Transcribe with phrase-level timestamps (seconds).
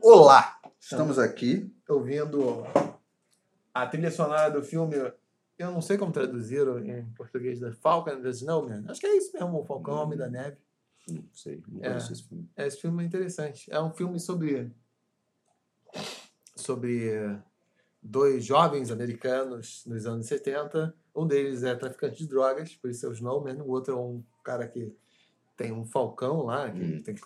[0.00, 0.58] Olá!
[0.80, 1.72] Estamos aqui.
[1.88, 2.64] ouvindo
[3.74, 4.96] a trilha sonora do filme.
[5.58, 8.84] Eu não sei como traduziram em português, da Falcon and the Snowman.
[8.88, 10.56] Acho que é isso mesmo, o Falcão Homem da Neve.
[11.08, 11.88] Não sei, não É.
[11.88, 12.50] conheço esse filme.
[12.56, 13.72] É, Esse filme é interessante.
[13.72, 14.70] É um filme sobre
[16.54, 17.38] sobre
[18.02, 20.94] dois jovens americanos nos anos 70.
[21.14, 23.60] Um deles é traficante de drogas, por isso é o Snowman.
[23.62, 24.94] O outro é um cara que
[25.58, 27.02] tem um falcão lá, que Hum.
[27.02, 27.20] tem que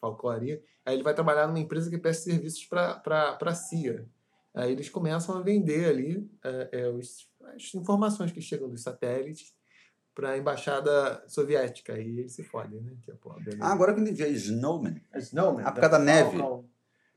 [0.00, 0.60] falcoaria.
[0.84, 4.06] Aí ele vai trabalhar numa empresa que presta serviços para a CIA.
[4.54, 9.54] Aí eles começam a vender ali eh, eh, os- as informações que chegam dos satélites
[10.14, 11.92] para a embaixada soviética.
[11.92, 12.92] Aí eles se fodem, né?
[13.02, 13.36] Que é, pô.
[13.60, 14.98] Ah, agora que eu entendi, é Snowman.
[15.12, 15.62] É Snowman.
[15.66, 16.38] Ah, por causa da neve.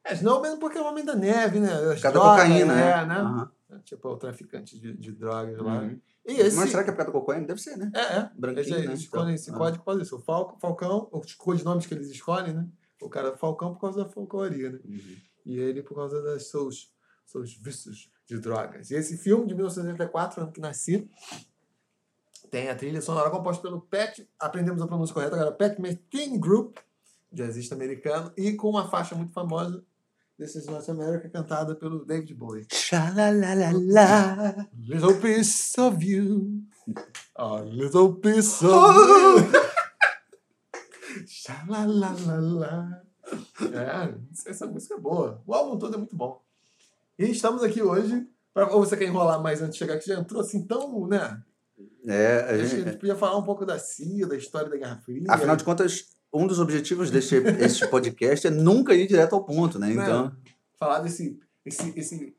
[0.04, 1.72] É Snowman porque é o homem da neve, né?
[1.74, 2.92] As Por causa da cocaína, né?
[2.92, 3.16] é, né?
[3.16, 3.52] Aham.
[3.86, 5.80] Tipo, o traficante de, de drogas lá.
[5.84, 5.92] Uhum.
[5.92, 6.56] E esse...
[6.58, 7.48] Mas será que é por causa da cocaína?
[7.48, 7.92] Deve ser, né?
[7.94, 8.32] É, é.
[8.36, 8.94] Branquinho, Eles, né?
[8.94, 9.54] escolhem Então, esse ah.
[9.54, 10.16] código por causa disso.
[10.18, 12.68] O Falcão, Falcão, os codinomes que eles escolhem, né?
[13.02, 14.80] O cara é Falcão por causa da falcoaria, né?
[14.84, 15.18] Uhum.
[15.46, 16.94] E ele por causa dos seus,
[17.26, 18.92] seus vícios de drogas.
[18.92, 21.10] E esse filme de 1984, ano que nasci,
[22.52, 26.78] tem a trilha sonora composta pelo Pat, aprendemos a pronúncia correta agora, Pat Metheny Group,
[27.32, 29.84] jazzista americano, e com uma faixa muito famosa
[30.40, 32.66] desses North America, cantada pelo David Bowie.
[32.66, 34.68] Tchalalalala.
[34.88, 36.64] Little piece of you,
[37.36, 39.52] a little piece of you.
[41.28, 43.04] Xalalalala.
[43.62, 45.42] É, essa música é boa.
[45.46, 46.42] O álbum todo é muito bom.
[47.18, 48.26] E estamos aqui hoje.
[48.54, 51.42] Pra, ou você quer enrolar mais antes de chegar, que já entrou assim tão, né?
[52.08, 54.98] É, a A gente- gente podia falar um pouco da CIA, da história da Guerra
[54.98, 55.24] Fria.
[55.30, 59.80] afinal de contas, um dos objetivos deste este podcast é nunca ir direto ao ponto,
[59.80, 59.92] né?
[59.92, 60.36] Então,
[60.78, 61.40] falar desse.
[61.66, 62.36] Esse, esse...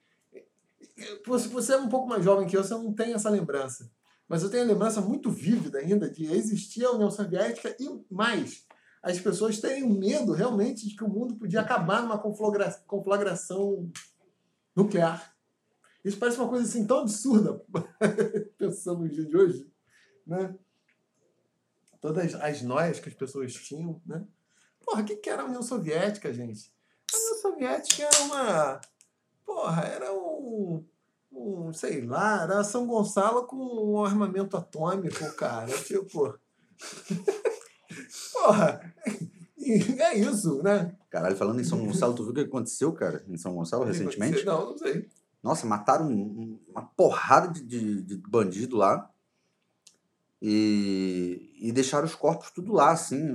[1.38, 3.90] Se você é um pouco mais jovem que eu, você não tem essa lembrança.
[4.28, 8.64] Mas eu tenho a lembrança muito vívida ainda de existir a União Soviética e mais.
[9.02, 13.90] As pessoas terem medo realmente de que o mundo podia acabar numa conflagra- conflagração
[14.76, 15.34] nuclear.
[16.04, 17.60] Isso parece uma coisa assim tão absurda,
[18.56, 19.70] pensando no dia de hoje.
[20.26, 20.54] Né?
[22.00, 24.00] Todas as noias que as pessoas tinham.
[24.06, 24.24] Né?
[24.84, 26.72] Porra, o que, que era a União Soviética, gente?
[27.12, 28.80] A União Soviética era uma.
[29.44, 30.84] Porra, era um.
[31.32, 35.70] um sei lá, era São Gonçalo com um armamento atômico, cara.
[35.82, 36.38] Tipo.
[38.32, 38.94] Porra!
[39.98, 40.96] É isso, né?
[41.10, 44.44] caralho, falando em São Gonçalo, tu viu o que aconteceu, cara, em São Gonçalo recentemente?
[44.44, 45.08] Não, não sei.
[45.42, 49.10] Nossa, mataram um- um- uma porrada de, de, de bandido lá.
[50.42, 53.28] E, e deixaram os corpos tudo lá, assim.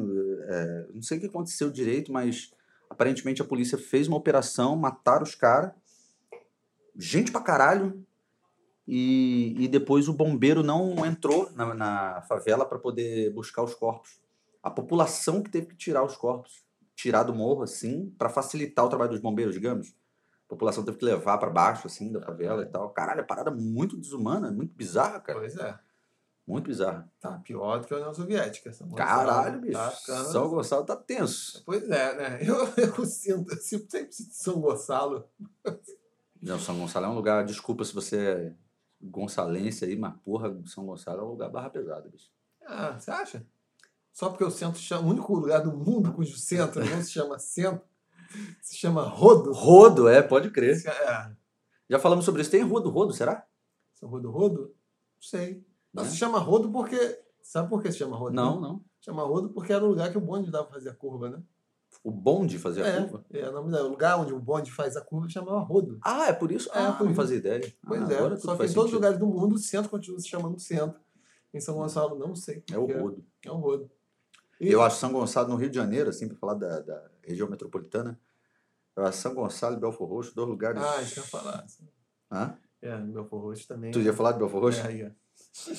[0.48, 2.52] é, não sei o que aconteceu direito, mas
[2.90, 5.72] aparentemente a polícia fez uma operação, mataram os caras.
[6.96, 8.04] Gente pra caralho.
[8.88, 14.20] E, e depois o bombeiro não entrou na, na favela para poder buscar os corpos.
[14.62, 16.64] A população que teve que tirar os corpos.
[16.96, 19.94] Tirar do morro, assim, para facilitar o trabalho dos bombeiros, digamos.
[20.46, 22.90] A população teve que levar para baixo, assim, da favela e tal.
[22.92, 25.40] Caralho, é parada muito desumana, muito bizarra, cara.
[25.40, 25.78] Pois é.
[26.48, 27.12] Muito bizarra.
[27.20, 28.72] Tá pior do que a União Soviética.
[28.72, 29.10] São Gonçalo.
[29.10, 29.74] Caralho, bicho.
[29.74, 31.64] Tá ficando- São Gonçalo tá tenso.
[31.66, 32.40] Pois é, né?
[32.46, 35.28] Eu, eu sinto, eu sempre sinto São Gonçalo.
[36.42, 37.44] Não, São Gonçalo é um lugar.
[37.46, 38.54] Desculpa se você é
[39.02, 42.30] gonçalense aí, mas porra, São Gonçalo é um lugar barra pesada, bicho.
[42.64, 43.46] Ah, você acha?
[44.14, 47.38] Só porque o centro chama, o único lugar do mundo cujo centro não se chama
[47.40, 47.82] centro,
[48.62, 49.52] se chama Rodo.
[49.52, 50.78] Rodo, é, pode crer.
[50.88, 51.32] É,
[51.90, 52.52] Já falamos sobre isso.
[52.52, 53.46] Tem Rodo, Rodo, será?
[53.94, 54.62] São Rodo Rodo?
[55.16, 55.66] Não sei.
[55.96, 56.10] Não, Né?
[56.10, 57.22] se chama Rodo porque.
[57.42, 58.36] Sabe por que se chama Rodo?
[58.36, 58.68] Não, né?
[58.68, 58.84] não.
[59.00, 61.42] Chama Rodo porque era o lugar que o bonde dava fazer a curva, né?
[62.04, 63.26] O bonde fazia a é, curva?
[63.32, 65.98] é, o nome da- o lugar onde o bonde faz a curva chamava Rodo.
[66.04, 66.70] Ah, é por isso?
[66.74, 67.22] É, ah, por não isso.
[67.22, 67.74] fazia ideia.
[67.88, 68.36] Pois Ah, é.
[68.38, 71.00] Só que em todos os lugares do mundo o centro continua se chamando centro.
[71.54, 72.64] Em São Gonçalo, não sei.
[72.70, 73.26] É o porque Rodo.
[73.46, 73.90] É o Rodo.
[74.60, 77.50] E- Eu acho São Gonçalo no Rio de Janeiro, assim, para falar da, da região
[77.50, 78.20] metropolitana.
[78.96, 80.82] Eu acho São Gonçalo e Belfor Roxo, dois lugares.
[80.82, 81.66] Ah, isso eu ia falar.
[82.32, 82.58] Hã?
[82.82, 83.92] É, no Belfor Roxo também.
[83.92, 84.80] Tu ia falar de Belfor Roxo?
[84.82, 85.10] É, aí, ó.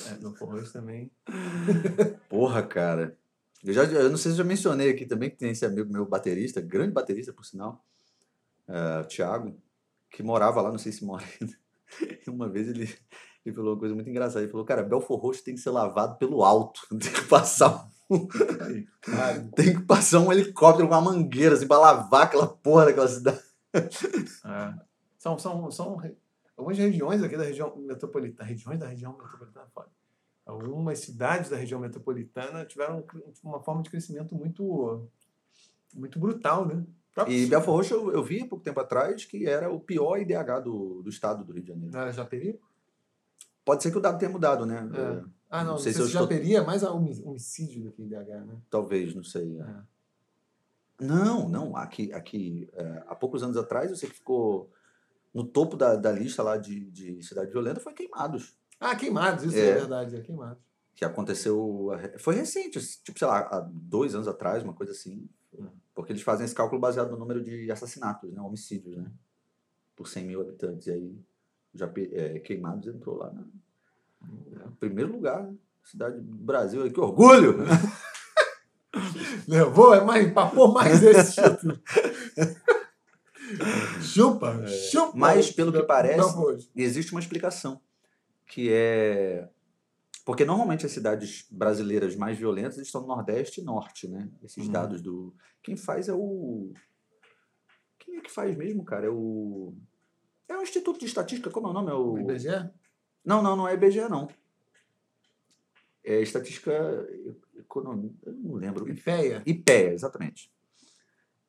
[0.09, 1.11] É, Belfor Roxo também.
[2.29, 3.17] Porra, cara.
[3.63, 5.91] Eu, já, eu não sei se eu já mencionei aqui também que tem esse amigo
[5.91, 7.83] meu baterista, grande baterista, por sinal,
[8.67, 9.55] o Thiago,
[10.09, 11.53] que morava lá, não sei se mora ainda.
[12.27, 12.93] Uma vez ele,
[13.45, 14.41] ele falou uma coisa muito engraçada.
[14.41, 16.81] Ele falou, cara, Belfor Roxo tem que ser lavado pelo alto.
[16.99, 18.27] Tem que passar um,
[19.55, 23.39] tem que passar um helicóptero com uma mangueira, assim, pra lavar aquela porra daquela cidade.
[23.73, 24.73] É.
[25.17, 26.01] São, são, são
[26.57, 28.49] algumas regiões aqui da região metropolitana.
[28.49, 29.89] Regiões da região metropolitana, é foda.
[30.45, 32.99] Algumas cidades da região metropolitana tiveram
[33.43, 35.07] um uma forma de crescimento muito,
[35.93, 36.85] muito brutal, né?
[37.27, 40.59] E Belfor Roxo eu, eu vi há pouco tempo atrás que era o pior IDH
[40.63, 41.91] do, do estado do Rio de Janeiro.
[41.93, 42.59] Não era Japeri?
[43.65, 44.87] Pode ser que o dado tenha mudado, né?
[44.93, 44.99] É.
[45.01, 47.91] É, Ah, não, Não não sei sei se se estou- Japeri é mais homicídio do
[47.91, 48.57] que IDH, né?
[48.69, 49.59] talvez, não sei.
[49.59, 49.65] é.
[50.99, 51.75] Não, não.
[51.75, 52.69] Aqui, aqui
[53.07, 54.71] há poucos anos atrás, eu sei que ficou
[55.37, 58.57] no topo da, da lista lá de, de cidade violenta foi Queimados.
[58.79, 59.73] Ah, Queimados, isso é, É.
[59.75, 60.63] verdade, é Queimados.
[60.95, 61.91] Que aconteceu.
[62.17, 65.29] Foi recente, tipo, sei lá, há dois anos atrás, uma coisa assim.
[65.93, 68.41] Porque eles fazem esse cálculo baseado no número de assassinatos, né?
[68.41, 69.11] Homicídios, né?
[69.95, 70.87] Por 100 mil habitantes.
[70.87, 71.15] E aí,
[71.71, 75.53] já, é, Queimados entrou lá no primeiro lugar, né?
[75.83, 76.91] cidade do Brasil.
[76.91, 77.57] Que orgulho!
[79.47, 81.79] Levou, é mais, papou mais esse título.
[84.01, 85.17] chupa, chupa.
[85.17, 86.35] Mas, pelo que parece,
[86.75, 87.81] existe uma explicação,
[88.45, 89.47] que é...
[90.25, 94.29] Porque normalmente as cidades brasileiras mais violentas estão no Nordeste e Norte, né?
[94.43, 94.71] Esses Uhum.
[94.71, 95.33] dados do...
[95.63, 96.73] Quem faz é o...
[97.97, 99.05] Quem é que faz mesmo, cara?
[99.07, 99.73] É o...
[100.49, 101.91] É o Instituto de Estatística, como é o nome?
[101.91, 102.19] É o o...
[102.19, 102.69] IBGE?
[103.23, 104.27] Não, não, não é IBGE, não.
[106.03, 106.73] É Estatística
[107.57, 108.89] Econômica, eu não lembro.
[108.89, 109.43] IPEA.
[109.45, 110.51] IPEA, exatamente.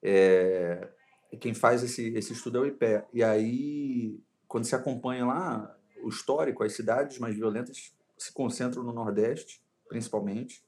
[0.03, 0.89] É,
[1.37, 3.07] quem faz esse, esse estudo é o IPEA.
[3.13, 8.93] E aí, quando se acompanha lá o histórico, as cidades mais violentas se concentram no
[8.93, 10.65] Nordeste, principalmente.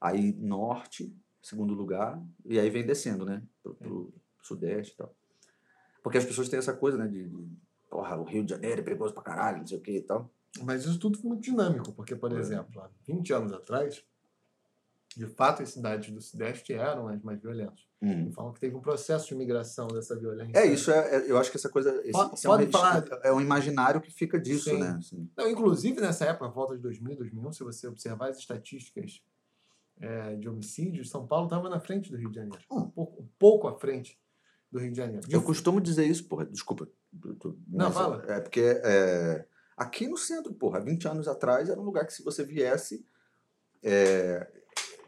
[0.00, 2.20] Aí, Norte, segundo lugar.
[2.44, 3.42] E aí vem descendo, né?
[3.62, 4.12] Pro, pro
[4.42, 5.14] Sudeste e tal.
[6.02, 7.06] Porque as pessoas têm essa coisa, né?
[7.06, 7.48] De, de,
[7.88, 10.28] porra, o Rio de Janeiro é perigoso pra caralho, não sei o que e tal.
[10.62, 12.38] Mas isso tudo foi muito dinâmico, porque, por É.
[12.38, 14.04] exemplo, há 20 anos atrás,
[15.16, 17.80] de fato, as cidades do Sudeste eram as mais violentas.
[18.34, 20.58] Falam que teve um processo de migração dessa violência.
[20.58, 21.94] É, isso é, é- eu acho que essa coisa.
[22.02, 23.04] Esse, Pode- esse é, um, pode falar.
[23.22, 24.78] é um imaginário que fica disso, Sim.
[24.80, 24.96] né?
[24.98, 25.30] Assim.
[25.36, 29.22] Não, inclusive, nessa época, volta de 2000, 2001, se você observar as estatísticas
[30.00, 32.58] é, de homicídios, São Paulo estava na frente do Rio de Janeiro.
[32.70, 34.18] Um pouco, um pouco à frente
[34.70, 35.24] do Rio de Janeiro.
[35.30, 36.88] Eu costumo dizer isso, porra, desculpa.
[37.68, 38.24] Não, fala.
[38.26, 42.24] É porque é, aqui no centro, porra, 20 anos atrás era um lugar que se
[42.24, 43.06] você viesse,
[43.80, 44.50] é,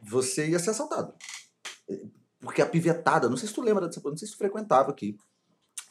[0.05, 1.15] você ia ser assaltado.
[2.41, 5.17] Porque a pivetada, não sei se tu lembra dessa não sei se tu frequentava aqui.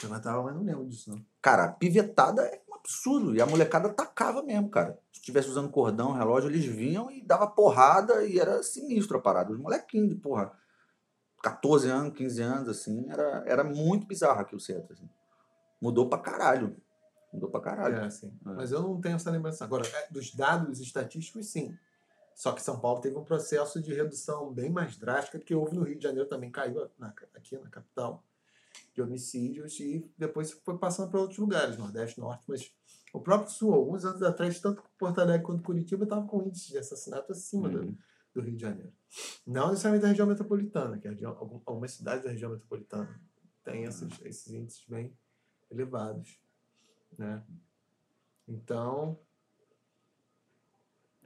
[0.04, 1.26] Eu matava, mas não lembro disso, não.
[1.42, 3.36] Cara, a pivetada é um absurdo.
[3.36, 5.00] E a molecada atacava mesmo, cara.
[5.12, 9.52] Se estivesse usando cordão, relógio, eles vinham e dava porrada e era sinistro a parada.
[9.52, 10.52] Os molequinhos de, porra,
[11.42, 14.58] 14 anos, 15 anos, assim, era, era muito bizarro aqui o.
[14.58, 15.10] Assim.
[15.82, 16.76] Mudou pra caralho.
[17.34, 17.98] Mudou pra caralho.
[17.98, 18.32] É, sim.
[18.46, 18.50] É.
[18.50, 19.64] Mas eu não tenho essa lembrança.
[19.64, 21.76] Agora, é, dos dados estatísticos, sim.
[22.36, 25.76] Só que São Paulo teve um processo de redução bem mais drástica do que houve
[25.76, 28.24] no Rio de Janeiro, também caiu na- aqui na capital,
[28.94, 32.72] de homicídios, e depois foi passando para outros lugares, Nordeste, Norte, mas
[33.14, 36.78] o próprio Sul, alguns anos atrás, tanto Porto Alegre quanto Curitiba estavam com índices de
[36.78, 37.98] assassinato acima do, Uhum.
[38.34, 38.94] do Rio de Janeiro.
[39.46, 43.20] Não necessariamente da região metropolitana, que algumas cidades da região metropolitana
[43.64, 45.16] têm esses, esses índices bem
[45.72, 46.40] elevados.
[47.18, 47.44] Né?
[48.48, 49.20] Então,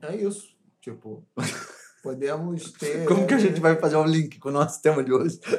[0.01, 0.56] é isso.
[0.91, 1.21] Tipo,
[2.01, 3.03] podemos ter.
[3.05, 5.37] Como que a gente vai fazer um link com o nosso tema de hoje?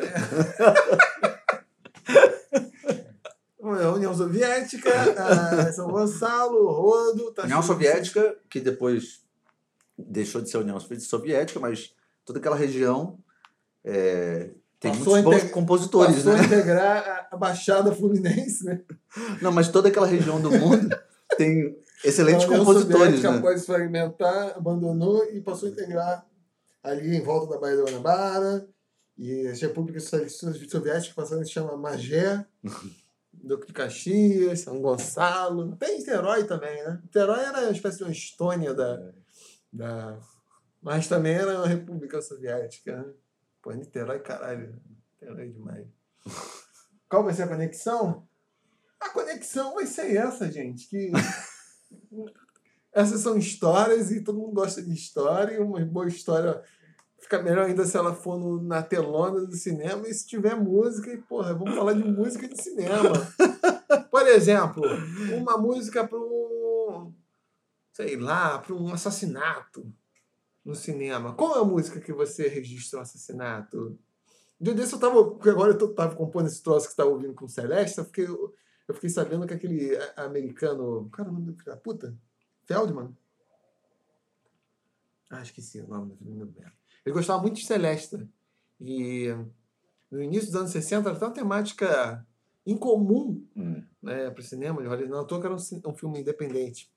[3.60, 7.32] A União Soviética, a São Gonçalo, Rodo.
[7.32, 9.20] Tá União cheio- Soviética, que depois
[9.98, 11.92] deixou de ser União Soviética, mas
[12.24, 13.18] toda aquela região
[13.84, 16.40] é, tem Passou muitos bons compositores, Passou né?
[16.40, 18.80] a integrar a- a Baixada Fluminense, né?
[19.42, 20.88] Não, mas toda aquela região do mundo
[21.36, 23.38] tem excelentes A União compositores, Soviética, né?
[23.38, 26.26] após fragmentar, abandonou e passou a integrar
[26.82, 28.68] ali em volta da Baía da Guanabara.
[29.16, 32.46] E as repúblicas socialistas soviéticas passaram a se chamar Magé,
[33.32, 35.76] Duque de Caxias, São Gonçalo.
[35.76, 37.00] Tem Niterói também, né?
[37.02, 39.12] Niterói era uma espécie de uma Estônia da,
[39.72, 40.20] da...
[40.80, 43.12] Mas também era uma república soviética, né?
[43.60, 44.80] Pô, Niterói, caralho.
[45.20, 45.86] Niterói demais.
[47.08, 48.28] Qual vai ser a conexão?
[49.00, 50.88] A conexão vai ser essa, gente.
[50.88, 51.10] Que
[52.92, 55.54] essas são histórias e todo mundo gosta de história.
[55.54, 56.62] E uma boa história
[57.18, 61.12] fica melhor ainda se ela for no- na telona do cinema e se tiver música.
[61.12, 63.12] E, porra, vamos falar de música de cinema.
[64.10, 64.82] Por exemplo,
[65.36, 67.12] uma música para um.
[67.92, 69.92] Sei lá, para um assassinato
[70.64, 71.34] no cinema.
[71.34, 73.98] Qual é a música que você registra um assassinato?
[74.60, 75.24] Dia desse eu tava.
[75.30, 77.98] Porque agora eu tô, tava compondo esse troço que você tava ouvindo com o Celeste,
[77.98, 78.26] eu fiquei,
[78.88, 81.08] eu fiquei sabendo que aquele a- americano.
[81.10, 82.16] Cara, o nome da puta?
[82.64, 83.16] Feldman?
[85.30, 86.72] Ah, esqueci o nome do merda.
[87.04, 88.26] Ele gostava muito de Celeste.
[88.80, 89.28] E
[90.10, 92.26] no início dos anos 60 era tão temática
[92.66, 93.82] incomum Hum.
[94.02, 95.12] né, para o cinema de Hollywood.
[95.12, 96.90] Não, toa que era um, um filme independente.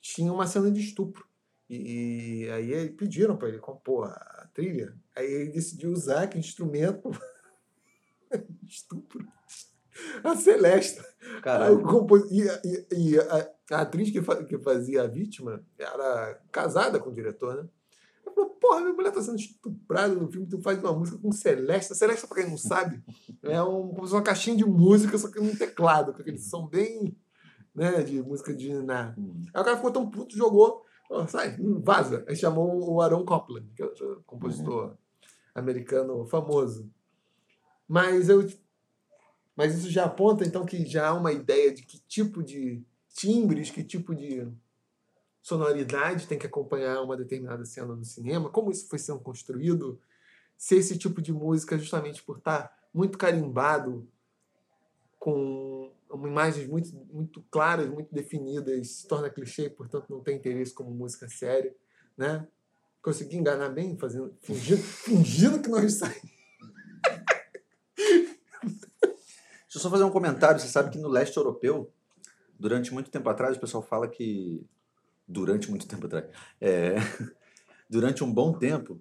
[0.00, 1.26] Tinha uma cena de estupro.
[1.68, 4.96] E, e aí pediram para ele compor a trilha.
[5.14, 7.10] Aí ele decidiu usar que instrumento
[8.66, 9.26] estupro.
[10.24, 11.02] A Celeste.
[11.42, 11.82] Caralho.
[12.30, 17.10] E, e- e a, a atriz que, fa- que fazia a vítima era casada com
[17.10, 17.68] o diretor, né?
[18.34, 21.92] falou, porra, minha mulher tá sendo estuprada no filme, tu faz uma música com Celeste.
[21.92, 23.02] A Celeste, pra quem não sabe,
[23.42, 26.66] é um, como se uma caixinha de música, só que num teclado, com aquele som
[26.66, 27.16] bem,
[27.74, 29.14] né, de música de na.
[29.54, 32.24] Aí o cara ficou tão puto, jogou, ó, sai, vaza.
[32.28, 34.96] Aí chamou o Aaron Copland, que é o compositor
[35.54, 36.90] americano famoso.
[37.88, 38.46] Mas eu
[39.56, 43.70] mas isso já aponta então que já há uma ideia de que tipo de timbres,
[43.70, 44.46] que tipo de
[45.42, 49.98] sonoridade tem que acompanhar uma determinada cena no cinema, como isso foi sendo construído,
[50.58, 54.06] se esse tipo de música, justamente por estar muito carimbado,
[55.18, 60.90] com imagens muito, muito claras, muito definidas, se torna clichê, portanto não tem interesse como
[60.90, 61.74] música séria,
[62.16, 62.46] né?
[63.02, 66.35] Consegui enganar bem, fazendo, fingindo, fingindo que nós saímos.
[69.76, 70.58] Deixa eu só fazer um comentário.
[70.58, 71.92] Você sabe que no leste europeu,
[72.58, 74.66] durante muito tempo atrás, o pessoal fala que
[75.28, 76.24] durante muito tempo atrás.
[76.58, 76.94] É,
[77.86, 78.98] durante um bom tempo,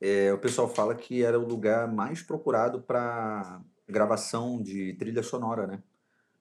[0.00, 5.66] é, o pessoal fala que era o lugar mais procurado para gravação de trilha sonora,
[5.66, 5.82] né?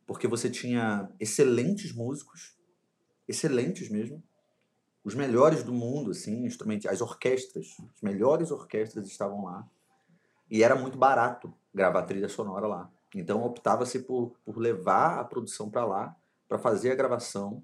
[0.08, 2.56] Porque você tinha excelentes músicos,
[3.28, 4.24] excelentes mesmo,
[5.04, 9.68] os melhores do mundo, assim, instrumentos, as orquestras, as melhores orquestras estavam lá.
[10.50, 12.90] E era muito barato gravar trilha sonora lá.
[13.16, 16.16] Então optava-se por, por levar a produção para lá,
[16.48, 17.64] para fazer a gravação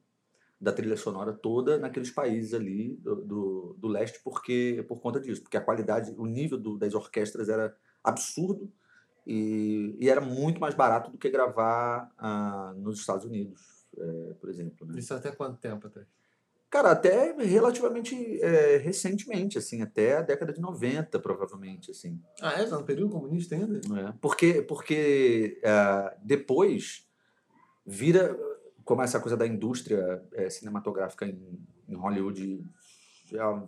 [0.59, 5.41] da trilha sonora toda naqueles países ali do, do, do, leste porque por conta disso
[5.41, 8.71] porque a qualidade o nível do, das orquestras era absurdo
[9.25, 14.49] e, e, era muito mais barato do que gravar ah, nos Estados Unidos é, por
[14.51, 14.99] exemplo né?
[14.99, 16.05] isso até quanto tempo até
[16.71, 22.65] cara até relativamente é, recentemente assim até a década de 90 provavelmente assim ah é
[22.65, 27.05] no período comunista ainda é, porque porque uh, depois
[27.85, 28.35] vira
[28.85, 32.63] como essa coisa da indústria é, cinematográfica em, em, Hollywood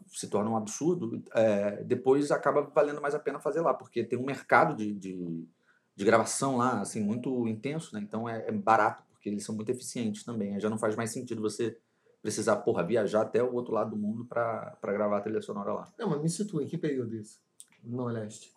[0.07, 4.19] se torna um absurdo, é, depois acaba valendo mais a pena fazer lá, porque tem
[4.19, 5.47] um mercado de, de,
[5.95, 8.01] de gravação lá, assim, muito intenso, né?
[8.01, 10.59] Então é, é, barato, porque eles são muito eficientes também.
[10.59, 11.77] Já não faz mais sentido você
[12.23, 15.93] precisar, porra, viajar até o outro lado do mundo para gravar a trilha sonora lá.
[15.99, 17.39] Não, mas me situa, em que período isso?
[17.83, 18.53] No Leste?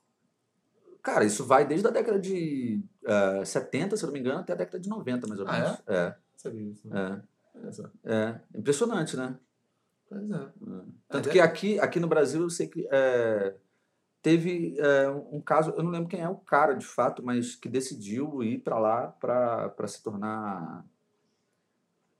[1.03, 4.53] Cara, isso vai desde a década de uh, 70, se eu não me engano, até
[4.53, 5.69] a década de 90, mais ou menos.
[5.69, 5.95] Ah, é?
[5.95, 6.17] é.
[6.37, 6.89] Sabia isso.
[6.89, 7.23] Né?
[8.05, 8.15] É.
[8.15, 8.41] é.
[8.57, 9.37] Impressionante, né?
[10.09, 10.35] Pois é.
[10.35, 10.81] é.
[11.09, 11.33] Tanto é.
[11.33, 13.55] que aqui, aqui no Brasil eu sei que é,
[14.23, 17.69] teve é, um caso, eu não lembro quem é o cara de fato, mas que
[17.69, 20.85] decidiu ir para lá para se tornar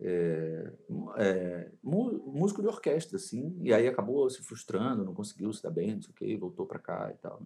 [0.01, 0.73] é,
[1.17, 5.95] é, músico de orquestra, assim, e aí acabou se frustrando, não conseguiu se dar bem,
[5.95, 7.43] não sei o que, voltou para cá e tal.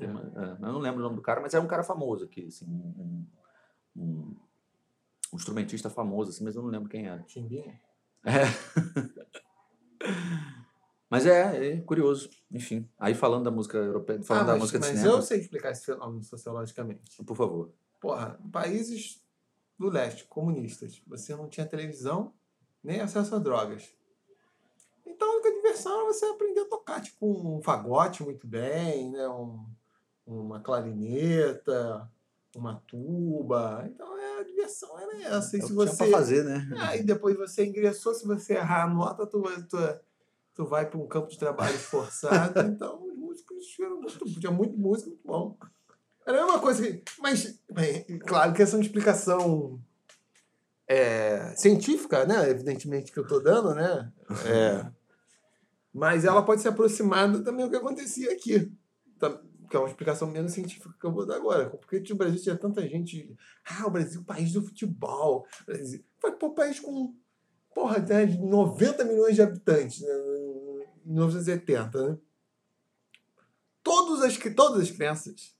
[0.00, 0.06] É.
[0.06, 0.20] Uma,
[0.66, 3.26] eu não lembro o nome do cara, mas é um cara famoso aqui, assim, um,
[3.96, 4.36] um
[5.32, 7.24] um instrumentista famoso, assim, mas eu não lembro quem era.
[7.26, 7.80] Chimbinha?
[8.24, 8.42] É.
[11.10, 12.30] mas é, é, curioso.
[12.50, 15.16] Enfim, aí falando da música europeia, falando ah, mas, da música de mas cinema...
[15.16, 17.22] eu sei explicar esse fenômeno sociologicamente.
[17.24, 17.72] Por favor.
[18.00, 19.22] Porra, países
[19.78, 22.32] do leste, comunistas, você não tinha televisão,
[22.82, 23.94] nem acesso a drogas.
[25.06, 29.28] Então a única diversão era você aprender a tocar, tipo, um fagote muito bem, né?
[29.28, 29.64] Um,
[30.26, 32.10] uma clarineta,
[32.54, 33.84] uma tuba.
[33.88, 34.06] Então
[34.38, 35.56] a diversão era essa.
[35.56, 36.68] E é se você pra fazer, né?
[36.80, 39.76] Aí depois você ingressou, se você errar a nota, tu, tu,
[40.54, 42.60] tu vai para um campo de trabalho esforçado.
[42.60, 45.56] então os músicos tiveram muito, tinha muito músico, muito bom.
[46.28, 47.02] Era a mesma coisa que.
[47.18, 49.80] Mas, bem, claro que essa é uma explicação
[50.86, 52.50] é, científica, né?
[52.50, 54.12] Evidentemente que eu estou dando, né?
[54.46, 54.86] É,
[55.92, 58.70] mas ela pode ser aproximada também do que acontecia aqui
[59.68, 61.68] que é uma explicação menos científica que eu vou dar agora.
[61.68, 63.36] Porque o Brasil tinha tanta gente.
[63.64, 65.46] Ah, o Brasil, país do futebol.
[65.66, 66.02] Brasil.
[66.18, 67.14] Foi pô, país com
[67.74, 70.10] porra, né, 90 milhões de habitantes né,
[71.04, 72.08] em 1970.
[72.08, 72.18] Né?
[73.82, 75.54] Todas, as, todas as crianças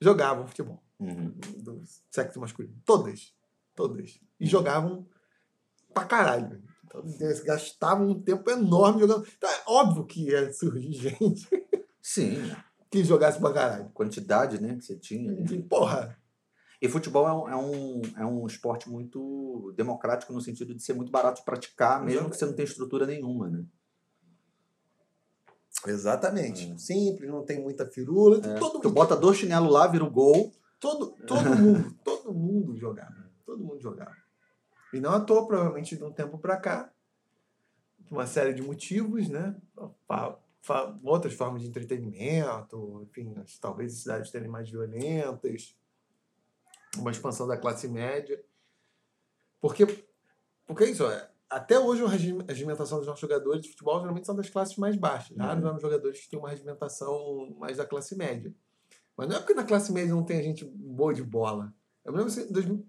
[0.00, 1.34] jogavam futebol uhum.
[1.58, 2.74] do sexo masculino.
[2.84, 3.34] Todas.
[3.74, 4.20] Todas.
[4.38, 5.06] E jogavam
[5.92, 6.62] pra caralho.
[6.84, 9.26] Então, eles gastavam um tempo enorme jogando.
[9.36, 11.48] Então, é óbvio que ia surgir gente.
[12.00, 12.50] Sim
[12.90, 13.90] que jogasse pra caralho.
[13.90, 15.32] Quantidade, né, que você tinha.
[15.32, 15.44] Né?
[15.68, 16.16] Porra!
[16.80, 20.92] E futebol é um, é, um, é um esporte muito democrático no sentido de ser
[20.92, 23.64] muito barato de praticar, mesmo que você não tenha estrutura nenhuma, né?
[25.86, 26.70] Exatamente.
[26.72, 26.78] É.
[26.78, 28.38] Simples, não tem muita firula.
[28.38, 28.58] É.
[28.58, 30.52] Todo tu bota dois chinelos lá, vira o gol.
[30.80, 33.30] Todo, todo mundo, todo mundo jogava.
[33.44, 34.16] Todo mundo jogava.
[34.92, 36.90] E não à toa, provavelmente, de um tempo para cá,
[38.10, 39.54] uma série de motivos, né?
[41.02, 45.76] outras formas de entretenimento, enfim, talvez as cidades terem mais violentas,
[46.96, 48.42] uma expansão da classe média.
[49.60, 50.04] Porque,
[50.66, 54.50] porque isso é, até hoje a regimentação dos nossos jogadores de futebol geralmente são das
[54.50, 55.36] classes mais baixas.
[55.36, 55.42] Uhum.
[55.42, 58.54] Raros são jogadores que têm uma regimentação mais da classe média.
[59.16, 61.74] Mas não é porque na classe média não tem gente boa de bola.
[62.04, 62.86] Eu me lembro assim, 2000,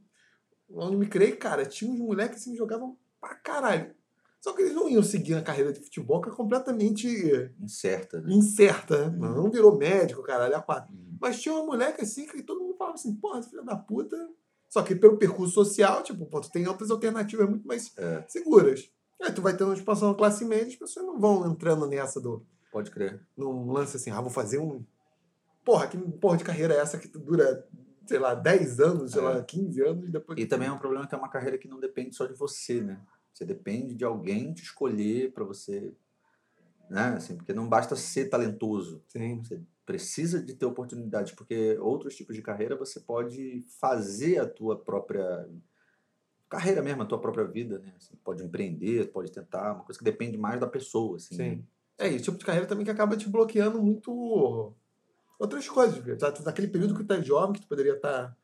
[0.71, 3.95] onde me criei, cara, tinha uns moleques assim, que jogavam pra caralho.
[4.41, 7.07] Só que eles não iam seguir a carreira de futebol, que é completamente
[7.59, 8.21] Incerta.
[8.21, 8.33] Né?
[8.33, 9.09] incerta.
[9.09, 9.17] Né?
[9.17, 10.93] Não virou médico, caralho, a quatro.
[10.93, 11.17] Uhum.
[11.19, 14.15] Mas tinha uma moleque assim que todo mundo falava assim, porra, filho da puta.
[14.69, 18.23] Só que pelo percurso social, tipo, pô, tu tem outras alternativas muito mais É.
[18.27, 18.89] seguras.
[19.21, 22.21] Aí tu vai tendo uma expansão na classe média, as pessoas não vão entrando nessa
[22.21, 22.45] do.
[22.71, 23.19] Pode crer.
[23.35, 24.85] num lance assim, ah, vou fazer um.
[25.65, 27.67] Porra, que porra de carreira é essa que dura,
[28.05, 29.25] sei lá, 10 anos, sei É.
[29.25, 30.39] lá, 15 anos e depois.
[30.39, 32.79] E também é um problema que é uma carreira que não depende só de você,
[32.81, 33.01] né?
[33.33, 35.93] Você depende de alguém te escolher para você,
[36.89, 37.15] né?
[37.17, 39.03] Assim, porque não basta ser talentoso.
[39.07, 39.41] Sim.
[39.43, 44.77] Você precisa de ter oportunidades, porque outros tipos de carreira você pode fazer a tua
[44.77, 45.50] própria
[46.48, 47.96] carreira mesmo, a tua própria vida, né?
[47.98, 51.36] Você pode empreender, pode tentar, uma coisa que depende mais da pessoa, assim.
[51.36, 51.67] Sim.
[51.98, 54.75] É, esse tipo de carreira também que acaba te bloqueando muito
[55.39, 56.03] outras coisas.
[56.19, 56.31] Tá?
[56.31, 58.38] Tu- Naquele período que tu é jovem, que tu poderia estar,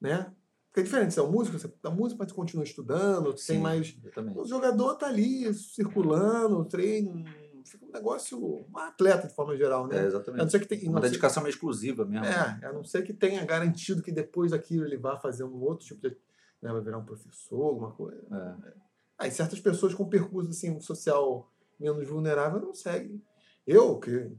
[0.00, 0.32] né?
[0.68, 3.44] Porque é diferente, você é um músico, você da música, mas tu continua estudando, tu
[3.44, 3.98] tem Sim, mais...
[4.04, 4.38] Exatamente.
[4.38, 7.24] O jogador tá ali, circulando, treino,
[7.64, 8.38] fica um negócio...
[8.38, 9.96] Um atleta, de forma geral, né?
[9.96, 10.50] É, A não exatamente.
[10.50, 10.88] ser que tem...
[10.88, 12.24] Uma dedicação meio exclusiva mesmo.
[12.24, 12.60] né?
[12.62, 15.86] É, a não ser que tenha garantido que depois daquilo ele vá fazer um outro
[15.86, 16.16] tipo de.
[16.60, 18.22] Né, vai virar um professor, alguma coisa.
[18.30, 18.72] É.
[19.18, 23.22] Aí certas pessoas com percurso assim, social menos vulnerável não seguem.
[23.66, 24.30] Eu, que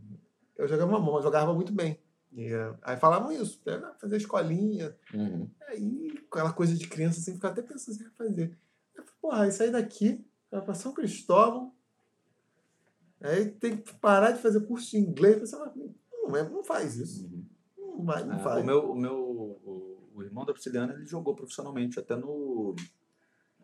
[0.58, 2.00] eu jogava uma jogava muito bem.
[2.32, 4.96] E, eh, aí falavam isso, né, fazer escolinha.
[5.14, 5.50] Uhum.
[5.68, 8.58] Aí aquela coisa de criança assim, ficar até pensando assim, fazer.
[8.96, 11.74] Eu falei, Porra, aí sair daqui, vai pra São Cristóvão.
[13.24, 15.40] Aí tem que parar de fazer curso de inglês.
[15.40, 15.74] Você fala,
[16.28, 17.26] não, é, não faz isso.
[17.26, 17.46] Uhum.
[17.98, 18.62] Não vai, não É, faz.
[18.62, 22.76] o meu, o meu o, o irmão da Prisciliana, ele jogou profissionalmente, até no,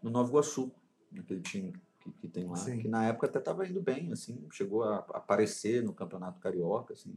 [0.01, 0.71] no Nova Iguaçu,
[1.11, 2.79] naquele time que, que tem lá, Sim.
[2.79, 7.13] que na época até estava indo bem, assim, chegou a aparecer no Campeonato Carioca, assim.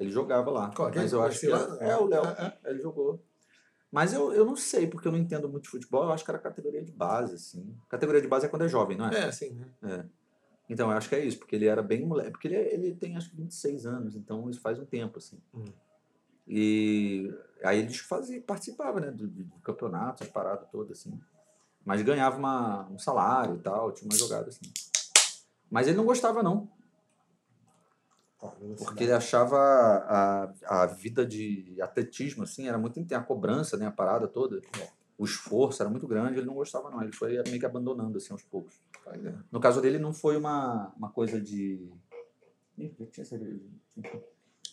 [0.00, 1.76] Ele jogava lá, Qual, mas eu acho que Esse lá?
[1.78, 3.22] era- é o Léo, É, ele jogou.
[3.92, 6.30] Mas eu, eu não sei, porque eu não entendo muito de futebol, eu acho que
[6.30, 7.76] era categoria de base, assim.
[7.88, 9.14] Categoria de base é quando é jovem, não é?
[9.20, 9.50] É, assim,
[9.82, 10.08] né?
[10.70, 12.30] Então, eu acho que é isso, porque ele era bem moleque.
[12.30, 15.38] Porque ele, ele tem acho que 26 anos, então isso faz um tempo, assim.
[15.52, 15.64] Hum.
[16.46, 21.20] E aí eles faziam, participavam, né, do, do campeonato, as paradas todas, assim.
[21.84, 24.72] Mas ganhava uma, um salário e tal, tinha uma jogada assim.
[25.70, 26.68] Mas ele não gostava, não,
[28.78, 33.86] porque ele achava a, a vida de atletismo, assim, era muito intensa, a cobrança, né,
[33.86, 34.62] a parada toda.
[35.18, 37.02] O esforço era muito grande, ele não gostava, não.
[37.02, 38.80] Ele foi meio que abandonando, assim, aos poucos.
[39.50, 41.90] No caso dele, não foi uma, uma coisa de.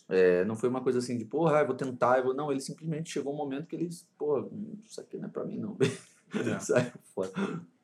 [0.08, 2.18] É, não foi uma coisa assim de, porra, eu vou tentar.
[2.18, 2.34] Eu vou...
[2.34, 4.48] Não, ele simplesmente chegou um momento que ele, porra,
[4.84, 5.76] isso aqui não é pra mim, não.
[5.80, 6.58] É.
[6.60, 7.30] Saiu fora.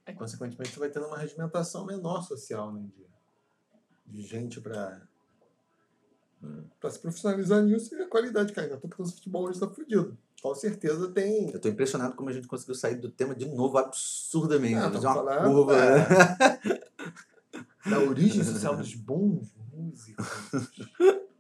[0.06, 2.86] É, consequentemente, você vai tendo uma regimentação menor social, né?
[4.06, 5.02] De, de gente para
[6.78, 8.68] para se profissionalizar nisso e a qualidade cai.
[8.68, 10.16] Não tô porque o futebol hoje tá fudido.
[10.42, 11.50] Com certeza tem.
[11.50, 14.74] Eu tô impressionado como a gente conseguiu sair do tema de novo absurdamente.
[14.74, 14.90] Ah, né?
[14.90, 16.84] tamo Fazer uma falando, curva, é.
[17.90, 20.26] Da origem social dos bons músicos.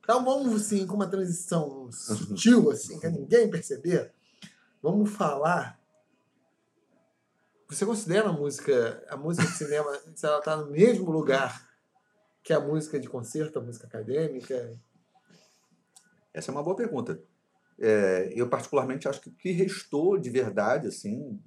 [0.00, 4.12] Então vamos, assim, com uma transição sutil, assim, que ninguém perceber.
[4.82, 5.80] Vamos falar.
[7.70, 11.66] Você considera a música, a música de cinema, se ela está no mesmo lugar
[12.42, 14.78] que a música de concerto, a música acadêmica?
[16.34, 17.18] Essa é uma boa pergunta.
[17.78, 21.40] É, eu, particularmente, acho que o que restou de verdade, assim,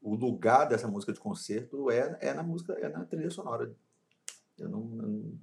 [0.00, 3.74] o lugar dessa música de concerto é, é na música, é na trilha sonora.
[4.58, 4.80] Eu não.
[4.80, 5.38] eu não-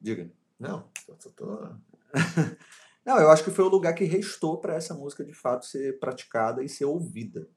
[0.00, 0.30] Diga.
[0.58, 1.68] Não, tô, tô,
[3.04, 5.98] Não, eu acho que foi o lugar que restou para essa música de fato ser
[5.98, 7.48] praticada e ser ouvida.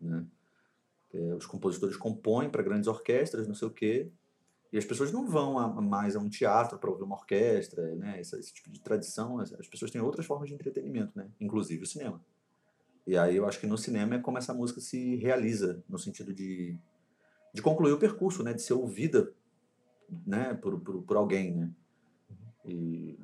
[0.00, 0.26] Né?
[1.12, 4.10] É, os compositores compõem para grandes orquestras, não sei o quê,
[4.72, 8.20] e as pessoas não vão a- mais a um teatro para ouvir uma orquestra, né?
[8.20, 9.38] esse, esse tipo de tradição.
[9.38, 11.28] As, as pessoas têm outras formas de entretenimento, né?
[11.40, 12.24] inclusive o cinema.
[13.06, 16.32] E aí eu acho que no cinema é como essa música se realiza, no sentido
[16.32, 16.78] de,
[17.52, 18.52] de concluir o percurso, né?
[18.52, 19.32] de ser ouvida
[20.26, 20.54] né?
[20.54, 21.54] por, por, por alguém.
[21.56, 21.70] Né?
[22.64, 23.18] E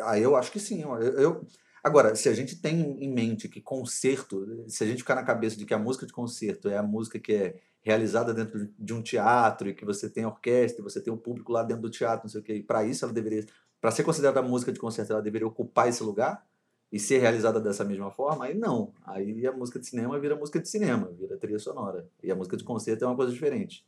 [0.00, 0.82] ah, eu acho que sim.
[0.82, 1.46] Eu, eu-
[1.82, 5.56] agora, se a gente tem em mente que concerto, se a gente ficar na cabeça
[5.56, 9.02] de que a música de concerto é a música que é realizada dentro de um
[9.02, 12.30] teatro e que você tem orquestra, você tem o público lá dentro do teatro, não
[12.30, 13.46] sei o quê, e para isso ela deveria,
[13.80, 16.46] para ser considerada música de concerto, ela deveria ocupar esse lugar
[16.92, 18.92] e ser realizada dessa mesma forma, aí não.
[19.04, 22.08] Aí a música de cinema vira música de cinema, vira trilha sonora.
[22.22, 23.86] E a música de concerto é uma coisa diferente.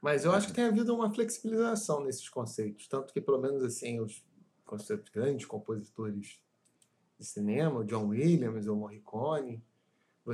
[0.00, 2.88] Mas eu acho que tem havido uma flexibilização nesses conceitos.
[2.88, 4.24] Tanto que, pelo menos, assim, os
[5.12, 6.40] grandes compositores
[7.18, 9.62] de cinema, o John Williams ou Morricone,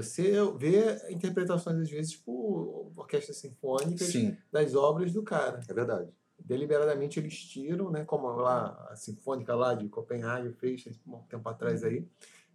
[0.03, 5.61] você vê interpretações, às vezes, por orquestras sinfônicas Sim, das obras do cara.
[5.69, 6.11] é verdade.
[6.39, 11.83] Deliberadamente eles tiram, né, como lá a Sinfônica lá de Copenhague fez um tempo atrás
[11.83, 12.07] aí,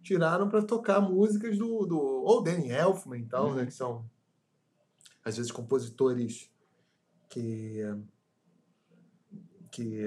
[0.02, 3.66] tiraram para tocar músicas do, do ou Danny Elfman e tal, né, Uhum.
[3.66, 4.04] que são
[5.24, 6.50] às vezes compositores
[7.28, 7.80] que
[9.70, 10.00] que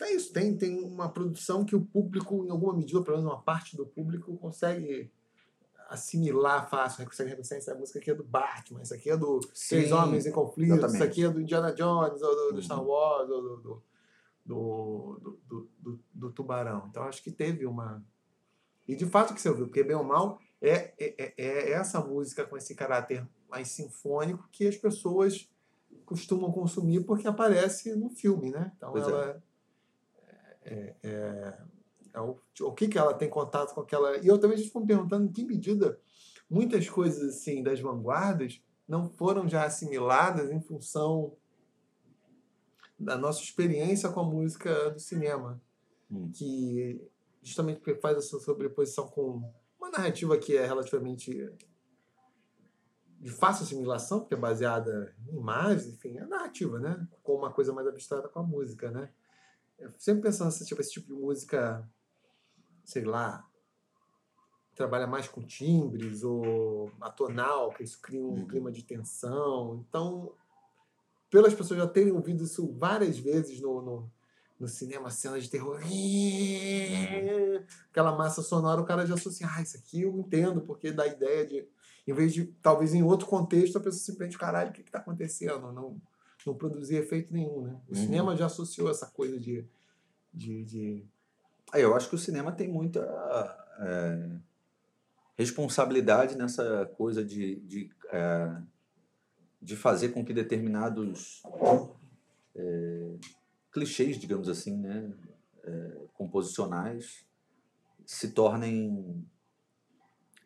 [0.00, 3.42] é isso, tem, tem uma produção que o público, em alguma medida, pelo menos uma
[3.42, 5.10] parte do público, consegue
[5.90, 7.06] assimilar fácil, né?
[7.06, 10.24] consegue reconhecer essa música aqui é do Batman, isso aqui é do Três Sim, Homens
[10.24, 11.02] em Conflito, isso exatamente.
[11.10, 12.62] aqui é do Indiana Jones, ou do, do Uhum.
[12.62, 13.82] Star Wars, ou do, do,
[14.46, 16.86] do, do, do- do Tubarão.
[16.88, 18.02] Então acho que teve uma.
[18.86, 22.00] E de fato que você ouviu, porque bem ou mal é, é, é- é essa
[22.00, 25.48] música com esse caráter mais sinfônico que as pessoas
[26.06, 28.72] costumam consumir porque aparece no filme, né?
[28.76, 29.10] Então Pois é.
[29.10, 29.42] ela
[30.62, 31.58] é, é- é
[32.16, 35.26] o, o que que ela tem contato com aquela e eu também estou me perguntando
[35.26, 36.00] em que medida
[36.48, 41.36] muitas coisas assim das vanguardas não foram já assimiladas em função
[42.98, 45.60] da nossa experiência com a música do cinema
[46.10, 46.30] Hum.
[46.34, 47.08] que
[47.40, 51.50] justamente porque faz essa sobreposição com uma narrativa que é relativamente
[53.18, 57.06] de fácil assimilação, porque é baseada em imagens, enfim, é narrativa, né?
[57.22, 59.10] Com uma coisa mais abstrata com a música, né?
[59.78, 61.88] Eu sempre pensando nesse tipo, esse tipo de música,
[62.90, 63.46] sei lá,
[64.74, 68.46] trabalha mais com timbres ou atonal, que isso cria um Uhum.
[68.48, 69.84] clima de tensão.
[69.88, 70.32] Então,
[71.30, 74.10] pelas pessoas já terem ouvido isso várias vezes no, no,
[74.58, 75.78] no cinema, cenas de terror,
[77.90, 81.08] aquela massa sonora, o cara já associa, ah, isso aqui eu entendo, porque dá a
[81.08, 81.68] ideia de,
[82.06, 85.70] em vez de, talvez em outro contexto, a pessoa simplesmente, caralho, o que está acontecendo?
[85.72, 86.00] Não,
[86.44, 87.80] não produzir efeito nenhum, né?
[87.88, 88.02] O Uhum.
[88.02, 89.64] cinema já associou essa coisa de,
[90.32, 91.08] de, de
[91.74, 93.00] eu acho que o cinema tem muita
[93.78, 94.30] é,
[95.36, 98.56] responsabilidade nessa coisa de, de, é,
[99.60, 101.42] de fazer com que determinados
[102.54, 103.14] é,
[103.72, 105.12] clichês, digamos assim, né,
[105.64, 107.24] é, composicionais,
[108.04, 109.24] se tornem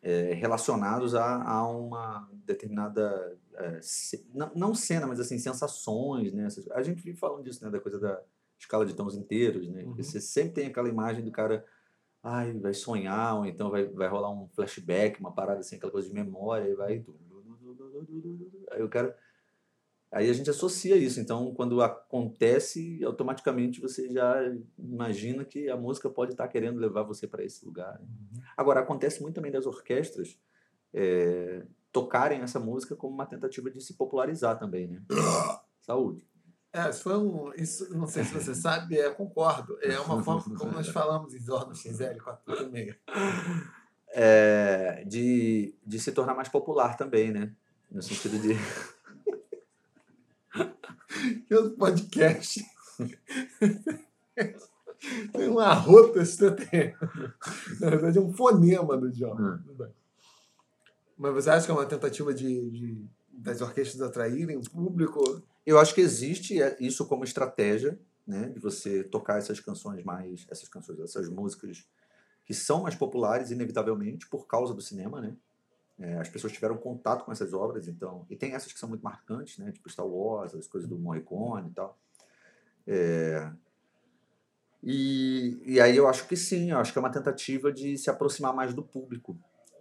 [0.01, 3.79] é, relacionados a, a uma determinada é,
[4.33, 6.47] não, não cena, mas assim sensações, né?
[6.73, 8.21] A gente vive falando disso, né, da coisa da
[8.65, 9.83] escala de tons inteiros, né?
[9.83, 9.95] Uhum.
[9.95, 11.65] Você sempre tem aquela imagem do cara,
[12.21, 16.07] ai, vai sonhar, ou então vai, vai rolar um flashback, uma parada assim, aquela coisa
[16.07, 17.05] de memória, e vai.
[18.71, 19.17] Aí o cara.
[20.11, 21.19] Aí a gente associa isso.
[21.19, 24.37] Então, quando acontece, automaticamente você já
[24.77, 27.99] imagina que a música pode estar querendo levar você para esse lugar.
[27.99, 28.07] né?
[28.55, 30.39] Agora, acontece muito também das orquestras
[30.93, 35.01] é, tocarem essa música como uma tentativa de se popularizar também, né?
[35.81, 36.25] Saúde.
[36.75, 37.53] É, foi um.
[37.53, 39.77] Isso, não sei se você sabe, é, concordo.
[39.81, 42.97] É uma forma, como nós falamos em Zorno XL 486.
[44.09, 47.53] É, de, de se tornar mais popular também, né?
[47.89, 48.55] No sentido de.
[51.47, 52.63] Que o podcast.
[55.31, 56.97] Tem uma rota extraterrena.
[57.79, 59.35] Na verdade, é um fonema do John.
[59.39, 59.87] Hum.
[61.17, 63.05] Mas você acha que é uma tentativa de, de-
[63.37, 65.41] das orquestras atraírem o público?
[65.65, 68.49] Eu acho que existe é, isso como estratégia, né?
[68.49, 70.45] De você tocar essas canções mais.
[70.49, 71.85] Essas canções, essas músicas
[72.45, 75.35] que são mais populares, inevitavelmente, por causa do cinema, né?
[75.97, 78.25] É, as pessoas tiveram contato com essas obras, então.
[78.29, 79.71] E tem essas que são muito marcantes, né?
[79.71, 81.97] Tipo Star Wars, as coisas do Morricone e tal.
[82.87, 83.51] É,
[84.87, 88.07] e, e aí eu acho que sim, eu acho que é uma tentativa de se
[88.07, 89.35] aproximar mais do público,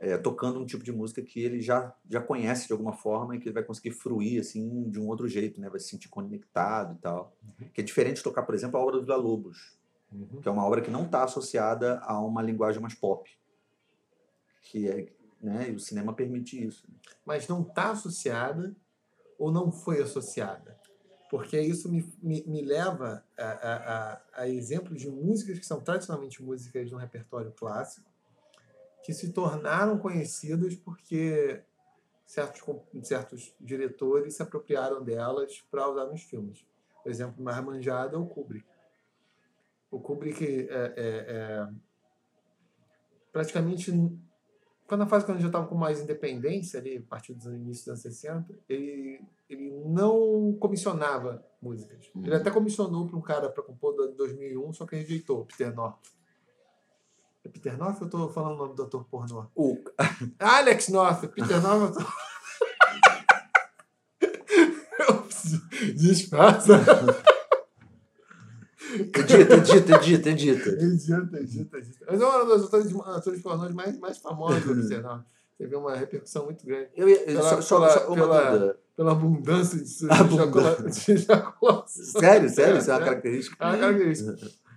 [0.05, 3.39] é, tocando um tipo de música que ele já, já conhece de alguma forma e
[3.39, 5.71] que ele vai conseguir fruir assim de um outro jeito, né?
[5.71, 7.35] Vai se sentir conectado e tal.
[7.73, 9.79] Que é diferente de tocar, por exemplo, a obra do Vila Lobos,
[10.43, 13.31] que é uma obra que não está associada a uma linguagem mais pop.
[14.61, 15.71] Que é, né?
[15.71, 16.87] E o cinema permite isso.
[17.25, 18.77] Mas não está associada
[19.39, 20.79] ou não foi associada?
[21.31, 23.77] Porque isso me, me, me leva a, a,
[24.13, 28.14] a, a exemplos de músicas que são tradicionalmente músicas de um repertório clássico,
[29.05, 31.63] que se tornaram conhecidas porque
[32.27, 32.63] certos,
[33.03, 36.65] certos diretores se apropriaram delas para usar nos filmes.
[37.05, 38.67] O exemplo mais manjado é o Kubrick.
[39.91, 41.69] O Kubrick é, é- é
[43.31, 43.93] praticamente
[44.87, 47.85] quando na fase quando ele já estava com mais independência ali, a partir dos inícios
[47.85, 52.11] dos anos 60, ele, ele não comissionava músicas.
[52.15, 52.25] Uhum.
[52.25, 55.99] Ele até comissionou para um cara para compor do 2001, só que rejeitou, Peter North.
[57.45, 59.47] É Peter North ou eu tô falando o nome do ator pornô?
[59.55, 59.77] O,
[60.39, 61.97] Alex North, Peter North.
[65.97, 66.73] Disfarça.
[68.95, 70.69] edita, edita, edita, edita.
[70.71, 72.07] Edita, edita, edita.
[72.09, 75.05] Mas é um dos atores, pornôs mais, mais famosos do Peter.
[75.59, 76.89] Teve uma repercussão muito grande.
[76.97, 78.79] Eu ia, Pela- só, só- pela- só uma pela- dúvida.
[78.97, 81.13] pela abundância de Abundância.
[81.13, 82.21] ejaculação.
[82.21, 82.79] Sério, sério?
[82.79, 83.05] Isso é uma É.
[83.05, 83.57] característica.
[83.65, 84.37] É uma característica.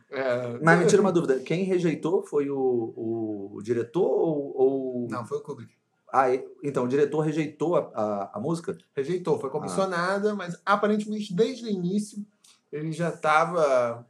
[0.09, 1.39] É, Mas me tira uma dúvida.
[1.39, 5.75] Quem rejeitou foi o, o, o diretor ou, ou- Não, foi o Kubrick.
[6.13, 6.27] Ah,
[6.63, 8.77] então, o diretor rejeitou a, a, a música?
[8.95, 12.25] Rejeitou, foi comissionada, mas aparentemente desde o início
[12.71, 14.07] ele já estava.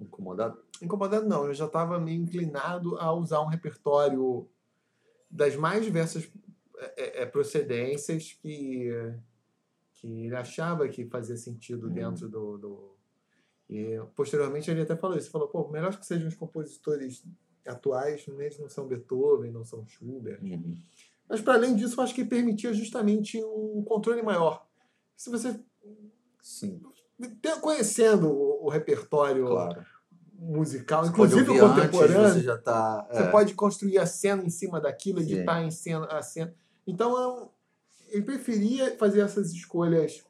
[0.00, 0.58] Incomodado?
[0.80, 4.48] incomodado, não, ele já estava meio inclinado a usar um repertório
[5.30, 6.28] das mais diversas
[6.76, 8.90] é, é, é, procedências que,
[9.94, 11.92] que ele achava que fazia sentido Uhum.
[11.92, 12.91] dentro do, do.
[13.72, 17.24] E posteriormente ele até falou isso: falou, pô, melhor que sejam os compositores
[17.66, 20.42] atuais, eles não são Beethoven, não são Schubert.
[20.42, 20.76] Uhum.
[21.28, 24.66] Mas, para além disso, eu acho que permitia justamente um controle maior.
[25.16, 25.58] Se você,
[26.42, 26.82] Sim,
[27.62, 29.86] conhecendo o, o repertório claro.
[30.34, 33.08] musical, Você inclusive o ouvir antes, contemporâneo, você já tá...
[33.10, 33.30] você é.
[33.30, 35.32] pode construir a cena em cima daquilo, Sim.
[35.32, 36.54] editar em cena, a cena.
[36.86, 37.52] Então, eu,
[38.08, 40.22] ele preferia fazer essas escolhas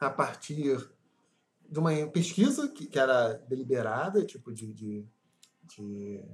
[0.00, 0.93] a partir
[1.74, 5.04] de uma pesquisa que, que era deliberada, tipo de, de,
[5.64, 6.24] de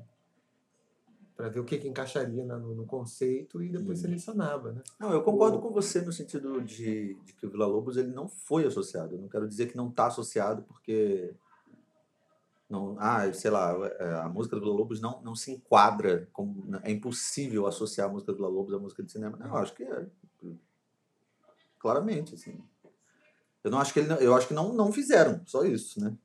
[1.35, 4.05] para ver o que, que encaixaria na- no, no conceito e depois Uhum.
[4.11, 4.83] selecionava, né?
[4.99, 8.29] Não, eu concordo com você no sentido de, de que o Vila Lobos ele não
[8.29, 9.15] foi associado.
[9.15, 11.35] Eu não quero dizer que não está associado porque
[12.69, 16.77] não, ah, sei lá, é, a música do Vila Lobos não, não se enquadra como
[16.83, 19.39] é impossível associar a música do Vila Lobos à música de cinema.
[19.39, 20.07] Não, eu acho que é
[21.79, 22.63] claramente assim.
[23.63, 26.17] Eu não acho que ele, não- eu acho que não não fizeram, só isso, né?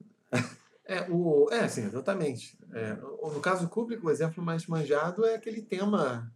[0.86, 2.58] É, o, é sim, exatamente.
[2.72, 6.32] É, no caso do Kubrick, o exemplo mais manjado é aquele tema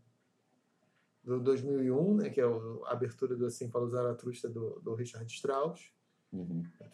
[1.24, 4.96] do 2001, né, que é o- a abertura do Assim para o Zaratustra do, do
[4.96, 5.92] Richard Strauss.
[6.34, 6.64] Uhum.
[6.80, 6.90] Tá,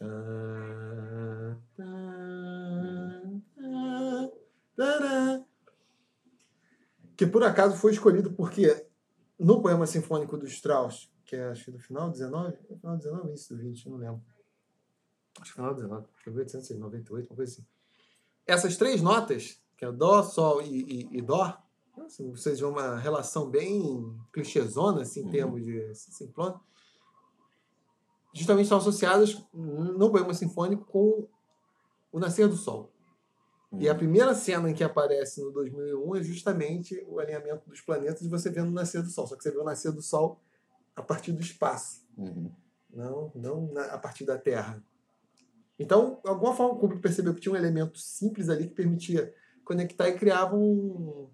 [4.75, 5.43] tá, tá.
[7.17, 8.85] Que por acaso foi escolhido porque
[9.39, 13.27] no poema sinfônico do Strauss, que é acho que do final 19, é final 19
[13.29, 14.21] início do 20, não lembro.
[15.41, 17.65] Acho que final 19, acho que 1898, uma coisa assim.
[18.45, 21.57] Essas três notas, que é Dó, Sol e, e, e Dó,
[21.97, 25.31] nossa, ou seja, uma relação bem clichêzona, assim, em Uhum.
[25.31, 26.59] termos de simplona,
[28.33, 31.27] justamente estão associadas no poema sinfônico com
[32.11, 32.91] o nascer do sol.
[33.79, 33.97] E a Uhum.
[33.97, 38.49] primeira cena em que aparece no 2001 é justamente o alinhamento dos planetas e você
[38.49, 39.25] vendo o nascer do sol.
[39.27, 40.39] Só que você vê o nascer do sol
[40.95, 42.49] a partir do espaço, Uhum.
[42.93, 44.81] não, não na- a partir da Terra.
[45.77, 49.33] Então, de alguma forma, o Kubrick percebeu que tinha um elemento simples ali que permitia
[49.65, 51.27] conectar e criava um,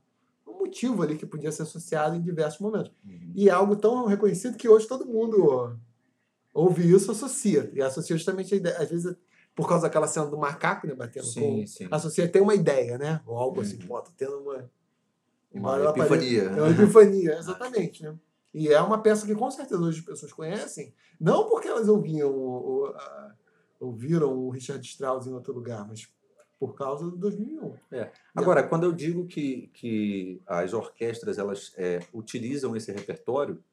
[0.47, 2.91] um motivo ali que podia ser associado em diversos momentos.
[3.06, 3.32] Uhum.
[3.36, 5.78] E é algo tão reconhecido que hoje todo mundo
[6.54, 7.69] ouve isso, associa.
[7.74, 9.15] E associa justamente a ideia, às vezes,
[9.54, 11.32] por causa daquela cena do macaco, né, batendo com...
[11.32, 11.88] Sim, sim.
[11.91, 13.21] Associa até uma ideia, né?
[13.28, 13.88] Ou algo assim, Uhum.
[13.88, 14.71] pô, tá tendo uma...
[15.54, 16.41] Uma apareça- epifania.
[16.43, 18.15] É uma epifania, exatamente, né?
[18.53, 22.29] E é uma peça que com certeza hoje as pessoas conhecem, não porque elas ouviam
[22.31, 23.35] o- o- a-
[23.79, 26.07] ouviram o Richard Strauss em outro lugar, mas
[26.59, 27.73] por causa do 2001.
[28.35, 33.63] Agora, quando eu digo que, que as orquestras elas é, utilizam esse repertório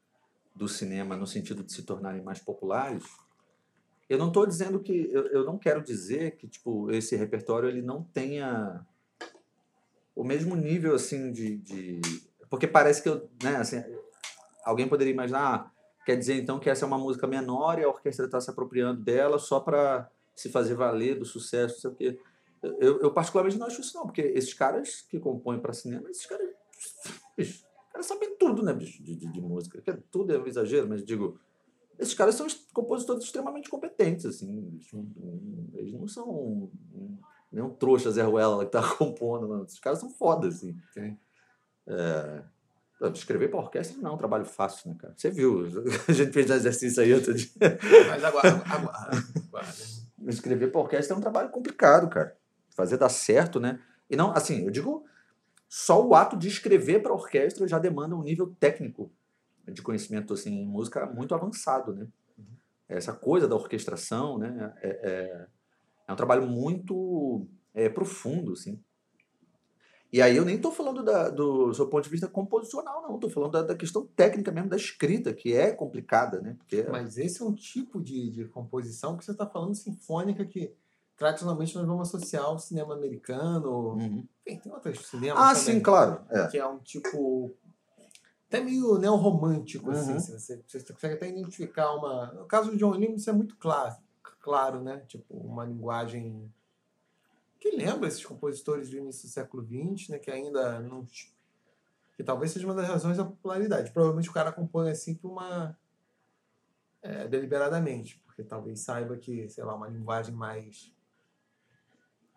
[0.55, 3.03] do cinema no sentido de se tornarem mais populares,
[4.09, 7.81] eu não estou dizendo que eu, eu não quero dizer que tipo esse repertório ele
[7.83, 8.83] não tenha
[10.15, 12.01] o mesmo nível assim de, de
[12.49, 13.83] porque parece que eu, né, assim,
[14.69, 15.71] alguém poderia imaginar, ah,
[16.05, 19.01] quer dizer então que essa é uma música menor e a orquestra está se apropriando
[19.01, 22.19] dela só para se fazer valer do sucesso, não sei o quê.
[22.79, 26.25] Eu, eu particularmente não acho isso não, porque esses caras que compõem para cinema, esses
[26.25, 26.49] caras,
[27.37, 29.81] bicho, caras sabem tudo, né, bicho, de, de, de música.
[30.11, 31.39] Tudo é um exagero, mas digo,
[31.97, 34.79] esses caras são compositores extremamente competentes, assim,
[35.73, 37.17] eles não- são um, um,
[37.51, 39.63] nenhum trouxa Zé Ruela que tá compondo, não.
[39.63, 40.77] Esses caras são foda, assim.
[40.93, 41.17] Sim.
[41.87, 42.43] É,
[43.13, 45.13] escrever para orquestra não é um trabalho fácil, né, cara?
[45.15, 45.65] Você viu,
[46.07, 47.49] a gente fez um exercício aí outro dia.
[48.09, 49.11] Mas agora, agora,
[50.27, 52.37] Escrever para orquestra é um trabalho complicado, cara.
[52.75, 53.79] Fazer dar certo, né?
[54.09, 55.05] E não, assim, eu digo,
[55.67, 59.11] só o ato de escrever para orquestra já demanda um nível técnico
[59.65, 62.07] de conhecimento assim, em música muito avançado, né?
[62.87, 64.73] Essa coisa da orquestração, né?
[64.81, 65.47] É, é,
[66.07, 68.83] é um trabalho muito é, profundo, assim.
[70.11, 73.15] E aí eu nem estou falando da, do seu ponto de vista composicional, não.
[73.15, 76.55] Estou falando da, da questão técnica mesmo, da escrita, que é complicada, né?
[76.57, 80.73] Porque Mas esse é um tipo de, de composição que você está falando sinfônica que
[81.15, 83.93] tradicionalmente nós vamos associar ao cinema americano.
[83.93, 84.27] Uhum.
[84.47, 86.21] Enfim, tem outros cinemas Ah, também, sim, claro.
[86.29, 86.47] É.
[86.47, 87.53] que é um tipo
[88.47, 90.11] até meio neorromântico, assim.
[90.11, 90.17] Uhum.
[90.17, 92.33] assim, Você, você consegue até identificar uma...
[92.33, 93.95] No caso do John Lennon, isso é muito claro,
[94.39, 95.03] claro, né?
[95.07, 96.51] Tipo, uma linguagem
[97.59, 100.19] que lembra esses compositores do início do século XX, né?
[100.19, 101.05] Que ainda não...
[102.15, 103.91] Que talvez seja uma das razões da popularidade.
[103.91, 105.77] Provavelmente o cara compõe assim por uma.
[107.01, 110.93] É, deliberadamente, porque talvez saiba que, sei lá, uma linguagem mais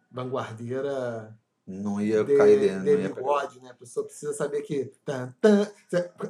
[0.08, 2.84] vanguardeira Não ia de, cair dentro.
[2.84, 3.08] Pegar.
[3.08, 3.70] demigode, né?
[3.70, 4.92] A pessoa precisa saber que.
[5.04, 5.68] Tan, tan,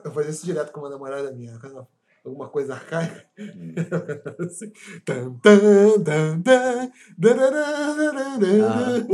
[0.03, 1.59] eu fazia isso direto com uma namorada minha.
[1.59, 1.87] quando
[2.25, 3.27] Alguma coisa arcaica.
[3.37, 3.75] Hum.
[4.47, 4.73] assim,
[5.05, 9.05] tan, tan, tan, tan, dararara.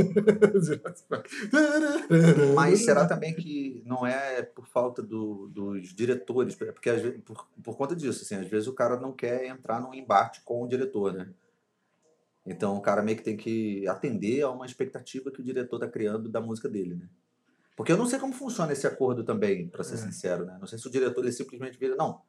[2.55, 7.47] Mas será também que não é por falta do- dos diretores, porque às vezes, por,
[7.63, 10.69] por conta disso, assim, às vezes o cara não quer entrar num embate com o
[10.69, 11.29] diretor, né?
[12.45, 15.89] Então o cara meio que tem que atender a uma expectativa que o diretor está
[15.89, 17.09] criando da música dele, né?
[17.77, 19.99] Porque eu não sei como funciona esse acordo também, para ser É.
[19.99, 20.57] sincero, né?
[20.61, 22.21] Não sei se o diretor ele simplesmente vira, não,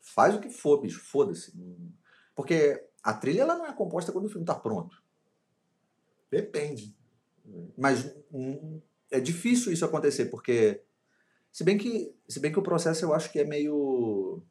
[0.00, 1.52] faz o que for, bicho, foda-se.
[2.34, 5.02] Porque a trilha ela não é composta quando o filme está pronto.
[6.30, 6.96] Depende.
[7.76, 10.82] Mas hum, é difícil isso acontecer, porque
[11.50, 14.42] se bem que se bem que o processo eu acho que é meio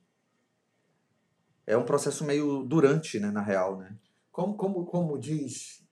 [1.65, 3.95] é um processo meio durante, né, na real, né?
[4.31, 5.83] Como, como, como diz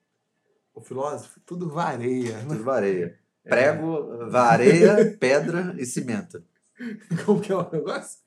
[0.73, 2.37] o filósofo, tudo varia.
[2.37, 2.45] né?
[2.47, 3.19] Tudo vareia.
[3.43, 6.43] Prego, vareia, pedra e cimento.
[7.25, 8.19] Como que é o negócio?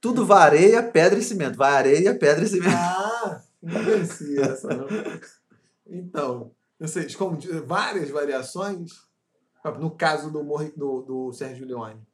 [0.00, 1.56] Tudo vareia, pedra e cimento.
[1.56, 2.76] Vareia, pedra e cimento.
[2.76, 4.86] Ah, não conhecia essa, não.
[5.86, 8.92] Então, vocês, como várias variações,
[9.78, 12.06] no caso do, Morri, do, do Sérgio Leone,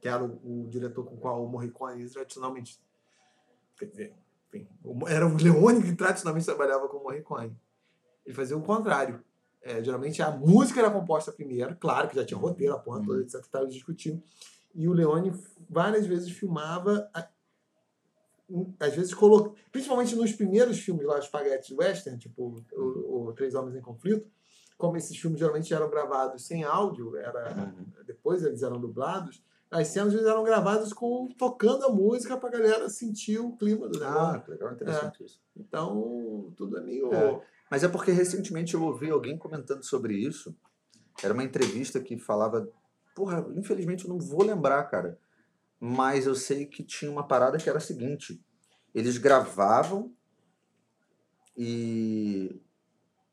[0.00, 2.80] que era o, o diretor com o qual o Morricone tradicionalmente.
[3.78, 4.14] Quer dizer,
[4.48, 4.66] enfim,
[5.06, 7.56] era o Leone que tradicionalmente trabalhava com o Morricone.
[8.24, 9.22] Ele fazia o contrário.
[9.62, 13.20] É, geralmente a música era composta primeiro, claro que já tinha roteiro, a porra toda,
[13.20, 13.40] etc.
[13.40, 14.22] Estava discutindo.
[14.76, 15.32] E o Leone
[15.68, 17.28] várias vezes filmava a-
[18.78, 23.54] às vezes coloca, principalmente nos primeiros filmes lá, os Spaghetti Western, tipo o, o Três
[23.54, 24.30] Homens em Conflito,
[24.78, 27.72] como esses filmes geralmente eram gravados sem áudio, era
[28.06, 33.38] depois eles eram dublados, as cenas eram gravadas com tocando a música pra galera sentir
[33.40, 34.42] o clima do negócio.
[34.46, 35.40] Ah, legal, interessante isso.
[35.56, 37.40] Então, tudo é meio É.
[37.68, 40.54] Mas é porque recentemente eu ouvi alguém comentando sobre isso.
[41.20, 42.68] Era uma entrevista que falava.
[43.16, 45.18] Porra, infelizmente eu não vou lembrar, cara.
[45.80, 48.44] Mas eu sei que tinha uma parada que era a seguinte:
[48.94, 50.14] eles gravavam
[51.56, 52.60] e.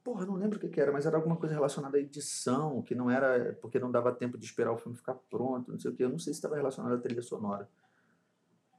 [0.02, 2.96] Porra, não lembro o que, que era, mas era alguma coisa relacionada à edição, que
[2.96, 3.58] não era.
[3.62, 6.06] porque não dava tempo de esperar o filme ficar pronto, não sei o quê.
[6.06, 7.70] Eu não sei se estava relacionado à trilha sonora.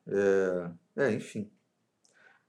[0.07, 1.51] É, é, enfim.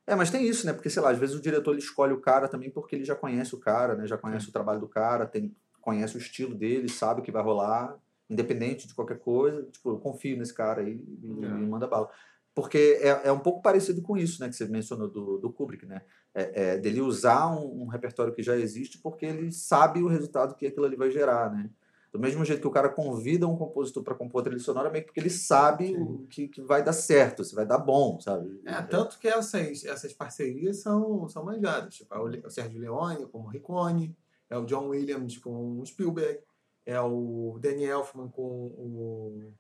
[0.08, 0.72] É, mas tem isso, né?
[0.72, 3.16] Porque, sei lá, às vezes o diretor ele escolhe o cara também porque ele já
[3.16, 4.08] conhece o cara, né?
[4.08, 7.44] Já conhece o trabalho do cara, tem, conhece o estilo dele, sabe o que vai
[7.44, 9.64] rolar, independente de qualquer coisa.
[9.72, 11.48] Tipo, eu confio nesse cara aí e, É.
[11.48, 12.10] e manda bala.
[12.54, 14.48] Porque é, é um pouco parecido com isso, né?
[14.48, 16.02] Que você mencionou do, do Kubrick, né?
[16.34, 20.56] É, é, dele usar um, um repertório que já existe porque ele sabe o resultado
[20.56, 21.70] que aquilo ali vai gerar, né?
[22.16, 25.08] Do mesmo jeito que o cara convida um compositor para compor trilha sonora, meio que
[25.08, 28.58] porque ele sabe o que, que vai dar certo, se vai dar bom, sabe?
[28.66, 31.94] É, tanto que essas, essas parcerias são, são manjadas.
[31.94, 34.16] Tipo, é o, Sérgio Leone com o Morricone,
[34.50, 36.40] é o John Williams com o Spielberg,
[36.86, 39.52] é o Danny Elfman com o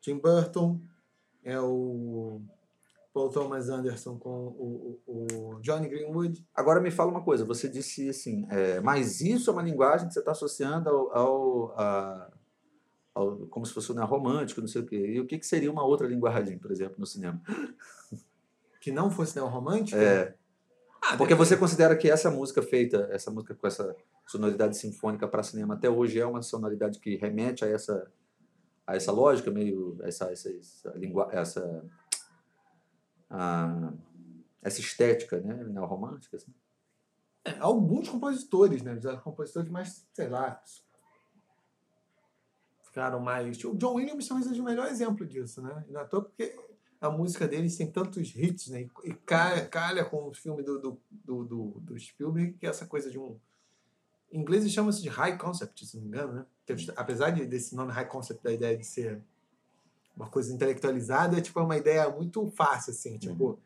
[0.00, 0.80] Tim Burton,
[1.44, 2.40] é o
[3.12, 6.44] Paul Thomas Anderson com o, o, o Johnny Greenwood.
[6.54, 10.14] Agora me fala uma coisa, você disse assim, é, mas isso é uma linguagem que
[10.14, 12.32] você está associando ao, ao, a-
[13.14, 14.96] ao- como se fosse né, romântico, não sei o quê.
[14.96, 17.40] E o que, que seria uma outra linguagem, por exemplo, no cinema?
[18.80, 20.00] Que não fosse neorromântica?
[20.00, 20.34] É,
[21.02, 21.48] Ah, porque depende.
[21.48, 23.94] você considera que essa música feita, essa música com essa
[24.26, 28.10] sonoridade sinfônica para cinema até hoje é uma sonoridade que remete a essa
[28.86, 31.84] a essa lógica meio essa essa essa, lingua, essa
[33.30, 33.92] a-
[34.62, 36.52] essa estética, né, neorromântica, assim.
[37.44, 38.94] É, alguns compositores, né?
[38.94, 40.62] Os compositores mais, sei lá,
[42.84, 43.62] ficaram mais.
[43.64, 45.84] O John Williams talvez seja o melhor exemplo disso, né?
[45.88, 46.54] E Não é toa porque
[47.00, 48.82] a música deles tem tantos hits, né?
[48.82, 52.70] E- E calha, calha com o filme do, do, do, do, do Spielberg, que é
[52.70, 53.36] essa coisa de um.
[54.32, 56.46] Em inglês eles chamam-se de high concept, se não me engano, né?
[56.96, 59.22] Apesar de, desse nome high concept, da ideia de ser
[60.16, 63.18] uma coisa intelectualizada, é tipo é uma ideia muito fácil, assim.
[63.18, 63.58] Tipo,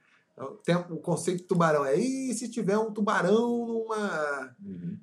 [0.64, 1.84] tem o conceito de tubarão.
[1.84, 4.56] É, e se tiver um tubarão numa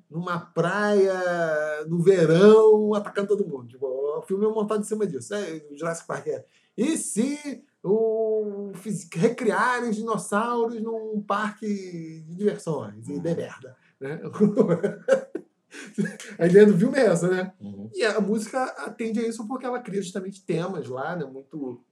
[0.08, 3.68] numa praia no verão atacando todo mundo.
[3.68, 5.34] Tipo, o filme é montado em cima disso.
[5.34, 6.44] É, o Jurassic Park é.
[6.76, 8.72] E se o,
[9.12, 13.76] recriarem os dinossauros num parque de diversões e der merda?
[14.00, 14.20] Né?
[16.38, 17.52] a do filme é essa, né?
[17.60, 17.90] Uhum.
[17.92, 21.24] E a música atende a isso porque ela cria justamente temas lá, né?
[21.24, 21.84] Muito.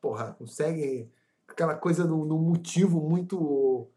[0.00, 1.10] Porra, consegue
[1.46, 3.88] aquela coisa no, motivo muito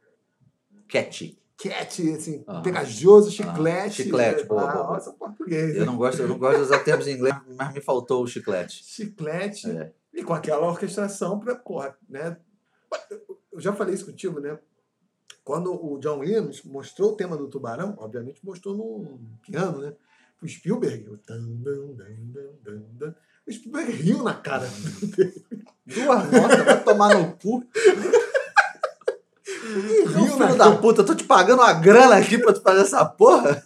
[0.88, 1.38] Catchy.
[1.58, 2.62] cat, assim, Aham.
[2.62, 4.04] pegajoso, chiclete.
[4.04, 4.94] chiclete, boa, ah, boa, boa.
[4.96, 5.76] Nossa, português.
[5.76, 8.28] Eu não gosto, eu não gosto de usar termos em inglês, mas me faltou o
[8.28, 8.84] chiclete.
[8.84, 9.70] Chiclete.
[9.70, 9.94] É.
[10.14, 12.38] E com aquela orquestração pra, porra, né?
[13.52, 14.60] Eu já falei isso contigo, né?
[15.44, 19.94] Quando o John Williams mostrou o tema do Tubarão, obviamente mostrou num piano, né?
[20.41, 21.96] O Spielberg, o tan, dan,
[22.64, 23.16] dan, dan,
[23.46, 24.70] o Spielberg riu na cara.
[25.86, 27.66] Duas notas, vai tomar no cu.
[29.64, 33.04] Riu filho da puta, eu tô te pagando uma grana aqui pra tu fazer essa
[33.06, 33.66] porra.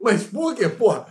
[0.00, 0.68] Mas por quê?
[0.68, 1.06] Porra,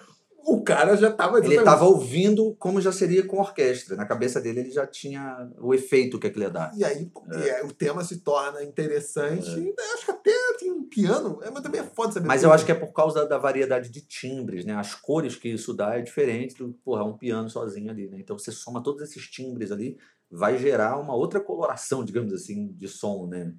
[0.47, 1.39] o cara já tava.
[1.39, 3.97] Ele tava ouvindo como já seria com orquestra.
[3.97, 6.71] Na cabeça dele ele já tinha o efeito que aquilo ia dar.
[6.73, 9.49] E aí e aí o tema se torna interessante.
[9.59, 12.27] E eu acho que até tem um piano, é, mas também é foda saber.
[12.27, 14.73] Mas eu acho que é por causa da variedade de timbres, né?
[14.73, 18.17] As cores que isso dá é diferente do, porra, um piano sozinho ali, né?
[18.17, 19.97] Então você soma todos esses timbres ali,
[20.31, 23.53] vai gerar uma outra coloração, digamos assim, de som, né?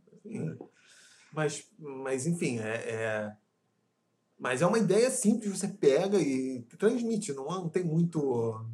[1.35, 3.33] Mas, mas enfim, é, é-
[4.39, 8.65] Mas é uma ideia simples, você pega e transmite, não, não tem muito.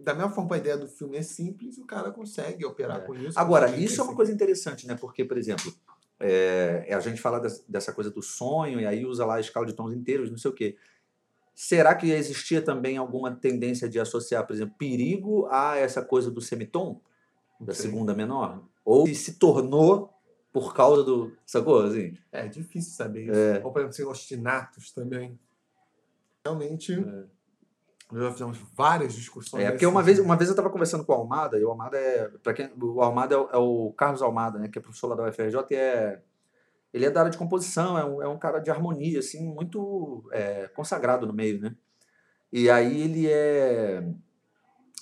[0.00, 3.00] Da mesma forma que a ideia do filme é simples, o cara consegue operar É.
[3.00, 3.38] com isso.
[3.38, 4.96] Agora, isso é uma coisa interessante, né?
[4.96, 5.72] Porque, por exemplo,
[6.20, 9.66] é, a gente fala des- dessa coisa do sonho e aí usa lá a escala
[9.66, 10.76] de tons inteiros, não sei o quê.
[11.54, 16.40] Será que existia também alguma tendência de associar, por exemplo, perigo a essa coisa do
[16.40, 17.00] semitom,
[17.60, 17.82] da Sim.
[17.82, 18.62] segunda menor?
[18.84, 20.12] Ou se tornou
[20.52, 21.32] por causa do.
[21.46, 21.82] Sacou?
[21.84, 22.16] Assim?
[22.32, 23.38] É difícil saber isso.
[23.38, 23.62] É.
[23.64, 25.38] Ou, por exemplo, assim, ostinatos também.
[26.44, 27.24] Realmente, É.
[28.10, 29.64] nós já fizemos várias discussões.
[29.64, 31.98] É, porque uma vez, uma vez eu estava conversando com o Almada, e o Almada
[31.98, 32.28] é.
[32.42, 34.68] Pra quem, o Almada é o, é o Carlos Almada, né?
[34.68, 36.22] Que é professor lá da UFRJ e é.
[36.90, 40.26] Ele é da área de composição, é um, é um cara de harmonia, assim, muito
[40.32, 41.76] é, consagrado no meio, né?
[42.50, 44.02] E aí ele é.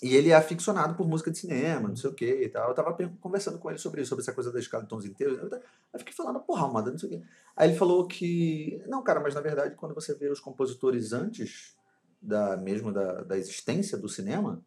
[0.06, 2.68] E ele é aficionado por música de cinema, não sei o que e tal.
[2.68, 5.36] Eu tava conversando com ele sobre isso, sobre essa coisa da escala de tons inteiros.
[5.38, 7.22] Eu, eu fiquei falando, porra, Almada, não sei o quê.
[7.56, 8.80] Aí ele falou que.
[8.86, 11.76] Não, cara, mas na verdade, quando você vê os compositores antes
[12.22, 14.62] da mesmo da, da existência do cinema,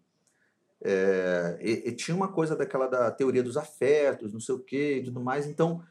[0.81, 4.97] é, e, e tinha uma coisa daquela da teoria dos afetos, não sei o quê
[4.97, 5.45] e tudo mais.
[5.47, 5.81] Então,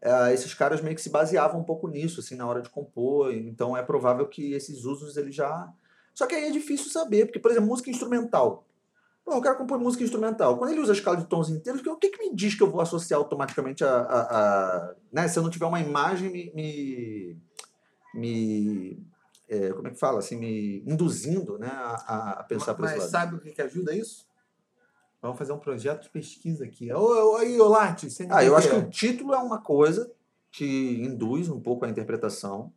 [0.00, 3.34] é, esses caras meio que se baseavam um pouco nisso, assim, na hora de compor.
[3.34, 5.70] Então, é provável que esses usos ele já.
[6.14, 8.64] Só que aí é difícil saber, porque, por exemplo, música instrumental.
[9.28, 10.56] Bom, o cara compõe música instrumental.
[10.56, 12.70] Quando ele usa a escala de tons inteiros, o que, que me diz que eu
[12.70, 13.90] vou associar automaticamente a.
[13.90, 15.28] a- a- né?
[15.28, 16.50] Se eu não tiver uma imagem me.
[16.54, 17.36] me,
[18.14, 19.06] me-
[19.48, 20.18] é, como é que fala?
[20.20, 23.94] Assim, me induzindo né, a, a- pensar por esse Mas sabe o que, que ajuda
[23.94, 24.26] isso?
[25.20, 26.90] Vamos fazer um projeto de pesquisa aqui.
[26.90, 30.10] Aí, ô, Lattes, você Ah, eu acho que o título é uma coisa
[30.50, 32.72] que induz um pouco a interpretação,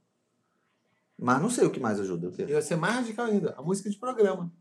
[1.18, 2.28] mas não sei o que mais ajuda.
[2.28, 2.46] O quê?
[2.46, 4.52] Vai ser mais radical ainda, a música de programa.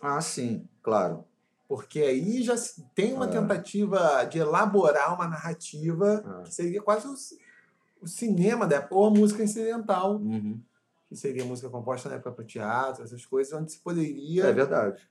[0.00, 1.24] Ah, sim, claro.
[1.70, 2.56] Porque aí já
[2.96, 3.28] tem uma Ah.
[3.28, 6.42] tentativa de elaborar uma narrativa Ah.
[6.42, 7.14] que seria quase o,
[8.02, 10.60] o cinema da época, ou a música incidental, Uhum.
[11.08, 15.08] que seria música composta na época para teatro, essas coisas, onde se poderia É verdade.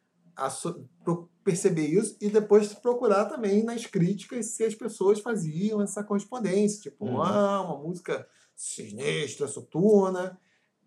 [1.45, 6.81] perceber isso e depois procurar também nas críticas se as pessoas faziam essa correspondência.
[6.91, 7.21] Tipo, Uhum.
[7.21, 10.37] ah, uma música sinistra, soturna,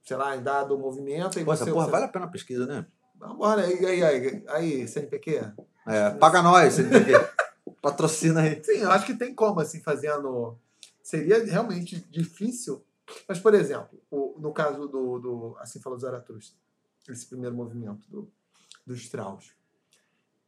[0.03, 1.39] sei lá, em dado movimento.
[1.39, 1.91] Essa você, porra você...
[1.93, 2.87] vale a pena a pesquisa, né?
[3.23, 5.53] Vambora, aí, aí, aí, aí, CNPq?
[5.87, 7.13] É, paga nós, CNPq.
[7.81, 8.63] Patrocina aí.
[8.65, 10.57] Sim, eu acho que tem como, assim, fazendo.
[11.01, 12.85] Seria realmente difícil.
[13.29, 16.57] Mas, por exemplo, o- no caso do, do Assim Falou Zaratustra,
[17.09, 18.29] esse primeiro movimento do,
[18.85, 19.53] do Strauss.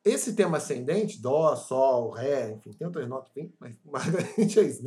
[0.04, 4.82] Esse tema ascendente, Dó, Sol, Ré, enfim, tem outras notas, tem, mas basicamente é isso.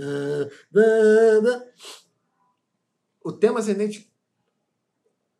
[3.23, 4.11] O tema ascendente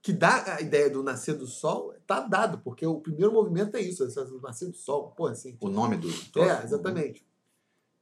[0.08, 3.82] que dá a ideia do nascer do sol está dado, porque o primeiro movimento é
[3.82, 5.58] isso, o nascer do sol, pô, assim.
[5.60, 6.08] O nome do.
[6.39, 7.28] É, exatamente.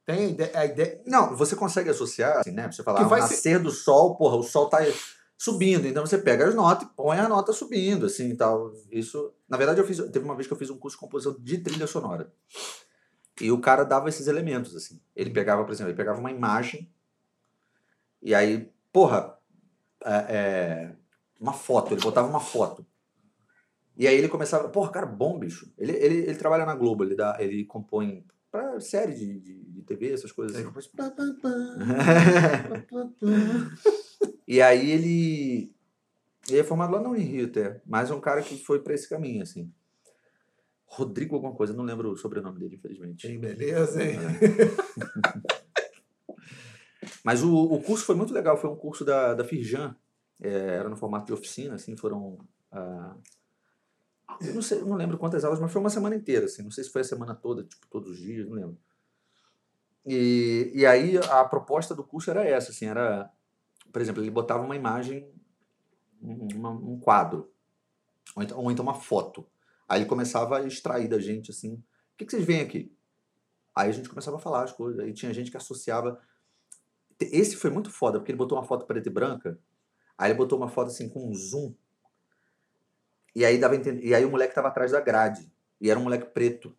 [0.06, 2.72] Tem a ideia, a ideia- Não, você consegue associar, assim, né?
[2.72, 4.78] Você falar, Que ah, o vai nascer do sol, porra, o sol tá
[5.36, 5.88] subindo.
[5.88, 8.72] Então você pega as notas e põe a nota subindo, assim e tal.
[8.92, 9.34] Isso.
[9.50, 9.98] Na verdade, eu fiz.
[10.12, 12.32] Teve uma vez que eu fiz um curso de composição de trilha sonora.
[13.42, 15.02] E o cara dava esses elementos, assim.
[15.16, 16.88] Ele pegava, por exemplo, ele pegava uma imagem.
[18.22, 19.40] E aí, porra,
[20.04, 20.96] é, é,
[21.40, 22.86] uma foto, ele botava uma foto.
[23.98, 25.72] E aí ele começava, porra, cara, bom, bicho.
[25.78, 29.82] Ele, ele, ele trabalha na Globo, ele, dá, ele compõe pra série de, de, de
[29.84, 30.72] TV, essas coisas Aí assim.
[34.48, 35.74] E aí ele.
[36.48, 39.10] Ele é formado lá na Unirio até, mas é um cara que foi pra esse
[39.10, 39.74] caminho, assim.
[40.86, 43.28] Rodrigo alguma coisa, não lembro o sobrenome dele, infelizmente.
[43.28, 44.20] Que beleza, hein?
[47.24, 49.96] Mas o, o curso foi muito legal, foi um curso da, da Firjan,
[50.42, 52.38] é, era no formato de oficina, assim, foram...
[52.72, 53.16] ah,
[54.54, 56.92] não, sei, não lembro quantas aulas, mas foi uma semana inteira, assim, não sei se
[56.92, 58.78] foi a semana toda, tipo, todos os dias, não lembro.
[60.06, 63.32] E, e aí a proposta do curso era essa, assim, era
[63.96, 65.26] por exemplo, ele botava uma imagem,
[66.22, 67.50] um, uma- um quadro,
[68.36, 69.48] ou então, ou então uma foto.
[69.88, 71.84] Aí ele começava a extrair da gente assim: o
[72.18, 72.94] que, que vocês veem aqui?
[73.74, 75.00] Aí a gente começava a falar as coisas.
[75.00, 76.20] Aí tinha gente que associava.
[77.22, 79.58] Esse foi muito foda, porque ele botou uma foto preta e branca,
[80.18, 81.74] aí ele botou uma foto assim com um zoom.
[83.36, 85.52] E aí, dava entender- e aí o moleque tava atrás da grade.
[85.82, 86.76] E era um moleque preto.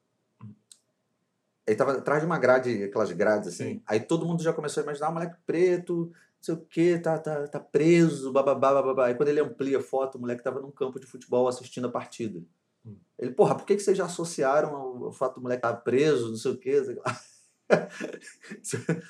[1.66, 3.74] Ele tava atrás de uma grade, aquelas grades assim.
[3.74, 3.82] Sim.
[3.86, 7.18] Aí todo mundo já começou a imaginar, ah, moleque preto, não sei o quê, tá,
[7.18, 9.06] tá, tá preso, bababá, bababá.
[9.06, 11.90] Aí quando ele amplia a foto, o moleque tava num campo de futebol assistindo a
[11.90, 12.40] partida.
[12.86, 12.96] Hum.
[13.18, 16.36] Ele, porra, por que, que vocês já associaram ao fato do moleque estar preso, não
[16.36, 16.84] sei o quê?
[16.84, 17.20] sei lá.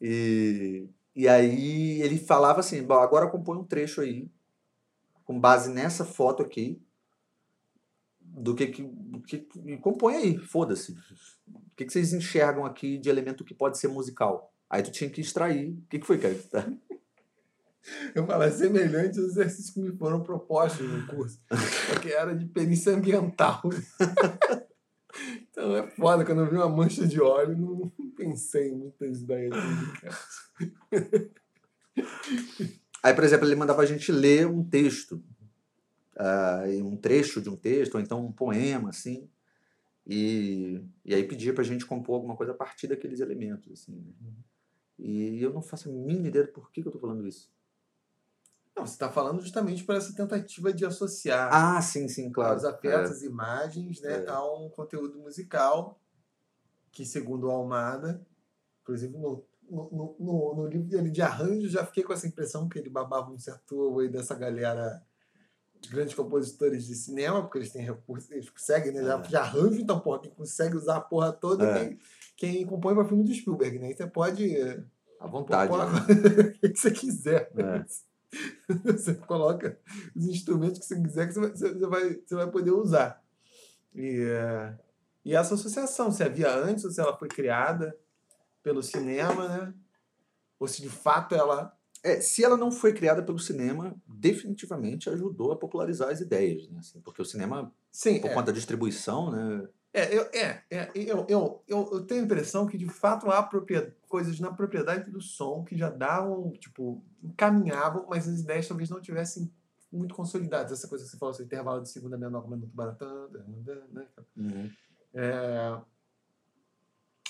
[0.00, 4.30] e, e aí ele falava assim, bom, agora compõe um trecho aí,
[5.24, 6.78] com base nessa foto aqui,
[8.20, 9.48] do que que, do que
[9.80, 10.92] compõe aí, foda-se.
[11.48, 14.52] O que, que vocês enxergam aqui de elemento que pode ser musical?
[14.68, 15.70] Aí tu tinha que extrair.
[15.70, 16.34] O que, que foi, cara?
[16.34, 16.42] que
[18.14, 21.40] Eu falo, é semelhante aos exercícios que me foram propostos no curso.
[21.88, 23.62] Porque era de perícia ambiental.
[25.50, 29.54] Então é foda, quando eu vi uma mancha de óleo, não pensei em muitas ideias.
[33.02, 35.22] Aí, por exemplo, ele mandava a gente ler um texto,
[36.68, 39.28] e um trecho de um texto, ou então um poema, assim,
[40.06, 43.92] e, e aí pedia pra gente compor alguma coisa a partir daqueles elementos, assim.
[44.20, 44.32] né?
[44.98, 47.50] E eu não faço a mínima ideia do porquê que eu tô falando isso.
[48.74, 52.56] Não, você está falando justamente por essa tentativa de associar Ah, sim, sim, claro.
[52.56, 54.28] os afetos, as imagens, né, É.
[54.28, 55.98] a um conteúdo musical
[56.92, 58.24] que, segundo o Almada,
[58.82, 62.78] inclusive no, no, no- no, livro dele de arranjo, já fiquei com essa impressão que
[62.78, 65.02] ele babava um certo ovo aí dessa galera
[65.80, 69.02] de grandes compositores de cinema, porque eles têm recursos, eles conseguem, né?
[69.04, 69.24] Já, É.
[69.28, 71.84] já arranjo, então, porra, quem consegue usar a porra toda, É.
[71.88, 71.98] quem,
[72.36, 73.90] quem compõe para filme do Spielberg, né?
[73.90, 74.56] E você pode
[75.20, 75.70] À vontade.
[75.70, 76.00] compor né?
[76.64, 77.50] o que você quiser.
[77.56, 77.84] É.
[78.92, 79.78] Você coloca
[80.14, 83.22] os instrumentos que você quiser que você vai, você vai, você vai poder usar.
[83.94, 84.74] E, é,
[85.24, 87.96] e essa associação, se havia antes ou se ela foi criada
[88.66, 89.74] pelo cinema, né?
[90.58, 91.72] Ou se de fato ela.
[92.02, 96.80] É, se ela não foi criada pelo cinema, definitivamente ajudou a popularizar as ideias, né?
[96.80, 99.68] Assim, porque o cinema, Sim, por é, conta da distribuição, né?
[99.92, 103.48] é, eu, é, é, eu, eu, eu, eu tenho a impressão que de fato há
[104.08, 109.00] coisas na propriedade do som que já davam, tipo, encaminhavam, mas as ideias talvez não
[109.00, 109.48] tivessem
[109.92, 110.72] muito consolidadas.
[110.72, 113.28] Essa coisa que você falou, esse intervalo de segunda menor minuto baratã,
[113.92, 114.06] né?
[115.14, 115.80] É,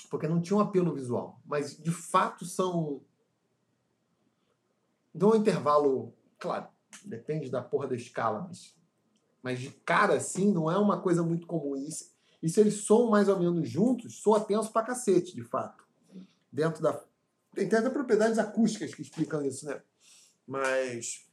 [0.09, 1.41] porque não tinha um apelo visual.
[1.45, 3.01] Mas, de fato, são.
[5.13, 6.13] Dão um intervalo.
[6.39, 6.67] Claro,
[7.03, 8.75] depende da porra da escala, mas.
[9.41, 11.75] Mas de cara, assim, não é uma coisa muito comum.
[11.75, 15.43] E se, e se eles soam mais ou menos juntos, soa tenso pra cacete, de
[15.43, 15.85] fato.
[16.51, 17.01] Dentro da.
[17.53, 19.81] Tem, até propriedades acústicas que explicam isso, né?
[20.45, 21.25] Mas.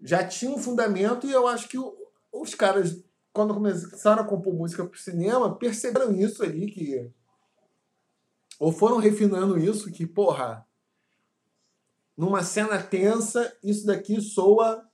[0.00, 1.96] Já tinha um fundamento e eu acho que o-
[2.32, 3.02] os caras
[3.32, 7.10] quando começaram a compor música para o cinema, perceberam isso ali, que.
[8.58, 10.66] Ou foram refinando isso, que, porra,
[12.16, 14.84] numa cena tensa, isso daqui soa.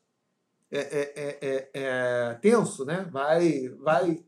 [0.70, 3.08] É, é, é, é, é tenso, né?
[3.10, 4.24] Vai, vai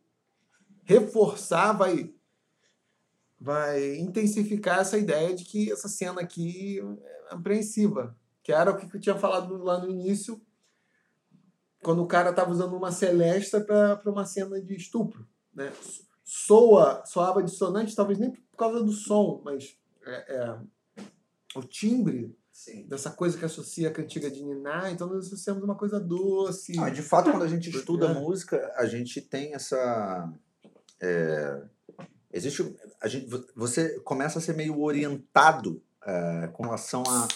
[0.85, 2.15] reforçar, vai,
[3.39, 8.17] vai intensificar essa ideia de que essa cena aqui é apreensiva.
[8.43, 10.41] Que era o que eu tinha falado lá no início,
[11.83, 15.29] quando o cara estava usando uma celesta para uma cena de estupro.
[15.53, 15.73] Né?
[16.29, 20.59] Soa, soava dissonante, talvez nem por causa do som, mas é, é,
[21.55, 22.85] o timbre Sim.
[22.89, 26.77] dessa coisa que associa a cantiga de Niná, então nós associamos uma coisa doce.
[26.81, 28.15] Ah, de fato, quando a gente estuda É.
[28.15, 30.33] música, a gente tem essa.
[31.01, 31.63] é,
[32.33, 32.75] existe.
[33.01, 37.29] A gente, você começa a ser meio orientado é, com relação a,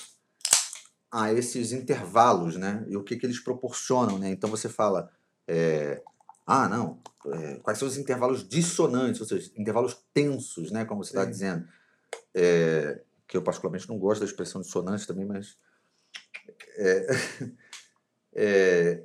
[1.12, 2.84] a esses intervalos, né?
[2.88, 4.30] E o que, que eles proporcionam, né?
[4.30, 5.08] Então você fala.
[5.46, 6.02] é,
[6.50, 6.98] ah, não.
[7.32, 10.84] é, quais são os intervalos dissonantes, ou seja, intervalos tensos, né?
[10.84, 11.64] Como você está dizendo.
[12.34, 15.56] É, que eu particularmente não gosto da expressão dissonante também, mas.
[16.76, 17.06] é,
[18.34, 19.04] é,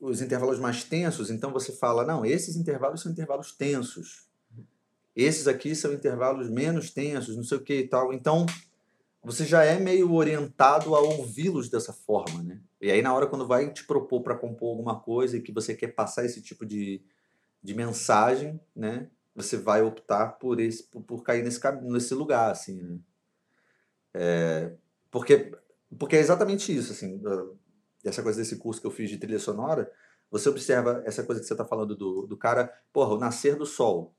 [0.00, 4.28] os intervalos mais tensos, então você fala, não, esses intervalos são intervalos tensos.
[5.16, 8.12] Esses aqui são intervalos menos tensos, não sei o que e tal.
[8.12, 8.46] Então,
[9.22, 12.60] você já é meio orientado a ouvi-los dessa forma, né?
[12.80, 15.74] E aí, na hora quando vai te propor para compor alguma coisa e que você
[15.74, 17.02] quer passar esse tipo de,
[17.62, 19.10] de mensagem, né?
[19.34, 22.98] Você vai optar por esse por, por cair nesse, cam- nesse lugar, assim, né?
[24.14, 24.72] É,
[25.10, 25.52] porque,
[25.98, 27.20] porque é exatamente isso, assim,
[28.04, 29.90] essa coisa desse curso que eu fiz de trilha sonora,
[30.30, 33.66] você observa essa coisa que você está falando do, do cara, porra, o nascer do
[33.66, 34.14] sol.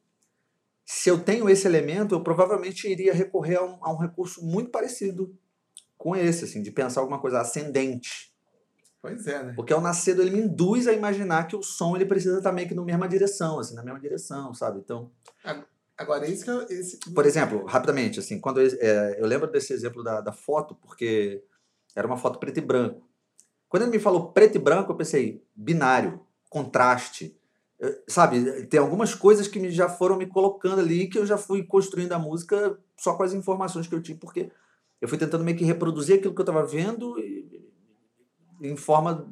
[0.85, 4.69] Se eu tenho esse elemento, eu provavelmente iria recorrer a um, a um recurso muito
[4.69, 5.35] parecido
[5.97, 8.33] com esse, assim, de pensar alguma coisa ascendente.
[9.01, 9.53] Pois é, né?
[9.55, 12.67] Porque ao nascer ele me induz a imaginar que o som ele precisa estar meio
[12.67, 14.79] que na mesma direção, assim, na mesma direção, sabe?
[14.79, 15.11] Então,
[15.97, 16.61] Agora, esse que eu.
[16.63, 16.97] Esse...
[17.13, 21.43] por exemplo, rapidamente, assim, quando eu, é, eu lembro desse exemplo da, da foto, porque
[21.95, 23.07] era uma foto preto e branco.
[23.69, 27.37] Quando ele me falou preto e branco, eu pensei, binário, contraste.
[28.07, 31.63] Sabe, tem algumas coisas que me, já foram me colocando ali que eu já fui
[31.63, 34.51] construindo a música só com as informações que eu tinha, porque
[35.01, 37.69] eu fui tentando meio que reproduzir aquilo que eu estava vendo e-
[38.61, 39.27] em forma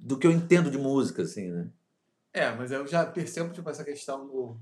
[0.00, 1.70] do que eu entendo de música, assim, né?
[2.32, 4.56] É, mas eu já percebo, tipo, essa questão do.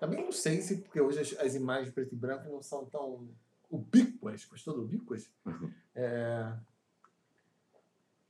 [0.00, 3.28] Também não sei se, porque hoje as, as imagens preto e branco não são tão
[3.70, 5.30] ubíquas, gostou do ubíquas?
[5.44, 5.70] Uhum.
[5.94, 6.52] É...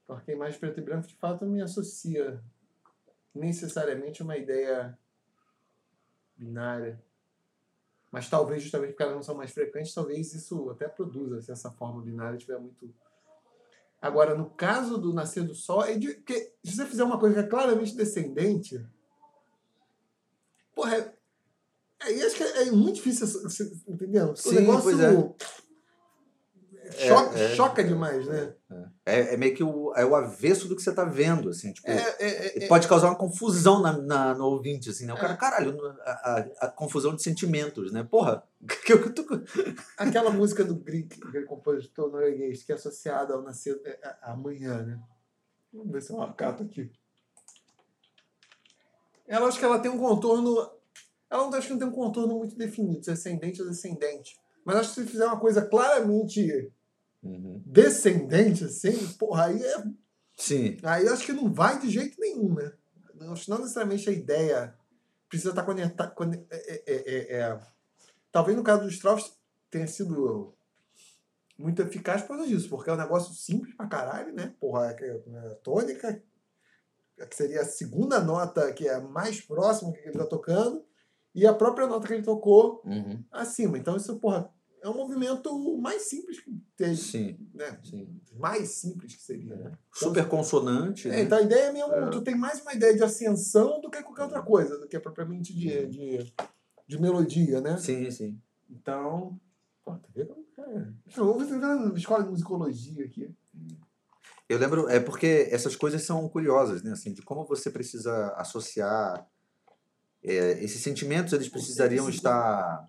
[0.06, 2.40] Porque a imagem preto e branco, de fato, me associa
[3.36, 4.98] necessariamente uma ideia
[6.36, 7.02] binária.
[8.10, 11.70] Mas talvez, justamente porque elas não são mais frequentes, talvez isso até produza, se essa
[11.70, 12.92] forma binária estiver muito.
[14.00, 17.34] Agora, no caso do nascer do sol, é de, porque se você fizer uma coisa
[17.34, 18.84] que é claramente descendente,
[20.74, 21.14] porra, é,
[22.00, 23.26] aí acho que é, é muito difícil,
[23.88, 24.30] entendeu?
[24.32, 25.10] O Sim, negócio pois é.
[26.96, 27.54] Choca, É, é.
[27.56, 28.54] choca demais, né?
[29.04, 31.88] É, é meio que o, é o avesso do que você está vendo, assim, tipo...
[31.88, 35.14] É, Pode causar uma confusão na, na- no ouvinte, assim, né?
[35.14, 38.02] O cara, caralho, a, a- a confusão de sentimentos, né?
[38.02, 38.42] Porra,
[38.84, 39.24] que eu tô...
[39.96, 43.80] Aquela música do Grieg, aquele compositor norueguês, que é associada ao nascer
[44.22, 44.98] amanhã, né?
[45.72, 46.90] Vamos ver se eu acato aqui.
[49.28, 50.70] Ela acho que ela tem um contorno.
[51.28, 54.38] Ela não acho que não tem um contorno muito definido, se é ascendente ou descendente.
[54.64, 56.72] Mas acho que se fizer uma coisa claramente
[57.26, 57.62] Uhum.
[57.66, 59.84] descendente, assim, porra, aí é
[60.36, 62.70] Sim, Aí eu acho que não vai de jeito nenhum, né?
[63.10, 64.74] Que não necessariamente a ideia
[65.28, 66.14] precisa estar conectada.
[66.50, 67.60] É, é, é, é-
[68.30, 69.34] Talvez no caso do Strauss
[69.70, 70.54] tenha sido
[71.58, 74.54] muito eficaz por causa disso, porque é um negócio simples pra caralho, né?
[74.60, 76.22] Porra, é, é, tônica,
[77.30, 80.84] que seria a segunda nota que é mais próxima que ele tá tocando,
[81.34, 83.24] e a própria nota que ele tocou uhum.
[83.32, 83.78] acima.
[83.78, 84.52] Então, isso, porra,
[84.82, 87.78] é um movimento mais simples que tem, sim, né?
[87.82, 88.08] sim.
[88.38, 89.72] Mais simples que seria, né?
[89.92, 91.20] Super consonante, É, né?
[91.22, 92.10] então a ideia é mesmo, É.
[92.10, 95.54] tu tem mais uma ideia de ascensão do que qualquer outra coisa, do que propriamente
[95.54, 96.32] de, de,
[96.86, 97.76] de melodia, né?
[97.78, 98.38] Sim, sim.
[98.70, 99.40] Então,
[99.84, 100.36] pô, tá vendo?
[100.58, 100.86] É.
[101.16, 103.30] Eu vou na escola de musicologia aqui.
[104.48, 106.92] Eu lembro, é porque essas coisas são curiosas, né?
[106.92, 109.26] Assim, de como você precisa associar
[110.22, 112.88] é, esses sentimentos, eles precisariam precisa- estar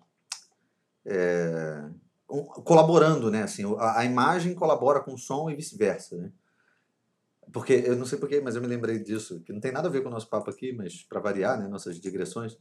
[1.08, 1.88] é,
[2.26, 3.42] colaborando, né?
[3.42, 6.32] Assim, a, a imagem colabora com o som e vice-versa, né?
[7.52, 9.90] Porque eu não sei porquê, mas eu me lembrei disso, que não tem nada a
[9.90, 12.58] ver com o nosso papo aqui, mas para variar, né, nossas digressões,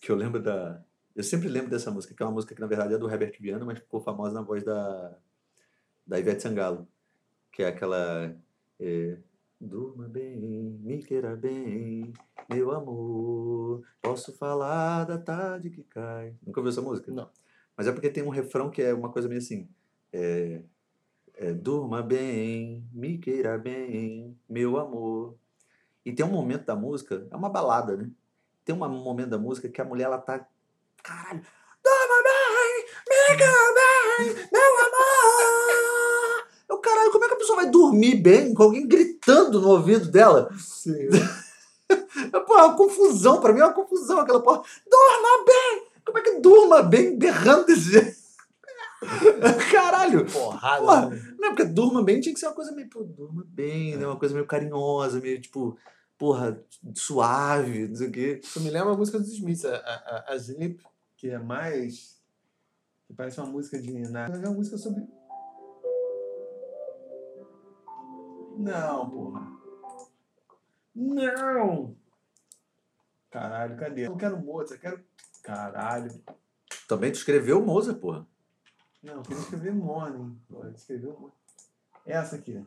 [0.00, 0.82] que eu lembro da
[1.14, 3.36] eu sempre lembro dessa música, que é uma música que na verdade é do Herbert
[3.38, 5.18] Viana, mas ficou famosa na voz da
[6.06, 6.88] da Ivete Sangalo,
[7.52, 8.34] que é aquela
[8.78, 9.18] é,
[9.60, 12.14] Durma bem, me queira bem,
[12.48, 13.82] meu amor.
[14.00, 16.34] Posso falar da tarde que cai.
[16.46, 17.12] Nunca ouviu essa música?
[17.12, 17.28] Não.
[17.80, 19.66] Mas é porque tem um refrão que é uma coisa meio assim.
[20.12, 20.60] É,
[21.34, 25.34] é, Durma bem, me queira bem, meu amor.
[26.04, 28.10] E tem um momento da música, é uma balada, né?
[28.66, 30.46] Tem um momento da música que a mulher ela tá.
[31.02, 31.40] Caralho!
[31.82, 36.48] Durma bem, me queira bem, meu amor!
[36.68, 40.10] Eu, caralho, como é que a pessoa vai dormir bem com alguém gritando no ouvido
[40.10, 40.50] dela?
[40.58, 41.08] Sim.
[42.46, 44.64] Pô, é uma confusão, pra mim é uma confusão aquela porra.
[44.86, 45.89] Durma bem!
[46.10, 48.20] Como é que durma bem berrando desse jeito?
[49.72, 50.26] Caralho!
[50.26, 50.80] Porrada.
[50.84, 51.08] Porra.
[51.10, 51.34] né?
[51.38, 54.06] Não, porque durma bem tinha que ser uma coisa meio, pô, durma bem, né?
[54.06, 55.78] Uma coisa meio carinhosa, meio tipo,
[56.18, 56.62] porra,
[56.94, 58.40] suave, não sei o quê.
[58.42, 60.82] Isso me lembra a música dos Smiths, a, a, a- a Sleep,
[61.16, 62.20] que é mais.
[63.06, 64.26] que parece uma música de Niná.
[64.26, 65.02] É uma música sobre.
[68.58, 69.46] Não, porra.
[70.94, 71.96] Não!
[73.30, 74.06] Caralho, cadê?
[74.06, 75.04] Eu não quero Mozart, eu quero.
[75.42, 76.22] Caralho.
[76.86, 78.26] Também tu escreveu Mozart, porra.
[79.02, 80.38] Não, eu queria escrever Morning.
[80.48, 81.34] Pô, escreveu Morning.
[82.04, 82.64] Essa aqui.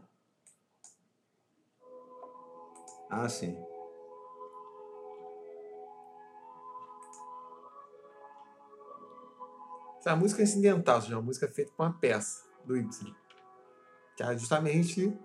[3.10, 3.56] Ah, sim.
[10.00, 13.16] Essa é música incidental, ou seja, uma música feita com uma peça do Ibsen.
[14.18, 15.18] Que é justamente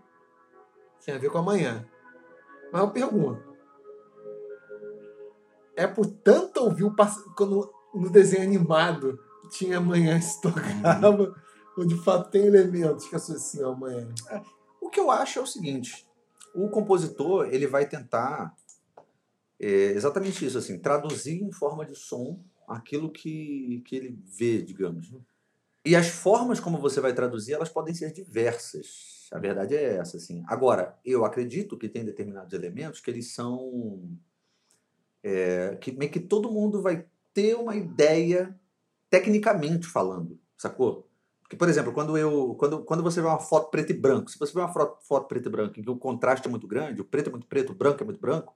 [1.04, 1.88] tem a ver com amanhã.
[2.70, 3.47] Mas eu pergunto.
[5.78, 7.22] É por tanto ouvir o pass...
[7.36, 9.18] quando no desenho animado
[9.50, 11.34] tinha amanhã se tocava,
[11.76, 14.08] ou de fato tem elementos que associam amanhã.
[14.80, 16.04] O que eu acho é o seguinte:
[16.52, 18.54] o compositor ele vai tentar
[19.60, 25.10] é, exatamente isso, assim, traduzir em forma de som aquilo que, que ele vê, digamos.
[25.84, 29.28] E as formas como você vai traduzir, elas podem ser diversas.
[29.32, 30.42] A verdade é essa, assim.
[30.46, 34.10] Agora, eu acredito que tem determinados elementos que eles são...
[35.22, 37.04] É, que meio que todo mundo vai
[37.34, 38.58] ter uma ideia
[39.10, 41.08] tecnicamente falando, sacou?
[41.40, 44.38] Porque, por exemplo, quando, eu, quando, quando você vê uma foto preto e branco, se
[44.38, 47.00] você vê uma foto, foto preto e branco em que o contraste é muito grande,
[47.00, 48.54] o preto é muito preto, o branco é muito branco,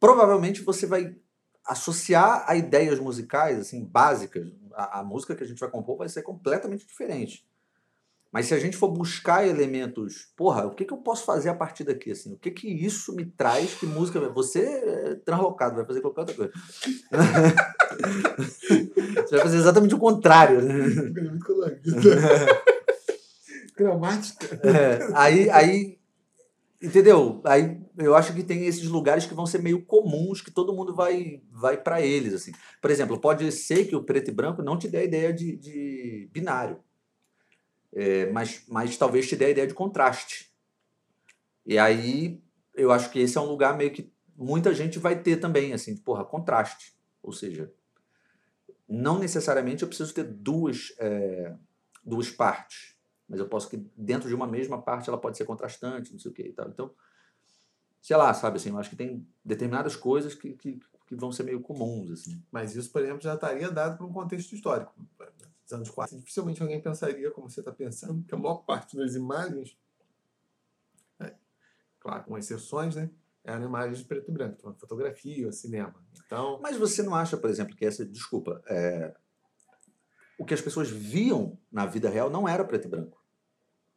[0.00, 1.14] provavelmente você vai
[1.64, 6.08] associar a ideias musicais, assim, básicas, a, a música que a gente vai compor vai
[6.08, 7.46] ser completamente diferente.
[8.30, 11.54] Mas se a gente for buscar elementos, porra, o que, que eu posso fazer a
[11.54, 12.10] partir daqui?
[12.10, 12.34] Assim?
[12.34, 13.74] O que, que isso me traz?
[13.74, 14.20] Que música.
[14.30, 16.52] Você é translocado, vai fazer qualquer outra coisa.
[19.16, 20.60] Você vai fazer exatamente o contrário.
[20.60, 20.74] Né?
[23.76, 24.60] Gramática.
[24.62, 25.98] É, aí, aí,
[26.82, 27.40] entendeu?
[27.44, 30.94] Aí eu acho que tem esses lugares que vão ser meio comuns, que todo mundo
[30.94, 32.34] vai, vai para eles.
[32.34, 32.52] assim.
[32.82, 35.56] Por exemplo, pode ser que o preto e branco não te dê a ideia de,
[35.56, 36.78] de binário.
[37.92, 40.50] É, mas, mas talvez te dê a ideia de contraste.
[41.64, 42.42] E aí
[42.74, 45.96] eu acho que esse é um lugar meio que muita gente vai ter também, assim,
[45.96, 46.96] porra, contraste.
[47.22, 47.72] Ou seja,
[48.88, 51.54] não necessariamente eu preciso ter duas, é,
[52.04, 52.96] duas partes,
[53.28, 56.30] mas eu posso que dentro de uma mesma parte ela pode ser contrastante, não sei
[56.30, 56.68] o que e tal.
[56.68, 56.90] Então,
[58.00, 61.42] sei lá, sabe assim, eu acho que tem determinadas coisas que, que, que vão ser
[61.42, 62.42] meio comuns, assim.
[62.50, 64.94] Mas isso, por exemplo, já estaria dado por um contexto histórico
[65.68, 69.14] dos anos 40, dificilmente alguém pensaria como você está pensando, que a maior parte das
[69.14, 69.76] imagens,
[71.20, 71.34] é,
[72.00, 73.10] claro, com exceções, né?
[73.44, 75.94] Eram imagens de preto e branco, então, fotografia, cinema.
[76.26, 79.14] Então, Mas você não acha, por exemplo, que essa, desculpa, é,
[80.38, 83.22] o que as pessoas viam na vida real não era preto e branco.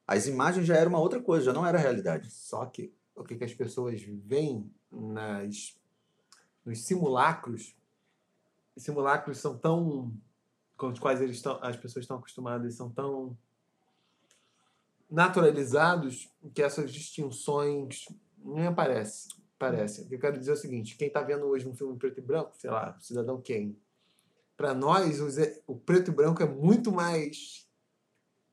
[0.05, 2.29] As imagens já eram uma outra coisa, já não era a realidade.
[2.29, 5.77] Só que o que, que as pessoas veem nas,
[6.65, 7.75] nos simulacros,
[8.75, 10.13] os simulacros são tão
[10.81, 13.37] com os quais eles estão, as pessoas estão acostumadas são tão
[15.07, 18.07] naturalizados que essas distinções
[18.43, 19.31] nem aparecem.
[19.59, 20.07] Parece.
[20.09, 22.53] Eu quero dizer é o seguinte: quem está vendo hoje um filme preto e branco,
[22.57, 23.77] sei lá, Cidadão Kane,
[24.57, 25.19] para nós
[25.67, 27.69] o preto e branco é muito mais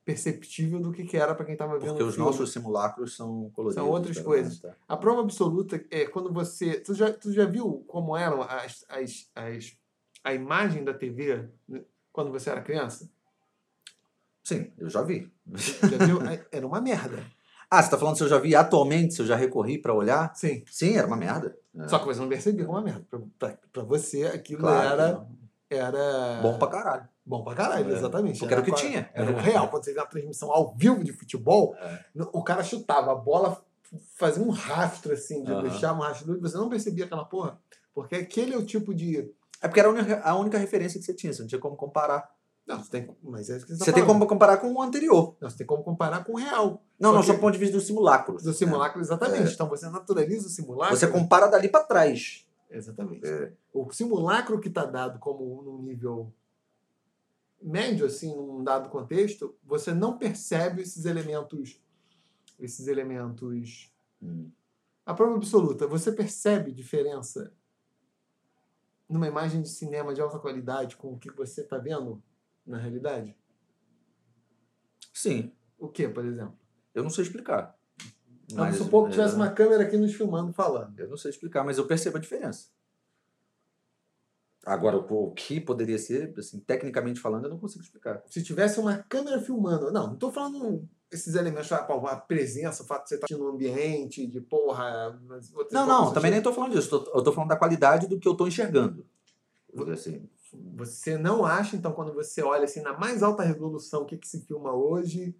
[0.05, 2.29] perceptível do que, que era para quem estava vendo Porque os filme.
[2.29, 3.83] nossos simulacros são coloridos.
[3.83, 4.59] São outras tá coisas.
[4.59, 4.75] Tá.
[4.87, 6.79] A prova absoluta é quando você.
[6.79, 9.75] Tu já, tu já viu como eram as, as, as,
[10.23, 11.49] a imagem da TV
[12.19, 13.09] quando você era criança?
[14.43, 15.31] Sim, eu já vi.
[15.55, 16.19] Já viu?
[16.51, 17.25] Era uma merda.
[17.71, 20.35] Ah, você está falando se eu já vi atualmente, se eu já recorri para olhar?
[20.35, 20.65] Sim.
[20.69, 21.55] Sim, era uma merda.
[21.77, 21.87] É.
[21.87, 23.05] Só que você não percebia como uma merda.
[23.37, 25.27] Para você, aquilo claro, era,
[25.69, 26.41] era.
[26.41, 27.07] Bom pra caralho.
[27.25, 27.93] Bom pra caralho, é.
[27.93, 28.39] exatamente.
[28.39, 29.09] Porque era, o que tinha.
[29.13, 29.69] Era o real.
[29.69, 32.03] Quando você vê uma transmissão ao vivo de futebol, é.
[32.33, 33.63] o cara chutava a bola,
[34.15, 37.57] fazia um rastro assim, de deixar um rastro, você não percebia aquela porra.
[37.93, 39.31] Porque aquele é o tipo de
[39.61, 39.89] é porque era
[40.23, 42.33] a única, referência que você tinha, você não tinha como comparar.
[42.65, 44.81] Não, você tem, mas é isso que você, tá você tem como comparar com o
[44.81, 45.35] anterior.
[45.41, 46.83] Não, você tem como comparar com o real.
[46.99, 48.37] Não, só não, só do ponto de vista do simulacro.
[48.37, 49.49] Do simulacro, exatamente.
[49.49, 49.53] É.
[49.53, 50.95] Então você naturaliza o simulacro.
[50.95, 52.47] Você compara dali para trás.
[52.69, 53.27] Exatamente.
[53.27, 53.51] É.
[53.73, 56.31] O simulacro que está dado como num nível
[57.61, 61.81] médio, assim, num dado contexto, você não percebe esses elementos.
[62.59, 63.91] Esses elementos.
[64.21, 64.49] Hum.
[65.05, 67.51] A prova absoluta, você percebe diferença
[69.09, 72.21] numa imagem de cinema de alta qualidade com o que você está vendo
[72.65, 73.35] na realidade?
[75.13, 75.51] Sim.
[75.77, 76.57] O que, por exemplo?
[76.93, 77.77] Eu não sei explicar.
[78.51, 80.99] Vamos supor que tivesse uma câmera aqui nos filmando falando.
[80.99, 82.69] Eu não sei explicar, mas eu percebo a diferença.
[84.69, 88.21] Agora, o que poderia ser, assim, tecnicamente falando, eu não consigo explicar.
[88.27, 89.91] Se tivesse uma câmera filmando.
[89.91, 93.47] Não, não estou falando esses elementos, a presença, o fato de você estar tá no
[93.47, 95.19] ambiente, de porra.
[95.71, 97.03] Não, não, também nem estou falando disso.
[97.11, 99.03] Eu estou falando da qualidade do que eu estou enxergando.
[99.91, 100.29] Assim.
[100.75, 104.27] Você não acha, então, quando você olha assim na mais alta resolução, o que, que
[104.27, 105.35] se filma hoje,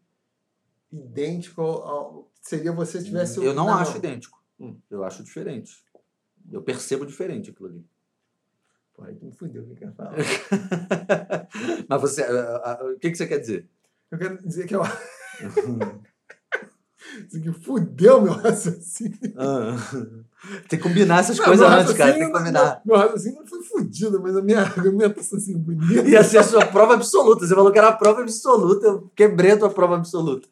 [0.92, 2.32] idêntico ao.
[2.42, 3.38] Seria você tivesse.
[3.38, 3.98] Eu não, não acho não.
[3.98, 4.42] idêntico.
[4.60, 4.76] Hum.
[4.90, 5.84] Eu acho diferente.
[6.52, 7.86] Eu percebo diferente aquilo ali.
[9.00, 10.12] Pô, aí tu me fudeu, o que quer falar?
[11.88, 12.22] Mas você.
[12.22, 13.66] O que, que você quer dizer?
[14.12, 14.82] Eu quero dizer que eu.
[17.34, 19.18] Aqui fudeu meu raciocínio.
[19.38, 19.76] Ah,
[20.68, 22.14] tem que combinar essas não, coisas antes, cara.
[22.14, 22.82] Tem que combinar.
[22.86, 26.08] Meu, meu raciocínio não foi fudido, mas a minha argumentação assim, bonita.
[26.08, 27.48] Ia ser a sua prova absoluta.
[27.48, 28.86] Você falou que era a prova absoluta.
[28.86, 30.48] Eu quebrei a tua prova absoluta.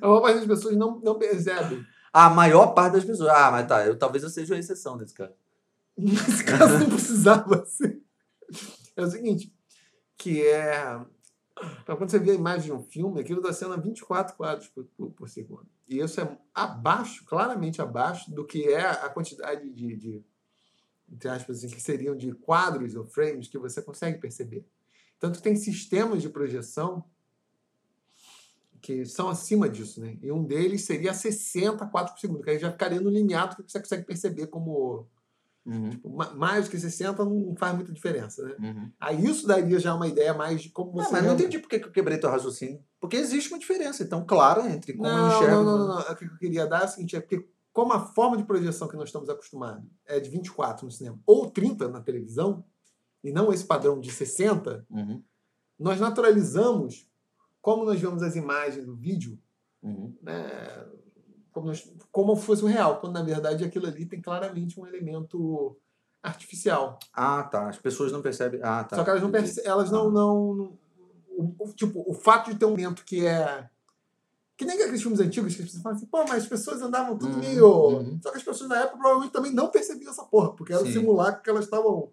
[0.00, 1.86] a maior parte das pessoas não, não percebe.
[2.18, 3.28] A maior parte das pessoas.
[3.28, 3.86] Ah, mas tá.
[3.86, 5.36] Eu, talvez eu seja uma exceção desse cara.
[5.96, 8.02] Nesse caso não precisava ser.
[8.96, 9.54] É o seguinte
[10.16, 11.00] que é.
[11.82, 14.66] Então, quando você vê a imagem de um filme, aquilo está sendo a 24 quadros
[14.68, 15.66] por, por, por, segundo.
[15.88, 20.24] E isso é abaixo, claramente abaixo, do que é a quantidade de, de
[21.10, 24.66] entre aspas, assim, que seriam de quadros ou frames que você consegue perceber.
[25.20, 27.04] Tanto que tem sistemas de projeção
[28.80, 30.16] que são acima disso, né?
[30.22, 33.62] E um deles seria 60 quadros por segundo, que aí já ficaria no limiado que
[33.70, 35.06] você consegue perceber como
[35.66, 35.90] Uhum.
[35.90, 38.54] tipo, ma- mais do que 60 não faz muita diferença, né?
[38.58, 38.90] Uhum.
[38.98, 41.68] Aí isso daria já uma ideia mais de como Não, você mas não entendi por
[41.68, 42.82] que eu quebrei teu raciocínio.
[42.98, 45.54] Porque existe uma diferença, então, clara, entre como eu Não, enxergo.
[45.56, 46.00] não, não, não, não.
[46.00, 48.88] O que eu queria dar é o seguinte, é porque como a forma de projeção
[48.88, 52.64] que nós estamos acostumados é de 24 no cinema ou 30 na televisão,
[53.22, 55.22] e não esse padrão de 60, Uhum.
[55.78, 57.06] nós naturalizamos
[57.60, 59.38] como nós vemos as imagens do vídeo,
[59.82, 60.14] Uhum.
[60.22, 60.86] né,
[61.52, 65.76] como, nós- como fosse o real, quando na verdade aquilo ali tem claramente um elemento
[66.22, 66.98] artificial.
[67.12, 67.68] Ah, tá.
[67.68, 68.60] As pessoas não percebem.
[68.62, 68.96] Ah, tá.
[68.96, 69.44] Só que elas não Entendi.
[69.54, 70.10] perce- elas não, Ah.
[70.10, 70.78] não, não-
[71.36, 73.68] o, o- tipo, o fato de ter um elemento que é
[74.56, 77.16] que nem aqueles filmes antigos que as pessoas falam assim, pô, mas as pessoas andavam
[77.16, 77.66] tudo Uhum, meio.
[77.98, 78.18] uhum.
[78.20, 80.86] Só que as pessoas na época provavelmente também não percebiam essa porra, porque era o
[80.86, 80.94] Sim.
[80.94, 82.10] simulacro que elas estavam.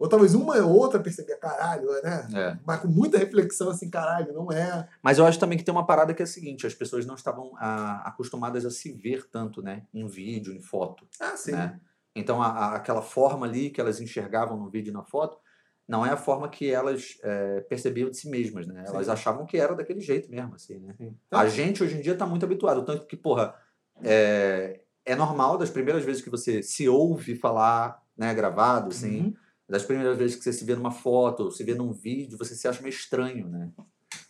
[0.00, 2.26] Ou talvez uma ou outra percebia, caralho, né?
[2.34, 2.56] É.
[2.66, 4.88] Mas com muita reflexão, assim, caralho, não é.
[5.02, 7.14] Mas eu acho também que tem uma parada que é a seguinte: as pessoas não
[7.14, 9.82] estavam ah, acostumadas a se ver tanto, né?
[9.92, 11.06] Em vídeo, em foto.
[11.20, 11.52] Ah, sim.
[11.52, 11.78] né?
[12.16, 15.38] Então, a- a- aquela forma ali que elas enxergavam no vídeo e na foto
[15.86, 18.84] não é a forma que elas eh, percebiam de si mesmas, né?
[18.86, 19.12] Elas Sim.
[19.12, 20.94] achavam que era daquele jeito mesmo, assim, né?
[20.96, 21.14] Sim.
[21.30, 22.84] A gente, hoje em dia, está muito habituado.
[22.84, 23.54] Tanto que, porra,
[24.02, 29.34] é, é normal das primeiras vezes que você se ouve falar, né, gravado, assim, Uhum.
[29.70, 32.54] Das primeiras vezes que você se vê numa foto, ou se vê num vídeo, você
[32.56, 33.70] se acha meio estranho, né?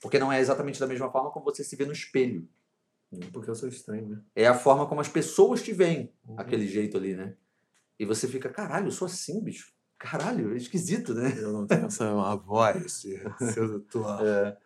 [0.01, 2.47] Porque não é exatamente da mesma forma como você se vê no espelho.
[3.32, 4.20] Porque eu sou estranho, né?
[4.36, 6.36] É a forma como as pessoas te veem, Uhum.
[6.38, 7.34] aquele jeito ali, né?
[7.99, 9.72] E você fica, caralho, eu sou assim, bicho.
[9.99, 11.34] Caralho, é esquisito, né?
[11.36, 13.18] Eu não tenho essa uma voz de
[13.53, 14.20] sedutor.
[14.24, 14.57] É.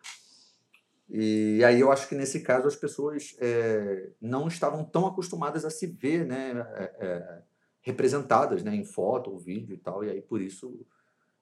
[1.07, 5.69] E aí eu acho que nesse caso as pessoas é, não estavam tão acostumadas a
[5.69, 6.51] se ver, né?
[6.75, 7.41] é, é,
[7.85, 8.75] representadas, né?
[8.75, 10.03] Em foto ou vídeo e tal.
[10.03, 10.85] E aí por isso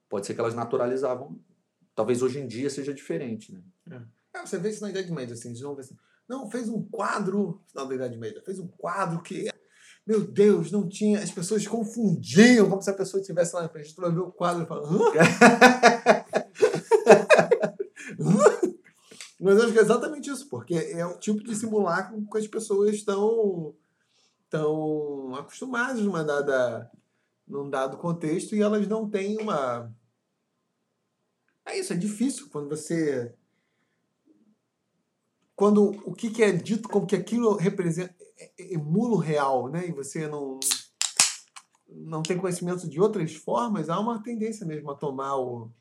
[0.09, 1.39] pode ser que elas naturalizavam.
[1.95, 3.63] Talvez hoje em dia seja diferente, né?
[4.35, 5.95] É, você vê isso na Idade Média, assim, de novo, assim.
[6.27, 9.49] Não, fez um quadro, final da Idade Média, fez um quadro que,
[10.05, 13.95] meu Deus, não tinha, as pessoas confundiam, como se a pessoa estivesse lá na frente,
[13.95, 14.87] tu vai ver o quadro e fala?
[19.39, 22.47] Mas eu acho que é exatamente isso, porque é o tipo de simulacro que as
[22.47, 23.75] pessoas estão,
[24.53, 26.91] estão acostumadas numa dada,
[27.47, 29.91] num dado contexto e elas não têm uma...
[31.65, 33.33] É isso, é difícil quando você
[35.55, 39.69] quando o que, que é dito como que aquilo representa é- é- emula o real,
[39.69, 39.87] né?
[39.87, 40.59] E você não
[41.87, 45.71] não tem conhecimento de outras formas, há uma tendência mesmo a tomar o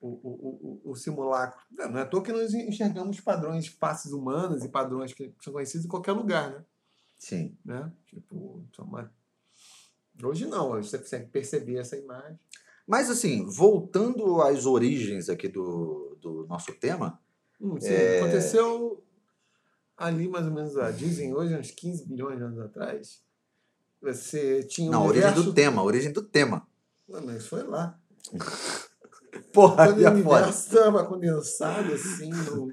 [0.00, 1.60] o, o, o, o simulacro.
[1.70, 5.52] Não, não é à toa que nós enxergamos padrões faces humanas e padrões que são
[5.52, 6.64] conhecidos em qualquer lugar, né?
[7.20, 7.56] Sim.
[7.64, 7.92] né?
[8.06, 9.12] Tipo, uma...
[10.24, 12.40] hoje não, hoje você consegue perceber essa imagem.
[12.86, 17.20] Mas assim, voltando às origens aqui do, do nosso tema,
[17.60, 18.20] Hum, sim, É.
[18.20, 19.04] Aconteceu
[19.96, 23.22] ali mais ou menos, ah, dizem hoje, uns 15 bilhões de anos atrás.
[24.00, 25.50] Você tinha não, um origem universo...
[25.50, 26.66] do tema, a origem do tema.
[27.06, 28.00] Não, mas foi lá.
[29.52, 30.14] Porra, Quando o é foda.
[30.14, 32.72] universo estava condensado, assim, não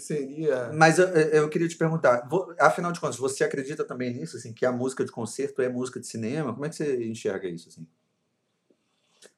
[0.00, 0.72] seria...
[0.72, 2.28] Mas eu, eu queria te perguntar,
[2.58, 6.00] afinal de contas, você acredita também nisso, assim, que a música de concerto é música
[6.00, 6.52] de cinema?
[6.52, 7.86] Como é que você enxerga isso, assim?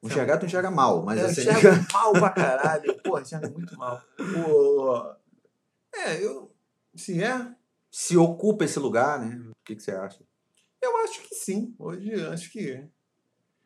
[0.01, 1.41] Enxergar, tu enxerga mal, mas eu assim...
[1.41, 3.01] enxergo mal pra caralho.
[3.01, 4.01] Porra, enxergo muito mal.
[4.19, 5.13] O-
[5.95, 6.51] É, eu...
[6.95, 7.53] Se é,
[7.91, 9.37] se ocupa esse lugar, né?
[9.49, 10.21] O que, que você acha?
[10.81, 11.73] Eu acho que sim.
[11.79, 12.85] Hoje acho que.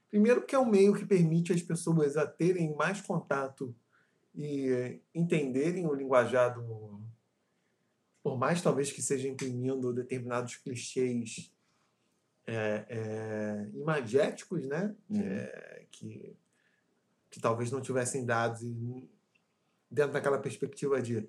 [0.10, 3.76] Primeiro que é um meio que permite as pessoas a terem mais contato
[4.34, 7.02] e eh, entenderem o linguajar do.
[8.22, 11.52] Por mais talvez que seja imprimindo determinados clichês
[12.46, 14.96] é, é, imagéticos, né?
[15.10, 15.22] Uhum.
[15.22, 16.36] É, que,
[17.30, 18.62] que talvez não tivessem dados
[19.90, 21.28] dentro daquela perspectiva de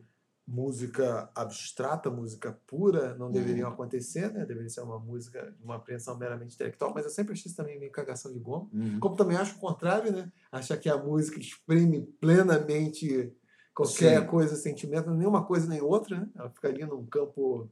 [0.50, 4.44] música abstrata, música pura, não deveriam acontecer, né?
[4.44, 7.78] Deveria ser uma música de uma apreensão meramente intelectual, mas eu sempre achei isso também
[7.78, 8.68] meio cagação de goma.
[8.72, 8.98] Uhum.
[8.98, 10.30] Como também acho o contrário, né?
[10.50, 13.32] Achar que a música exprime plenamente
[13.72, 14.26] qualquer Sim.
[14.26, 16.28] coisa, sentimento, nenhuma coisa nem outra, né?
[16.34, 17.70] Ela ficaria num campo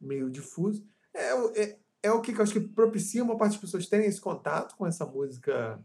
[0.00, 0.86] meio difuso.
[1.14, 4.06] É, o- é, é o que eu acho que propicia uma parte das pessoas terem
[4.06, 5.78] esse contato com essa música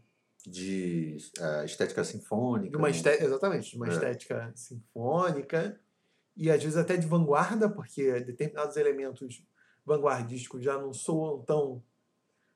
[0.46, 2.78] De eh, estética sinfônica.
[2.78, 2.94] uma né?
[2.94, 3.90] estética, exatamente, de uma É.
[3.90, 5.80] estética sinfônica
[6.36, 9.42] e às vezes até de vanguarda, porque determinados elementos
[9.84, 11.82] vanguardísticos já não soam tão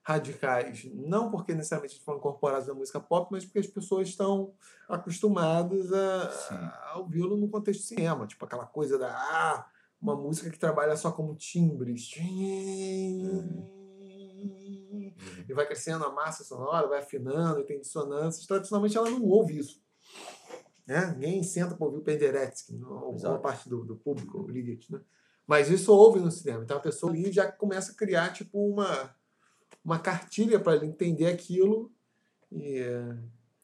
[0.03, 4.55] radicais, não porque necessariamente foram incorporados na música pop, mas porque as pessoas estão
[4.88, 6.55] acostumadas a, Sim.
[6.55, 9.66] a ouvi-lo no contexto de cinema, tipo aquela coisa da ah,
[10.01, 12.11] uma música que trabalha só como timbres.
[12.18, 13.80] Uhum.
[15.48, 18.46] E vai crescendo a massa sonora, vai afinando, e tem dissonâncias.
[18.46, 19.82] Tradicionalmente ela não ouve isso.
[20.86, 21.12] Né?
[21.12, 23.34] Ninguém senta para ouvir o Penderecki, ou Exato.
[23.34, 25.00] boa parte do, do público, o Ligeti, né?
[25.46, 26.62] Mas isso ouve no cinema.
[26.62, 29.14] Então a pessoa ali já começa a criar tipo uma,
[29.84, 31.92] uma cartilha para ele entender aquilo.
[32.52, 33.16] E é,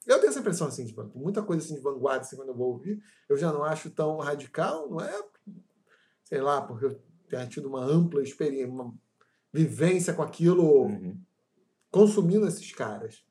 [0.06, 2.72] eu tenho essa impressão assim, tipo, muita coisa assim de vanguarda, assim, quando eu vou
[2.72, 5.24] ouvir, eu já não acho tão radical, não é,
[6.22, 8.94] sei lá, porque eu tenho tido uma ampla experiência, uma
[9.52, 11.20] vivência com aquilo, Uhum.
[11.90, 13.24] Consumindo esses caras.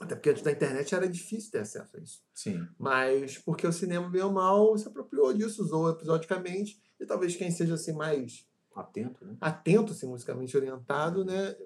[0.00, 2.22] Até porque antes da internet era difícil ter acesso a isso.
[2.32, 2.66] Sim.
[2.78, 7.50] Mas porque o cinema, bem ou mal, se apropriou disso, usou episodicamente, e talvez quem
[7.50, 9.36] seja assim mais Atento, né?
[9.40, 11.56] atento, assim, musicalmente orientado, né,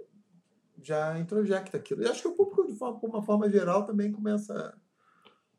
[0.83, 2.03] já introjecta aquilo.
[2.03, 4.75] E acho que o público, de uma forma geral, também começa.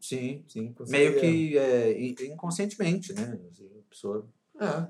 [0.02, 0.76] Sim, sim.
[0.88, 3.40] Meio que é, in- inconscientemente, né?
[3.50, 4.28] Assim, a pessoa.
[4.60, 4.88] É,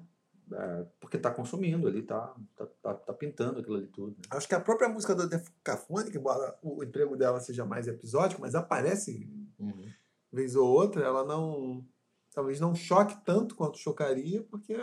[0.51, 4.11] é, porque tá consumindo ali, tá, tá, tá, tá pintando aquilo ali tudo.
[4.11, 4.23] né?
[4.31, 8.55] acho que a própria música da Decafônica, embora o emprego dela seja mais episódico, mas
[8.55, 9.29] aparece
[9.59, 9.89] Uhum.
[10.31, 11.85] vez ou outra, ela não.
[12.33, 14.75] Talvez não choque tanto quanto chocaria, porque.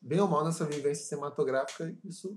[0.00, 2.36] Bem ou mal nessa vivência cinematográfica, isso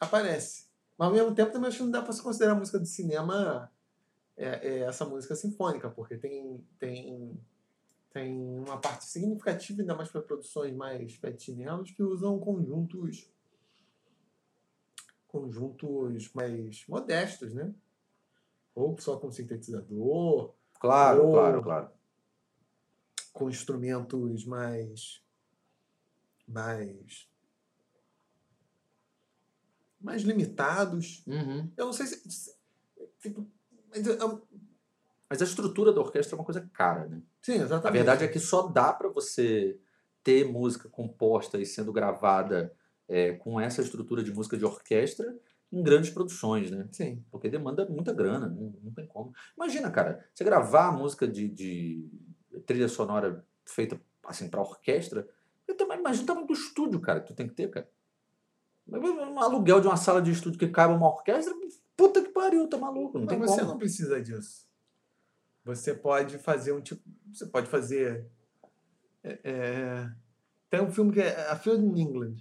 [0.00, 0.66] aparece.
[0.96, 2.88] Mas ao mesmo tempo também acho que não dá para se considerar a música de
[2.88, 3.70] cinema
[4.36, 7.38] é, é essa música sinfônica, porque tem, tem,
[8.12, 13.30] tem uma parte significativa, ainda mais para produções mais petinelas, que usam conjuntos
[15.26, 17.74] conjuntos mais modestos, né?
[18.74, 21.90] Ou só com sintetizador, Claro, claro, claro.
[23.32, 25.22] com instrumentos mais
[26.46, 27.28] mais
[29.98, 31.24] mais limitados.
[31.26, 31.70] Uhum.
[31.76, 32.56] Eu não sei se, se-
[33.20, 33.46] tipo,
[33.88, 34.46] mas eu-
[35.30, 37.22] Mas a estrutura da orquestra é uma coisa cara, né?
[37.42, 37.86] Sim, exatamente.
[37.88, 39.78] A verdade é que só dá para você
[40.22, 42.72] ter música composta e sendo gravada
[43.08, 45.36] é, com essa estrutura de música de orquestra
[45.72, 46.86] em grandes produções, né?
[46.92, 49.32] sim, Porque demanda muita grana, não, não tem como.
[49.56, 52.10] Imagina, cara, você gravar a música de, de
[52.66, 55.26] trilha sonora feita assim para orquestra,
[55.66, 57.88] eu também imagina o tamanho do estúdio, cara, que tu tem que ter, cara.
[58.86, 61.54] Um aluguel de uma sala de estúdio que caiba uma orquestra,
[61.96, 63.72] puta que pariu, tá maluco, não tem você como.
[63.72, 64.66] não precisa disso.
[65.64, 67.02] Você pode fazer um tipo,
[67.32, 68.26] você pode fazer
[69.22, 70.12] é, é,
[70.68, 72.34] tem um filme que é A Field in England,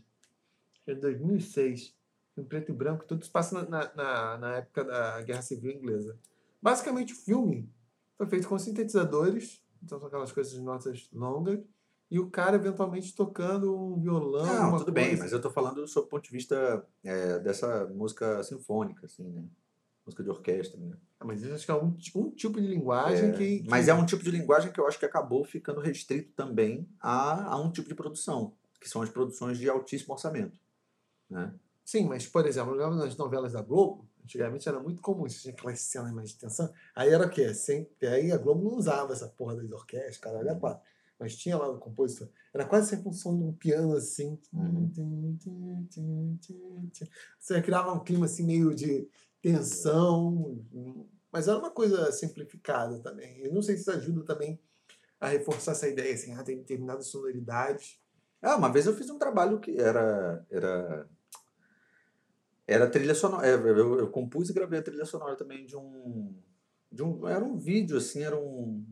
[0.84, 1.95] que é de 2006,
[2.38, 6.17] em preto e branco, tudo se passa na, na, na, época da Guerra Civil Inglesa.
[6.61, 7.69] Basicamente, o filme
[8.17, 11.59] foi feito com sintetizadores, então são aquelas coisas de notas longas,
[12.09, 14.45] e o cara eventualmente tocando um violão.
[14.45, 15.24] Não, tudo bem, coisa.
[15.24, 19.45] mas eu tô falando sob o ponto de vista é, dessa música sinfônica, assim, né?
[20.12, 20.95] Música de orquestra, né?
[21.20, 23.88] Ah, Mas isso acho que é um, um tipo de linguagem É, que, que- Mas
[23.88, 27.62] é um tipo de linguagem que eu acho que acabou ficando restrito também a, a
[27.62, 30.59] um tipo de produção, que são as produções de altíssimo orçamento.
[31.30, 31.53] Né?
[31.86, 34.07] Sim, mas, por exemplo, nas novelas da Globo?
[34.24, 36.72] Antigamente era muito comum isso, tinha aquelas cenas mais de tensão.
[36.95, 37.53] Aí era o quê?
[37.53, 40.84] Sempre, aí a Globo não usava essa porra das orquestras, caralho, quatro.
[41.20, 42.30] Mas tinha lá o compositor.
[42.53, 44.39] Era quase sempre um som de um piano assim.
[47.39, 49.07] Você criava um clima assim meio de
[49.41, 50.63] tensão.
[51.31, 53.39] Mas era uma coisa simplificada também.
[53.39, 54.59] Eu não sei se isso ajuda também
[55.19, 57.99] a reforçar essa ideia, assim, ah, tem determinadas sonoridades.
[58.41, 61.07] Ah, uma vez eu fiz um trabalho que era era
[62.67, 63.47] era trilha sonora.
[63.47, 66.35] é, Eu, eu compus e gravei a trilha sonora também de um
[66.91, 68.85] de um era um vídeo assim, era um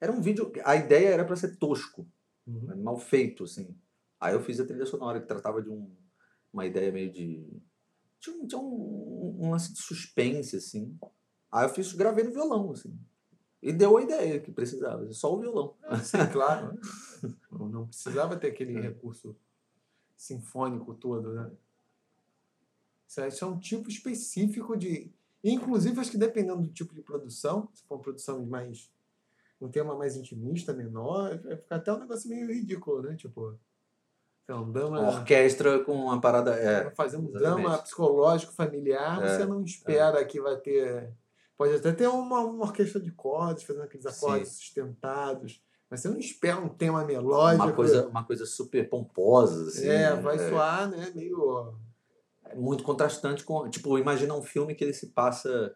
[0.00, 0.52] era um vídeo.
[0.64, 2.06] A ideia era para ser tosco,
[2.46, 2.82] Uhum.
[2.82, 3.74] mal feito assim.
[4.20, 5.90] Aí eu fiz a trilha sonora que tratava de um,
[6.52, 7.46] uma ideia meio de
[8.24, 10.96] tinha um, tinha um, um lance de suspense assim.
[11.52, 12.98] Aí eu fiz gravei no violão assim.
[13.62, 15.74] E deu a ideia que precisava, só o violão.
[16.02, 16.78] Sim, claro.
[17.50, 19.34] Não, não precisava ter aquele recurso
[20.14, 21.50] sinfônico todo, né?
[23.08, 25.10] Isso aí é um tipo específico de.
[25.42, 28.90] Inclusive, acho que dependendo do tipo de produção, se for uma produção mais.
[29.60, 33.16] um tema mais intimista, menor, vai ficar até um negócio meio ridículo, né?
[33.16, 33.58] Tipo.
[34.44, 35.08] Então, um Uma drama.
[35.08, 36.54] orquestra com uma parada.
[36.54, 37.62] É, fazer um exatamente.
[37.62, 41.10] drama psicológico familiar, É, você não espera que vai ter.
[41.56, 46.18] Pode até ter uma, uma orquestra de cordas, fazendo aqueles acordes sustentados, mas você não
[46.18, 47.64] espera um tema melódico.
[47.64, 49.88] uma, coisa, uma coisa super pomposa, assim.
[49.88, 50.20] é, né?
[50.20, 51.10] vai É, soar, né?
[51.14, 51.74] Meio.
[52.44, 53.68] é muito contrastante com.
[53.70, 55.74] Tipo, imagina um filme que ele se passa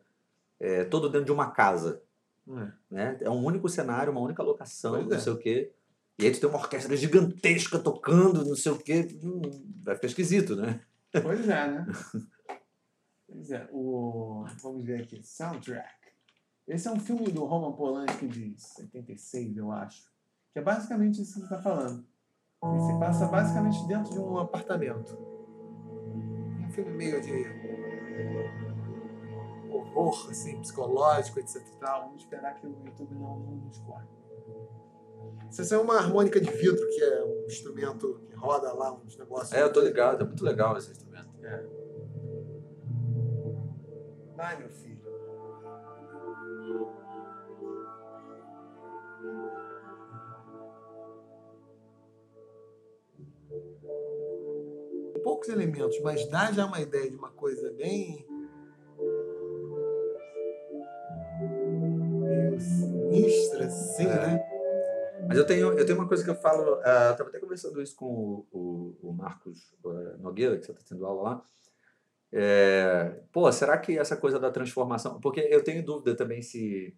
[0.61, 2.03] é, todo dentro de uma casa.
[2.51, 2.73] É.
[2.91, 3.19] Né?
[3.23, 5.19] É um único cenário, uma única locação, não é.
[5.21, 5.73] sei o quê.
[6.19, 9.09] E aí tu tem uma orquestra gigantesca tocando, não sei o quê.
[9.23, 9.41] Hum,
[9.83, 10.81] vai ficar esquisito, né?
[11.23, 11.87] Pois é, né?
[13.31, 13.69] Pois é.
[13.71, 14.47] O...
[14.63, 15.23] Vamos ver aqui.
[15.23, 15.99] Soundtrack.
[16.67, 20.11] Esse é um filme do Roman Polanski de 76, eu acho.
[20.53, 22.07] Que é basicamente isso que você está falando.
[22.65, 25.17] Ele se passa basicamente dentro de um apartamento.
[26.73, 27.33] filme meio de
[29.71, 32.07] horror, assim, psicológico, etc e tal.
[32.07, 34.19] Vamos esperar que o YouTube não, não nos corte.
[35.51, 39.53] Isso é uma harmônica de vidro, que é um instrumento que roda lá uns negócios.
[39.53, 41.29] É, eu tô ligado, é muito legal esse instrumento.
[41.43, 41.65] É.
[44.37, 44.99] Vai, meu filho.
[55.23, 58.27] Poucos elementos, mas dá já uma ideia de uma coisa bem.
[62.59, 64.27] sinistra, assim, É.
[64.27, 64.58] né?
[65.29, 67.83] Mas eu tenho, eu tenho uma coisa que eu falo, eh, eu estava até conversando
[67.83, 71.43] isso com o, o, o Marcos eh, Nogueira, que você está tendo aula lá.
[72.33, 75.21] É, pô, será que essa coisa da transformação.
[75.21, 76.97] Porque eu tenho dúvida também se,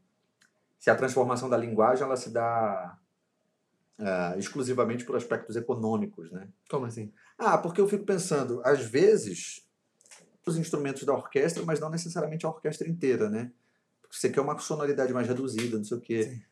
[0.79, 2.97] se a transformação da linguagem ela se dá
[3.99, 6.49] eh, exclusivamente por aspectos econômicos, né?
[6.71, 7.13] Como assim?
[7.37, 9.69] Ah, porque eu fico pensando, às vezes,
[10.47, 13.51] os instrumentos da orquestra, mas não necessariamente a orquestra inteira, né?
[14.01, 16.23] Porque você quer uma sonoridade mais reduzida, não sei o quê.
[16.23, 16.50] Sim.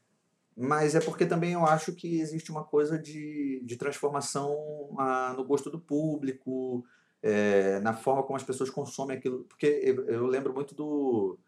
[0.60, 4.52] Mas é porque também eu acho que existe uma coisa de, de transformação
[4.98, 6.84] ah, no gosto do público,
[7.22, 9.44] eh, na forma como as pessoas consomem aquilo.
[9.44, 11.38] Porque eu, eu lembro muito do.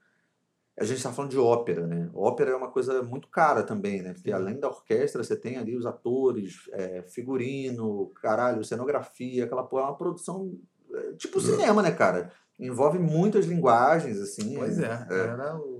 [0.78, 2.08] A gente está falando de ópera, né?
[2.14, 4.12] Ópera é uma coisa muito cara também, né?
[4.14, 9.82] Porque além da orquestra, você tem ali os atores, eh, figurino, caralho, cenografia, aquela porra,
[9.82, 10.56] é uma produção
[10.94, 12.30] eh, tipo cinema, né, cara?
[12.60, 14.54] Envolve muitas linguagens, assim.
[14.54, 15.14] Pois é, é.
[15.14, 15.79] era o,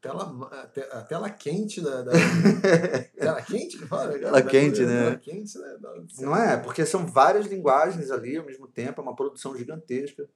[0.00, 2.02] tela, a, te- a tela quente da.
[2.02, 2.12] da
[3.16, 4.18] tela quente que fala?
[4.18, 5.04] Tela quente, né?
[5.04, 5.78] Tela quente, né?
[6.18, 6.56] Não é?
[6.56, 10.28] Porque são várias linguagens ali ao mesmo tempo, é uma produção gigantesca.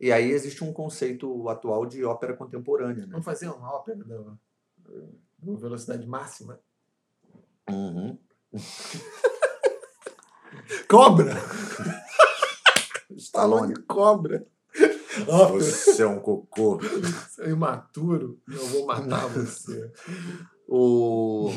[0.00, 3.08] E aí existe um conceito atual de ópera contemporânea, né?
[3.10, 6.60] Vamos fazer uma ópera da, da velocidade máxima.
[7.68, 8.16] Uhum.
[10.88, 11.34] Cobra!
[13.16, 14.46] Stallone cobra!
[15.26, 16.78] Você é um cocô.
[17.30, 19.90] Seu imaturo, eu vou matar você.
[20.66, 21.50] O,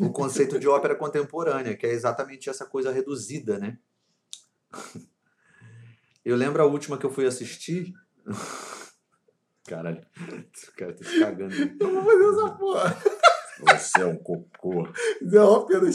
[0.00, 3.78] o conceito de ópera contemporânea, que é exatamente essa coisa reduzida, né?
[6.24, 7.92] Eu lembro a última que eu fui assistir.
[9.66, 11.54] Caralho, o cara tá se cagando.
[11.54, 13.02] Eu vou fazer essa porra.
[13.60, 14.88] Você é um cocô.
[15.32, 15.86] É ópera.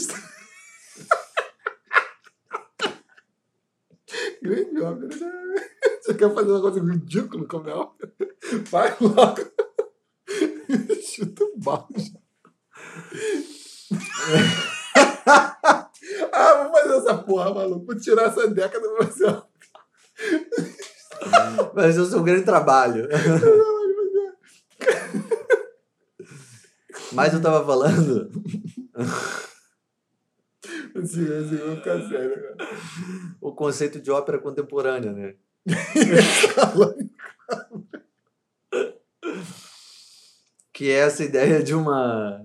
[4.42, 5.67] Grande ópera.
[6.08, 8.10] Você quer fazer um negócio ridículo como é ópera?
[8.70, 9.42] Vai logo.
[11.02, 12.14] Chuta o balde.
[16.32, 17.84] ah, vou fazer essa porra, maluco.
[17.84, 19.42] Vou tirar essa década e vou fazer.
[21.76, 23.06] Mas é o seu grande trabalho.
[27.12, 28.30] Mas eu tava falando.
[30.96, 32.56] Assim, assim, vou ficar sério
[33.42, 35.36] o conceito de ópera contemporânea, né?
[40.72, 42.44] Que é essa ideia de uma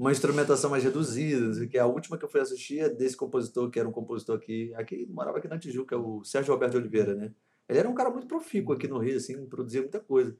[0.00, 3.78] uma instrumentação mais reduzida, que a última que eu fui assistir é desse compositor, que
[3.78, 7.34] era um compositor aqui, aqui morava aqui na Tijuca, o Sérgio Roberto de Oliveira, né?
[7.68, 10.34] Ele era um cara muito profícuo aqui no Rio, assim, produzia muita coisa.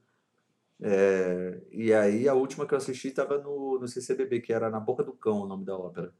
[0.81, 4.79] É, e aí a última que eu assisti estava no, no CCBB, que era Na
[4.79, 6.11] Boca do Cão, o nome da ópera.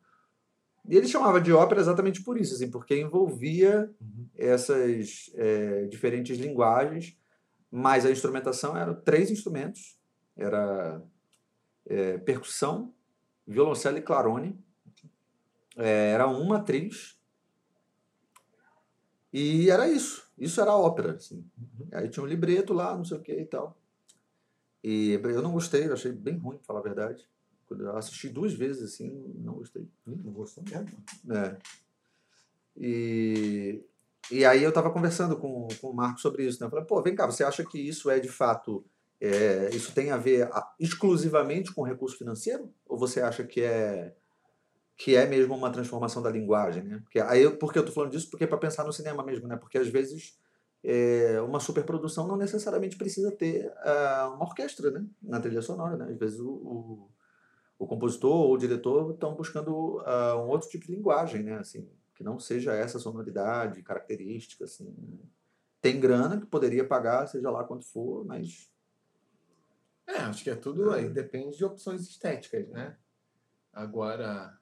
[0.88, 3.94] E ele chamava de ópera exatamente por isso, assim, porque envolvia
[4.36, 7.18] essas é, diferentes linguagens,
[7.70, 9.98] mas a instrumentação eram três instrumentos,
[10.36, 11.02] era
[11.86, 12.94] é, percussão,
[13.48, 14.58] violoncelo e clarone,
[15.78, 17.18] É, era uma atriz
[19.32, 21.46] e era isso, isso era a ópera, assim.
[21.94, 23.78] Aí tinha um libreto lá, não sei o que e tal.
[24.84, 27.26] E eu não gostei, eu achei bem ruim, pra falar a verdade.
[27.80, 29.88] Eu assisti duas vezes, assim, não gostei.
[30.06, 31.04] Não gostou mesmo.
[31.30, 31.58] É.
[32.78, 33.84] E,
[34.32, 36.60] e aí eu estava conversando com, com o Marco sobre isso.
[36.60, 36.68] Né?
[36.68, 38.84] Eu falei, pô, vem cá, você acha que isso é de fato.
[39.20, 40.50] é, isso tem a ver
[40.80, 42.74] exclusivamente com recurso financeiro?
[42.88, 44.16] Ou você acha que é
[44.98, 47.00] que é mesmo uma transformação da linguagem, né?
[47.00, 48.30] Porque aí eu, por que eu tô falando disso?
[48.30, 49.56] Porque é para pensar no cinema mesmo, né?
[49.56, 50.38] Porque às vezes
[50.84, 55.04] é, uma superprodução não necessariamente precisa ter ah, uma orquestra, né?
[55.20, 56.12] Na trilha sonora, né?
[56.12, 57.11] Às vezes o, o,
[57.82, 61.58] o compositor ou o diretor estão buscando ah, um outro tipo de linguagem, né?
[61.58, 64.94] Assim, que não seja essa sonoridade característica, assim.
[65.00, 65.18] né?
[65.82, 68.72] Tem grana que poderia pagar, seja lá quanto for, mas
[70.06, 71.10] É, acho que é tudo aí.
[71.10, 72.96] Depende de opções estéticas, né?
[73.74, 74.56] Agora.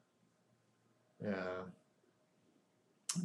[1.19, 1.65] é,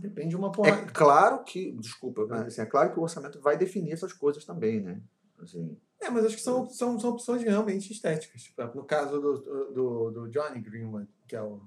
[0.01, 0.87] depende de uma é porra.
[0.93, 4.81] claro que, desculpa, mas assim, é claro que o orçamento vai definir essas coisas também,
[4.81, 5.01] né?
[5.39, 8.43] Assim, É, mas acho que são, são, são opções realmente estéticas.
[8.43, 11.63] Tipo, No caso do, do, do Johnny Greenwood, que é o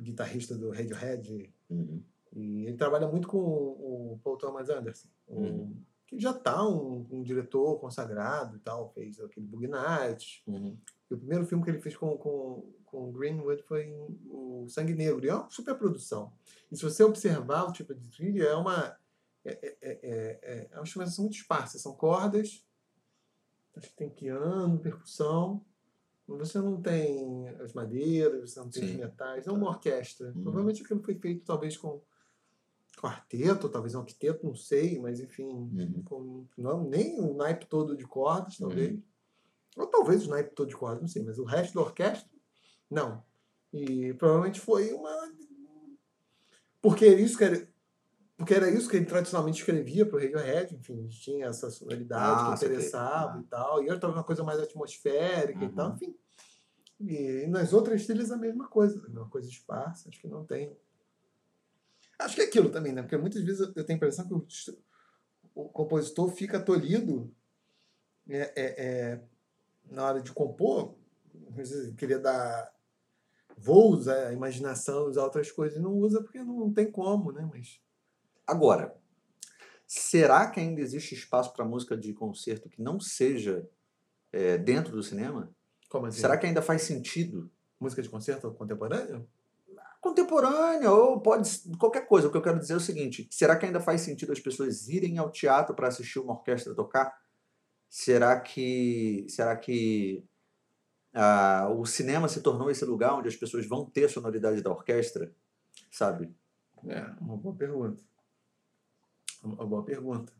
[0.00, 2.02] guitarrista do Radiohead, uhum.
[2.32, 5.76] E ele trabalha muito com o, o Paul Thomas Anderson, um- Uhum.
[6.06, 10.42] que já tá um, um diretor consagrado e tal, fez aquele Bug Night.
[10.46, 10.76] Uhum.
[11.10, 13.90] E o primeiro filme que ele fez com, com, com o Greenwood foi
[14.28, 15.24] o Sangue Negro.
[15.24, 16.30] E é uma super produção.
[16.70, 18.94] E se você observar o tipo de trilha, é uma.
[19.42, 19.98] É, é, é,
[20.42, 21.78] é, é uma instrumentação muito esparsa.
[21.78, 22.65] São cordas,
[23.76, 25.64] acho que tem piano, percussão.
[26.28, 28.96] Você não tem as madeiras, você não tem os Sim.
[28.98, 29.46] metais.
[29.46, 30.28] É uma orquestra.
[30.28, 30.42] Uhum.
[30.42, 32.02] Provavelmente aquilo foi feito talvez com
[33.00, 36.02] quarteto, talvez um octeto, não sei, mas enfim, Uhum.
[36.04, 38.68] com, não, nem o naipe todo de cordas, Uhum.
[38.68, 38.98] talvez.
[39.76, 42.28] Ou talvez o naipe todo de cordas, não sei, mas o resto da orquestra,
[42.90, 43.22] não.
[43.72, 45.10] E provavelmente foi uma.
[46.80, 47.68] Porque isso que era.
[48.36, 52.44] Porque era isso que ele tradicionalmente escrevia para o Radiohead, enfim, tinha essa sonoridade Ah,
[52.44, 53.40] que interessava Ah.
[53.40, 55.74] e tal, e era talvez uma coisa mais atmosférica e Uhum.
[55.74, 56.14] tal, enfim.
[57.00, 60.76] E nas outras trilhas a mesma coisa, uma coisa esparsa, acho que não tem.
[62.18, 63.02] Acho que é aquilo também, né?
[63.02, 64.46] Porque muitas vezes eu- eu tenho a impressão que o,
[65.54, 67.34] o compositor fica tolhido
[68.28, 69.20] é, é, é,
[69.90, 70.94] na hora de compor,
[71.96, 72.74] queria dar
[73.56, 77.48] voos à imaginação, usar outras coisas, e não usa porque não tem como, né?
[77.50, 77.80] Mas
[78.46, 78.96] Agora,
[79.86, 83.68] será que ainda existe espaço para música de concerto que não seja
[84.32, 85.50] é, dentro do cinema?
[85.88, 86.20] como assim?
[86.20, 87.50] Será que ainda faz sentido?
[87.80, 89.28] música de concerto contemporâneo?
[90.00, 92.28] Contemporânea ou pode qualquer coisa.
[92.28, 94.88] O que eu quero dizer é o seguinte: será que ainda faz sentido as pessoas
[94.88, 97.16] irem ao teatro para assistir uma orquestra tocar?
[97.88, 100.24] Será que será que
[101.12, 104.70] ah, o cinema se tornou esse lugar onde as pessoas vão ter a sonoridade da
[104.70, 105.32] orquestra?
[105.90, 106.34] Sabe?
[106.88, 108.00] É, uma boa pergunta.
[109.54, 110.32] Uma boa pergunta.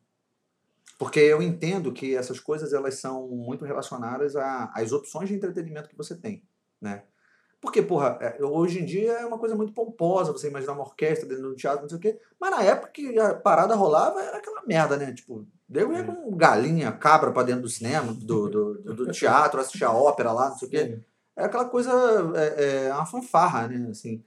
[0.99, 5.97] Porque eu entendo que essas coisas elas são muito relacionadas às opções de entretenimento que
[5.97, 6.43] você tem,
[6.81, 7.05] né?
[7.61, 11.27] Porque, porra, é, hoje em dia é uma coisa muito pomposa você imaginar uma orquestra
[11.29, 12.19] dentro de um teatro, não sei o quê.
[12.41, 15.13] Mas na época que a parada rolava era aquela merda, né?
[15.13, 16.03] Tipo, eu ia É.
[16.05, 20.51] com galinha, cabra pra dentro do cinema, do, do, do- teatro, assistir a ópera lá,
[20.51, 21.01] não sei o quê.
[21.39, 21.93] É aquela coisa,
[22.35, 23.91] é, é uma fanfarra, né?
[23.91, 24.25] Assim,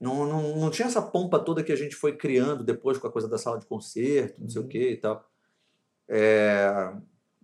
[0.00, 3.12] não, não, não tinha essa pompa toda que a gente foi criando depois com a
[3.12, 4.68] coisa da sala de concerto, não sei o Uhum.
[4.68, 5.28] que e tal.
[6.08, 6.92] É,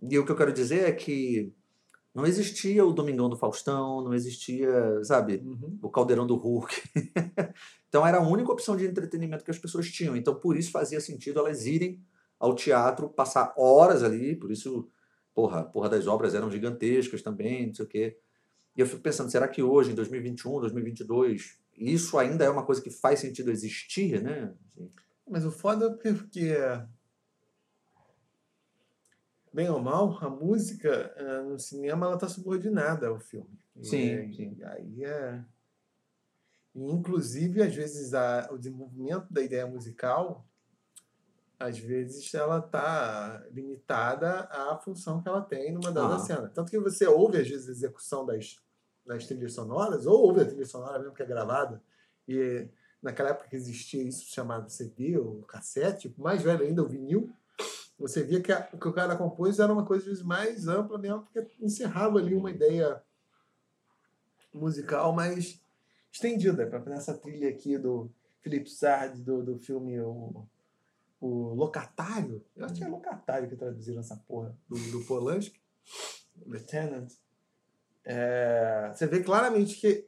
[0.01, 1.53] e o que eu quero dizer é que
[2.13, 5.77] não existia o Domingão do Faustão, não existia, sabe, Uhum.
[5.81, 6.73] o Caldeirão do Hulk.
[7.89, 10.15] então era a única opção de entretenimento que as pessoas tinham.
[10.15, 12.01] Então por isso fazia sentido elas irem
[12.39, 14.87] ao teatro, passar horas ali, por isso,
[15.33, 18.17] porra, porra das obras eram gigantescas também, não sei o quê.
[18.75, 22.81] E eu fico pensando, será que hoje, em 2021, 2022, isso ainda é uma coisa
[22.81, 24.53] que faz sentido existir, né?
[24.75, 24.89] Assim,
[25.29, 26.53] Mas o foda é porque,
[29.53, 33.59] bem ou mal, a música eh, no cinema ela está subordinada ao filme.
[33.81, 34.57] Sim, é- sim.
[34.63, 35.43] aí é.
[36.73, 40.45] E, inclusive, às vezes, a, o desenvolvimento da ideia musical,
[41.57, 46.19] às vezes, ela está limitada à função que ela tem numa dada Aham.
[46.19, 46.49] cena.
[46.49, 48.61] Tanto que você ouve, às vezes, a execução das,
[49.05, 51.81] das trilhas sonoras, ou ouve a trilha sonora mesmo que é gravada,
[52.27, 52.67] e
[53.01, 57.29] naquela época que existia isso chamado CD ou cassete, mais velho ainda, o vinil,
[57.97, 61.47] você via que o que o cara compôs era uma coisa mais ampla mesmo, porque
[61.61, 63.01] encerrava ali uma ideia
[64.53, 65.61] musical mais
[66.11, 66.65] estendida.
[66.67, 68.09] Pra- Nessa trilha aqui do
[68.41, 70.45] Philip Sard, do, do filme o,
[71.21, 75.59] o Locatário, eu acho que é Locatário que traduziram essa porra, do, do Polanski,
[76.45, 77.11] Lieutenant.
[78.05, 80.07] É, você vê claramente que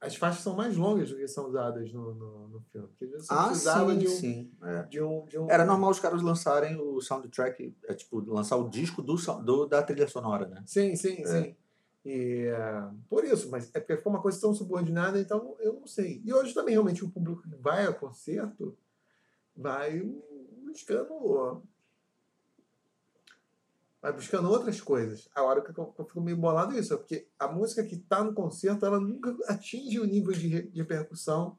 [0.00, 2.88] as faixas são mais longas do que são usadas no, no, no filme.
[2.88, 4.52] Porque às vezes você Ah, precisava sim, de, um, sim.
[4.62, 4.82] é.
[4.84, 5.50] de, um, de um.
[5.50, 9.82] Era normal os caras lançarem o soundtrack, é, tipo, lançar o disco do, do- da
[9.82, 10.62] trilha sonora, né?
[10.66, 11.26] Sim, sim, É.
[11.26, 11.56] sim.
[12.04, 15.86] E, é, por isso, mas é porque ficou uma coisa tão subordinada, então eu não
[15.86, 16.20] sei.
[16.22, 18.76] E hoje também, realmente, o público que vai ao concerto
[19.56, 20.02] vai
[20.66, 21.62] buscando.
[24.04, 25.30] Vai buscando outras coisas.
[25.34, 27.94] A hora que eu, eu fico meio bolado é isso, é porque a música que
[27.94, 31.56] está no concerto, ela nunca atinge o nível de, de repercussão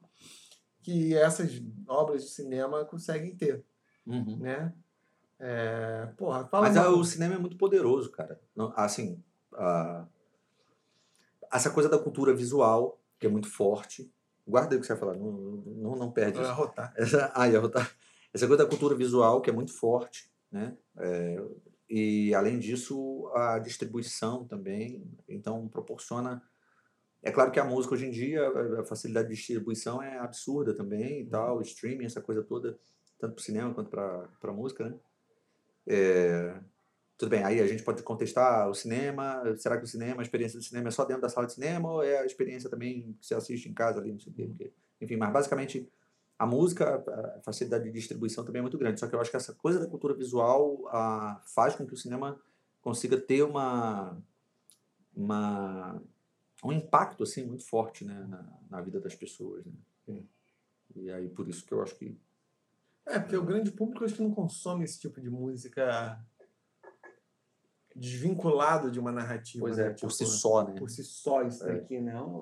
[0.80, 3.64] que essas obras de cinema conseguem ter,
[4.06, 4.36] Uhum.
[4.38, 4.72] né?
[5.40, 8.40] É, porra, fala Mas ah, o cinema é muito poderoso, cara.
[8.54, 9.20] Não- Assim,
[9.54, 10.06] ah,
[11.52, 14.08] essa coisa da cultura visual, que é muito forte.
[14.46, 16.48] Guarda aí o que você vai falar, não, não, não perde isso.
[16.48, 16.94] arrotar.
[16.96, 17.90] Essa, ah, ia rotar.
[18.32, 20.76] Essa coisa da cultura visual, que é muito forte, né?
[20.96, 21.42] É,
[21.88, 25.02] e, além disso, a distribuição também.
[25.28, 26.42] Então, proporciona...
[27.22, 28.48] É claro que a música, hoje em dia,
[28.80, 31.58] a- facilidade de distribuição é absurda também e tal.
[31.58, 32.78] O streaming, essa coisa toda,
[33.18, 34.94] tanto para o cinema quanto para música, né?
[35.88, 36.60] É,
[37.18, 39.42] tudo bem, aí a gente pode contestar o cinema.
[39.56, 41.90] Será que o cinema, a experiência do cinema é só dentro da sala de cinema
[41.90, 44.46] ou é a experiência também que você assiste em casa ali, não sei o quê?
[44.46, 45.88] Porque, enfim, mas basicamente
[46.38, 47.02] a música,
[47.38, 49.00] a facilidade de distribuição também é muito grande.
[49.00, 51.96] Só que eu acho que essa coisa da cultura visual ah, faz com que o
[51.96, 52.38] cinema
[52.82, 54.16] consiga ter uma,
[55.14, 56.00] uma
[56.64, 59.64] um impacto assim muito forte né, na, na vida das pessoas.
[60.06, 60.22] Né?
[60.94, 62.18] E aí por isso que eu acho que
[63.06, 66.18] É, porque o grande público acho que não consome esse tipo de música
[67.94, 69.64] desvinculado de uma narrativa.
[69.64, 69.86] pois né?
[69.86, 70.74] é, por Tipo, si só, né?
[70.78, 71.76] Por si só isso É.
[71.76, 72.40] daqui, não.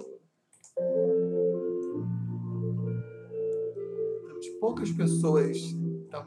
[4.65, 5.59] Poucas pessoas.
[5.59, 6.25] Então,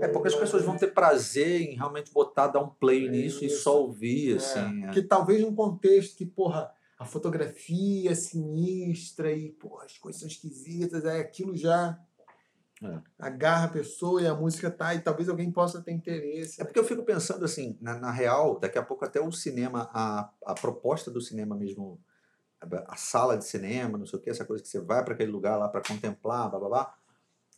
[0.00, 3.80] É, poucas pessoas vão ter prazer em realmente botar, dar um play nisso e só
[3.80, 4.84] ouvir, é, assim.
[4.86, 4.90] é.
[4.90, 6.68] Que talvez num contexto que, porra,
[6.98, 11.96] a fotografia é sinistra e, porra, as coisas são esquisitas, aí aquilo já
[12.82, 12.98] É.
[13.18, 16.60] agarra a pessoa e a música tá, e talvez alguém possa ter interesse.
[16.60, 19.88] É porque eu fico pensando assim, na, na real, daqui a pouco até o cinema,
[19.92, 22.00] a, a proposta do cinema mesmo,
[22.88, 25.30] a, sala de cinema, não sei o que, essa coisa que você vai para aquele
[25.32, 26.94] lugar lá para contemplar, blá, blá, blá,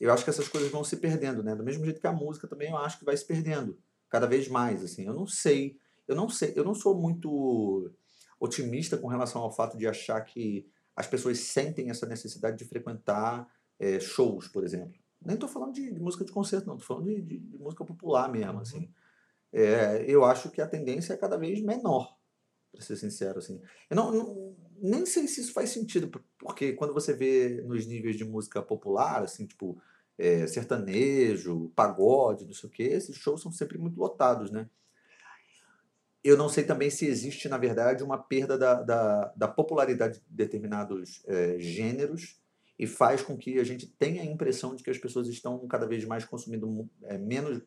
[0.01, 1.55] eu acho que essas coisas vão se perdendo, né?
[1.55, 4.49] Do mesmo jeito que a música também eu acho que vai se perdendo cada vez
[4.49, 5.07] mais, assim.
[5.07, 5.77] Eu não sei,
[6.09, 7.91] eu não sei, eu não sou muito
[8.41, 10.67] otimista com relação ao fato de achar que
[10.97, 13.49] as pessoas sentem essa necessidade de frequentar
[13.79, 15.01] eh, shows, por exemplo.
[15.25, 16.75] Nem estou falando de, de música de concerto, não.
[16.77, 18.59] Estou falando de, de- de música popular mesmo, Uhum.
[18.61, 18.91] assim.
[19.53, 22.17] É, eu acho que a tendência é cada vez menor,
[22.73, 23.61] para ser sincero, assim.
[23.89, 27.87] Eu não, não- nem sei se isso faz sentido, por- porque quando você vê nos
[27.87, 29.81] níveis de música popular, assim, tipo
[30.19, 34.69] é, sertanejo, pagode, não sei o quê, esses shows são sempre muito lotados, né?
[36.23, 40.25] Eu não sei também se existe, na verdade, uma perda da, da, da popularidade de
[40.29, 42.41] determinados é, gêneros
[42.79, 45.87] e faz com que a gente tenha a impressão de que as pessoas estão cada
[45.87, 47.61] vez mais consumindo é, menos,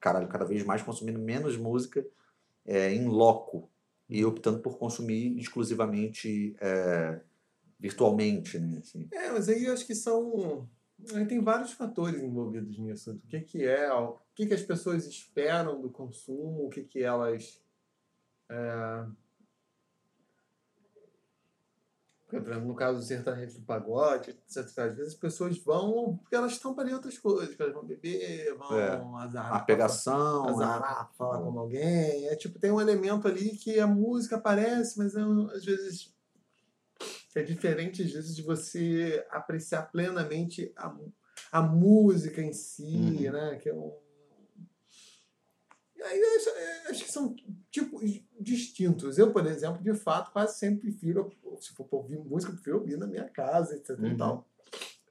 [0.00, 2.06] caralho, cada vez mais consumindo menos música
[2.64, 3.70] é, em loco
[4.10, 7.20] e optando por consumir exclusivamente é,
[7.78, 8.78] virtualmente, né?
[8.78, 9.08] Assim.
[9.12, 10.68] É, mas aí eu acho que são.
[11.14, 13.12] aí Tem vários fatores envolvidos nisso.
[13.12, 17.02] O que, que é, o que, que as pessoas esperam do consumo, o que, que
[17.02, 17.62] elas.
[18.50, 19.06] É...
[20.88, 24.58] Porque, por exemplo, no caso do sertanejo do pagode, etc.
[24.78, 28.78] Às vezes as pessoas vão porque elas estão para outras coisas, elas vão beber, vão
[28.78, 29.24] É.
[29.24, 29.52] azar.
[29.54, 30.50] A pegação, né?
[30.52, 32.26] azarar, falar com alguém.
[32.28, 35.20] É tipo, tem um elemento ali que a música aparece, mas é,
[35.54, 36.14] às vezes
[37.34, 40.94] é diferente às vezes de você apreciar plenamente a,
[41.52, 42.82] a música em si,
[43.26, 43.32] Uhum.
[43.32, 43.56] né?
[43.62, 43.92] Que é um...
[46.02, 47.36] Aí acho, acho que são
[47.70, 48.02] tipos
[48.38, 49.18] distintos.
[49.18, 51.30] Eu, por exemplo, de fato, quase sempre prefiro,
[51.60, 53.90] se for ouvir música, eu prefiro ouvir na minha casa, etc.
[53.98, 54.06] Uhum.
[54.08, 54.48] E tal.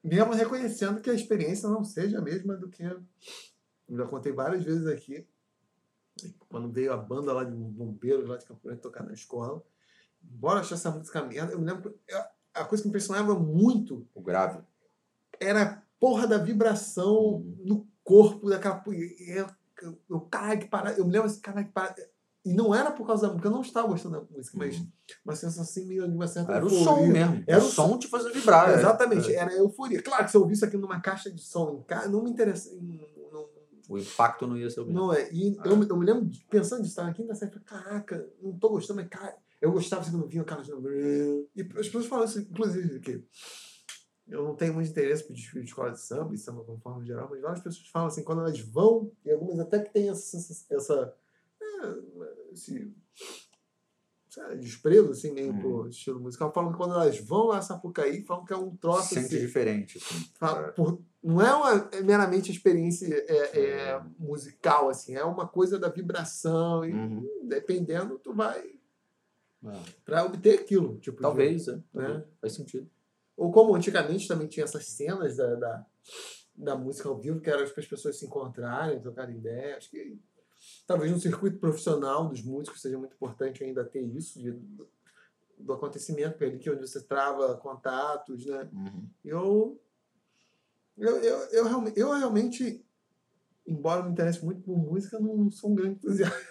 [0.03, 2.83] Mesmo reconhecendo que a experiência não seja a mesma do que.
[2.83, 3.01] Eu
[3.97, 5.25] já contei várias vezes aqui.
[6.49, 9.63] Quando veio a banda lá de bombeiros lá de Campo Grande tocar na escola.
[10.23, 12.23] Embora eu achasse essa música merda, eu me lembro eu-
[12.53, 14.61] a coisa que me impressionava muito o grave.
[15.39, 17.55] era a porra da vibração Uhum.
[17.65, 18.83] no corpo daquela.
[18.87, 19.47] Eu,
[19.81, 20.97] eu, eu, caralho, que parada.
[20.97, 22.09] Eu me lembro assim, caralho, que parada.
[22.45, 24.87] E não era por causa da música, eu não estava gostando da música, mas Uhum.
[25.25, 26.83] uma sensação assim, meio de uma certa Era o euforia.
[26.85, 27.43] som mesmo.
[27.45, 28.69] Era o o som te fazendo vibrar.
[28.69, 28.75] é.
[28.75, 29.35] Exatamente, É.
[29.35, 30.01] era euforia.
[30.01, 32.73] Claro que se eu ouvisse aqui numa caixa de som em casa, não me interessa.
[32.75, 33.49] Não,
[33.89, 34.99] O impacto não ia ser o mesmo.
[34.99, 35.29] não é.
[35.33, 38.69] E eu, eu me lembro, de- pensando de estar aqui na série, caraca, não tô
[38.69, 40.71] gostando, mas cara, eu gostava assim, quando vinha o cara de
[41.55, 43.25] E as pessoas falam isso, inclusive, que
[44.27, 47.03] eu não tenho muito interesse por desfile de escola de samba e samba de forma
[47.03, 50.37] geral, mas várias pessoas falam assim, quando elas vão, e algumas até que têm essa,
[50.69, 51.13] essa
[51.83, 52.93] é, esse
[54.37, 55.59] lá, desprezo, assim, meio Uhum.
[55.59, 58.75] pro estilo musical, falam que quando elas vão lá a Sapucaí, falam que é um
[58.75, 59.97] troço Sente assim, diferente.
[59.97, 60.25] Assim.
[60.41, 60.71] É.
[60.71, 63.59] por- não é uma é meramente experiência é, é,
[63.91, 64.01] É.
[64.17, 67.27] musical, assim, é uma coisa da vibração e Uhum.
[67.47, 68.59] dependendo, tu vai
[69.65, 69.83] É.
[70.05, 70.97] para obter aquilo.
[70.99, 71.79] Tipo, de- Talvez, é.
[71.93, 72.23] Né?
[72.39, 72.89] Faz sentido.
[73.35, 75.85] Ou como antigamente também tinha essas cenas da, da,
[76.55, 79.75] da música ao vivo, que eram para as pessoas se encontrarem, trocarem ideia.
[79.77, 80.17] Acho que
[80.85, 84.51] talvez no circuito profissional dos músicos seja muito importante ainda ter isso de-
[85.57, 88.69] do, acontecimento, é que é onde você trava contatos, né?
[88.73, 89.09] Uhum.
[89.23, 89.81] Eu,
[90.97, 92.85] eu, eu, eu, realmente, eu realmente,
[93.67, 96.47] embora me interesse muito por música, não sou um grande entusiasta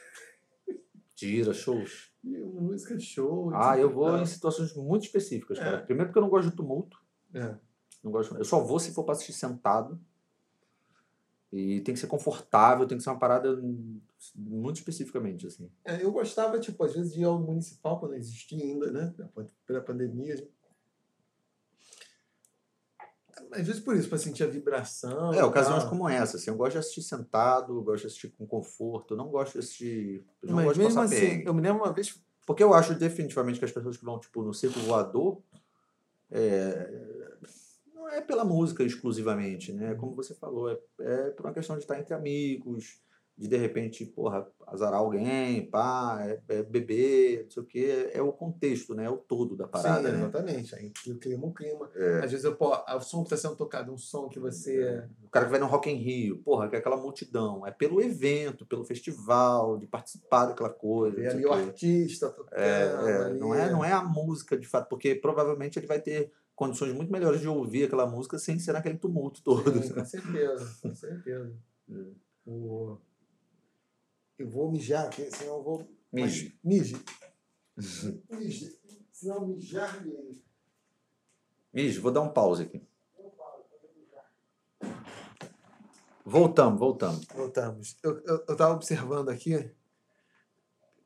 [1.15, 2.13] Tira, shows.
[2.23, 3.51] música, show.
[3.53, 4.21] Ah, eu vou tal.
[4.21, 5.79] em situações muito específicas, cara.
[5.79, 5.81] É.
[5.81, 6.97] Primeiro porque eu não gosto de tumulto.
[7.35, 7.57] É.
[8.05, 10.01] Não gosto, eu só vou se for pra assistir sentado.
[11.51, 13.59] E tem que ser confortável, tem que ser uma parada
[14.35, 15.71] muito especificamente, assim.
[15.85, 19.15] É, eu gostava, tipo, às vezes de ir ao municipal, quando existia ainda, né?
[19.67, 20.37] Pela pandemia.
[23.53, 25.33] Às vezes por isso, para sentir a vibração.
[25.33, 25.91] É, ocasiões tal.
[25.91, 29.55] como essa, assim, eu gosto de assistir sentado, gosto de assistir com conforto, não gosto
[29.55, 30.27] de assistir.
[30.43, 31.47] Não Mas gosto de mesmo passar assim, perrengue.
[31.47, 32.21] eu me lembro uma vez.
[32.47, 35.41] Porque eu acho definitivamente que as pessoas que vão, tipo, no circo voador.
[36.31, 37.08] É...
[38.09, 39.95] não é pela música exclusivamente, né?
[39.95, 43.01] Como você falou, é, é por uma questão de estar entre amigos,
[43.37, 48.21] de de repente, porra, azarar alguém, pá, é, é beber, não sei o quê, é
[48.21, 49.05] o contexto, né?
[49.05, 50.23] É o todo da parada, Sim, né?
[50.23, 50.75] exatamente.
[50.75, 51.89] Aí o clima, o clima.
[51.95, 52.25] É.
[52.25, 55.07] Às vezes, eu, pô, o som que está sendo tocado é um som que você.
[55.23, 58.01] O cara que vai no Rock in Rio, porra, que é aquela multidão, é pelo
[58.01, 61.17] evento, pelo festival, de participar daquela coisa.
[61.17, 62.59] Sei ali o artista tocando.
[62.59, 66.33] É, é, não, é, não é a música de fato, porque provavelmente ele vai ter
[66.59, 69.81] condições muito melhores de ouvir aquela música sem ser naquele tumulto todo.
[69.81, 71.57] Sim, com certeza, com certeza.
[71.89, 72.15] Hum.
[72.45, 72.99] O...
[74.37, 75.89] Eu vou mijar aqui, senão eu vou.
[76.13, 76.59] Mije.
[76.65, 76.97] Mije.
[78.29, 78.77] Mije.
[79.13, 80.43] Senão mijar me.
[81.73, 82.83] Mijo, vou dar um pause aqui.
[86.25, 87.27] Voltamos, voltamos.
[87.27, 87.97] Voltamos.
[88.03, 89.73] Eu, eu, eu tava observando aqui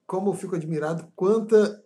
[0.07, 1.85] como eu fico admirado quanta.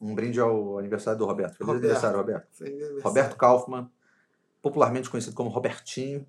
[0.00, 1.56] Um brinde ao aniversário do Roberto.
[1.56, 1.84] Feliz Roberto.
[1.84, 3.02] aniversário, Roberto.
[3.02, 3.90] Roberto Kaufmann,
[4.62, 6.26] popularmente conhecido como Robertinho.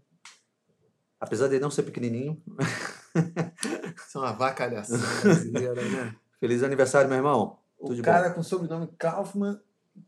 [1.20, 2.42] Apesar de ele não ser pequenininho.
[4.08, 6.16] Isso é uma vacalhação brasileira, né?
[6.40, 7.60] Feliz aniversário, meu irmão.
[7.78, 9.60] O Tudo cara com sobrenome Kaufman,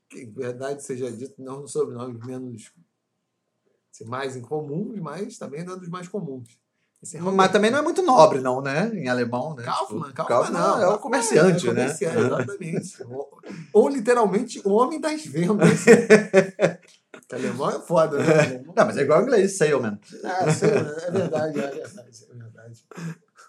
[0.10, 2.74] que verdade seja dito, não um sobrenome menos.
[3.92, 6.60] assim, mais incomuns, mas também não é dos mais comuns.
[7.14, 7.20] É.
[7.20, 8.90] Mas também não é muito nobre, não, né?
[8.94, 9.64] Em alemão, né?
[9.64, 11.82] Kaufman, Tipo, Kaufman, não, é o comerciante, é né?
[11.84, 13.04] comerciante, Exatamente.
[13.04, 13.30] ou,
[13.74, 15.84] ou literalmente o homem das vendas.
[17.28, 18.40] Que alemão é foda, né?
[18.40, 19.98] Alemão- Não, mas é igual ao inglês, salesman.
[20.24, 22.86] Ah, sei, é verdade, é verdade, é verdade.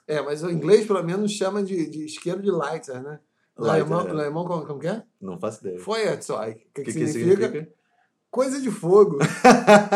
[0.06, 3.18] É, mas o inglês pelo menos chama de, de isqueiro de Leiter, né?
[3.56, 4.10] O Leiter, alemão, é.
[4.10, 5.02] alemão como, como que é?
[5.20, 5.80] Não faço ideia.
[5.80, 6.38] Feuerzeug.
[6.52, 7.46] O que, O que, que, que significa?
[7.46, 7.72] significa?
[8.30, 9.18] Coisa de fogo.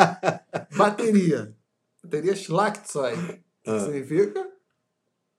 [0.76, 1.54] Bateria.
[2.02, 3.42] Bateria Schlagzeug.
[3.68, 3.80] Que Ah.
[3.80, 4.48] significa?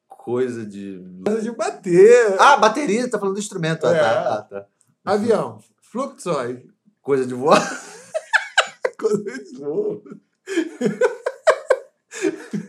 [0.08, 1.02] Coisa de.
[1.26, 2.36] Coisa de bater.
[2.40, 3.88] Ah, bateria, tá falando do instrumento.
[3.88, 4.00] Ah, É.
[4.00, 4.66] tá, ah, tá.
[5.04, 5.60] Avião.
[5.82, 6.70] Flugzeug.
[7.02, 7.60] Coisa de voar.
[9.00, 10.04] Coisa de fogo.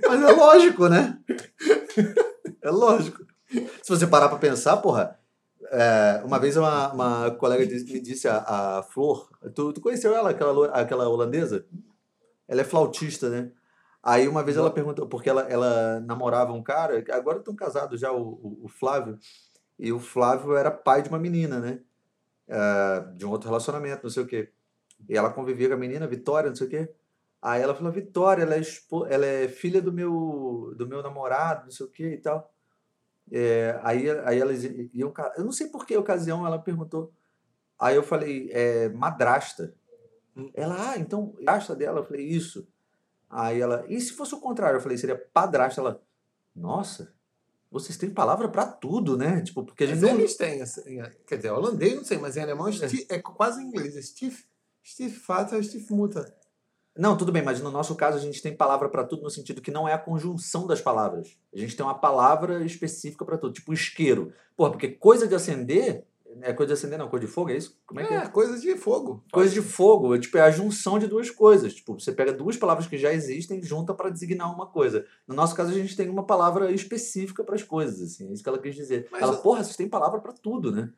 [0.09, 1.19] Mas é lógico, né?
[2.63, 3.25] É lógico.
[3.83, 5.19] Se você parar pra pensar, porra.
[5.73, 10.15] é, uma vez uma, uma colega disse- me disse, a, a Flor, tu, tu conheceu
[10.17, 11.65] ela, aquela, aquela holandesa?
[12.49, 13.51] Ela é flautista, né?
[14.03, 18.11] Aí uma vez ela perguntou, porque ela, ela namorava um cara, agora estão casados já,
[18.13, 19.19] o, o, o Flávio,
[19.79, 21.81] e o Flávio era pai de uma menina, né?
[22.49, 24.51] É, de um outro relacionamento, não sei o quê.
[25.09, 26.91] E ela convivia com a menina, Vitória, não sei o quê.
[27.43, 28.63] Aí ela falou, Vitória, ela é,
[29.09, 32.53] ela é filha do meu, do meu namorado, não sei o quê e tal.
[33.33, 35.13] É, aí, aí elas iam.
[35.37, 37.13] Eu não sei por que ocasião ela perguntou.
[37.79, 39.75] Aí eu falei, é, madrasta.
[40.37, 40.51] Hum.
[40.55, 42.01] Ela, ah, então, madrasta dela?
[42.01, 42.69] Eu falei, isso.
[43.31, 44.77] Aí ela, e se fosse o contrário?
[44.79, 45.81] Eu falei, seria padrasta.
[45.81, 46.03] Ela,
[46.55, 47.15] nossa,
[47.71, 49.41] vocês têm palavra pra tudo, né?
[49.41, 50.19] Tipo, porque a gente Mas não.
[50.19, 50.83] eles têm, assim,
[51.27, 53.97] quer dizer, holandês não sei, mas em alemão é, sti- é quase em inglês.
[53.97, 54.43] É Stief,
[54.85, 56.35] Stiefvater, Stiefmutter.
[56.99, 59.63] Não, tudo bem, mas no nosso caso a gente tem palavra pra tudo no sentido
[59.63, 61.39] que não é a conjunção das palavras.
[61.55, 64.33] A gente tem uma palavra específica pra tudo, tipo isqueiro.
[64.57, 66.05] Porra, porque coisa de acender.
[66.43, 67.79] É coisa de acender, não, coisa de fogo, é isso?
[67.87, 68.17] Como é que é?
[68.19, 69.25] É, coisa de fogo.
[69.33, 71.75] Coisa de fogo, é, tipo, é a junção de duas coisas.
[71.75, 75.05] Tipo, você pega duas palavras que já existem e junta para designar uma coisa.
[75.27, 78.29] No nosso caso, a gente tem uma palavra específica para as coisas, assim.
[78.29, 79.09] É isso que ela quis dizer.
[79.11, 80.91] Mas ela, eu- porra, vocês têm palavra para tudo, né?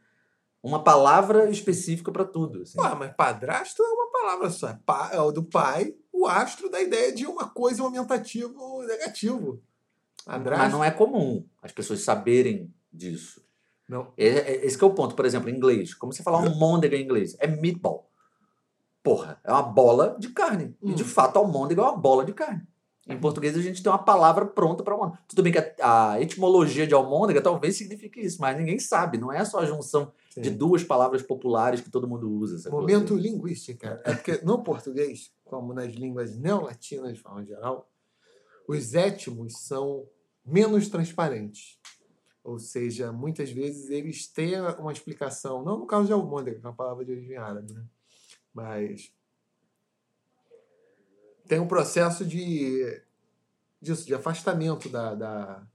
[0.62, 2.62] Uma palavra específica para tudo.
[2.62, 2.78] Assim.
[2.94, 4.68] Mas padrasto é uma palavra só.
[4.68, 8.82] É, pa, é o do pai, o astro da ideia de uma coisa, um aumentativo
[8.84, 9.60] negativo.
[10.58, 13.42] Mas não é comum as pessoas saberem disso.
[14.16, 15.94] É- é- Esse que é o ponto, por exemplo, em inglês.
[15.94, 17.36] Como você falar um môndega em inglês?
[17.38, 18.10] É meatball.
[19.02, 20.76] Porra, é uma bola de carne.
[20.82, 20.94] E Hum.
[20.94, 22.62] de fato, almôndega é uma bola de carne.
[23.08, 25.18] Em português, a gente tem uma palavra pronta para almôndega.
[25.26, 29.18] Tudo bem que a, a etimologia de almôndega talvez signifique isso, mas ninguém sabe.
[29.18, 30.56] Não é só a junção de Sim.
[30.56, 32.70] duas palavras populares que todo mundo usa.
[32.70, 34.00] Momento linguística.
[34.04, 37.90] É porque no português, como nas línguas neolatinas de forma geral,
[38.68, 40.06] os étimos são
[40.46, 41.80] menos transparentes.
[42.44, 46.68] Ou seja, muitas vezes eles têm uma explicação, não no caso de almôndega, que é
[46.68, 47.84] uma palavra de origem árabe, né?
[48.52, 49.14] mas
[51.46, 53.02] tem um processo de,
[53.80, 55.66] disso, de afastamento da, da-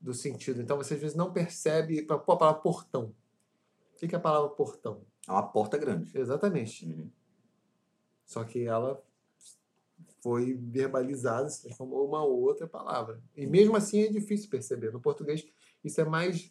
[0.00, 0.62] do sentido.
[0.62, 2.02] Então você às vezes não percebe.
[2.02, 3.14] Pô, a palavra portão.
[3.94, 5.02] O que é a palavra portão?
[5.26, 6.16] É uma porta grande.
[6.16, 6.86] Exatamente.
[6.86, 7.10] Uhum.
[8.24, 9.02] Só que ela
[10.20, 13.20] foi verbalizada, se transformou em uma outra palavra.
[13.36, 14.92] E mesmo assim é difícil perceber.
[14.92, 15.44] No português
[15.84, 16.50] isso é mais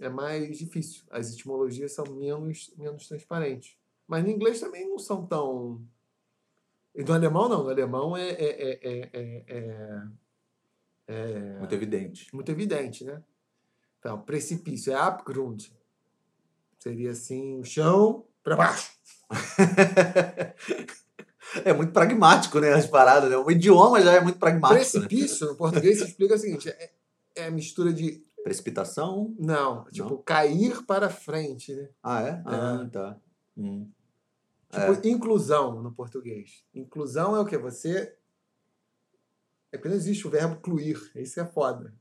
[0.00, 1.04] é mais difícil.
[1.10, 3.76] As etimologias são menos menos transparentes.
[4.06, 5.82] Mas no inglês também não são tão
[6.94, 7.62] e no alemão não.
[7.64, 10.02] No alemão é é, é, é, é, é-
[11.06, 12.34] é Muito evidente.
[12.34, 13.22] muito evidente, né?
[13.98, 15.70] Então, precipício é Abgrund.
[16.78, 18.90] Seria assim, o chão para baixo.
[21.64, 22.72] É muito pragmático, né?
[22.72, 23.36] As paradas, né?
[23.36, 24.74] O idioma já é muito pragmático.
[24.74, 24.80] Né?
[25.06, 26.92] Precipício, no português, se explica o seguinte: é,
[27.34, 28.24] é a mistura de.
[28.42, 29.34] Precipitação?
[29.38, 31.88] Não, tipo, cair para frente, né?
[32.02, 32.42] Ah, é?
[32.46, 33.20] Ah, tá.
[33.56, 33.88] Hum.
[34.70, 36.64] Tipo, inclusão no português.
[36.74, 37.58] Inclusão é o quê?
[37.58, 38.16] Você.
[39.72, 41.10] É porque não existe o verbo cluir.
[41.14, 41.94] Isso é foda.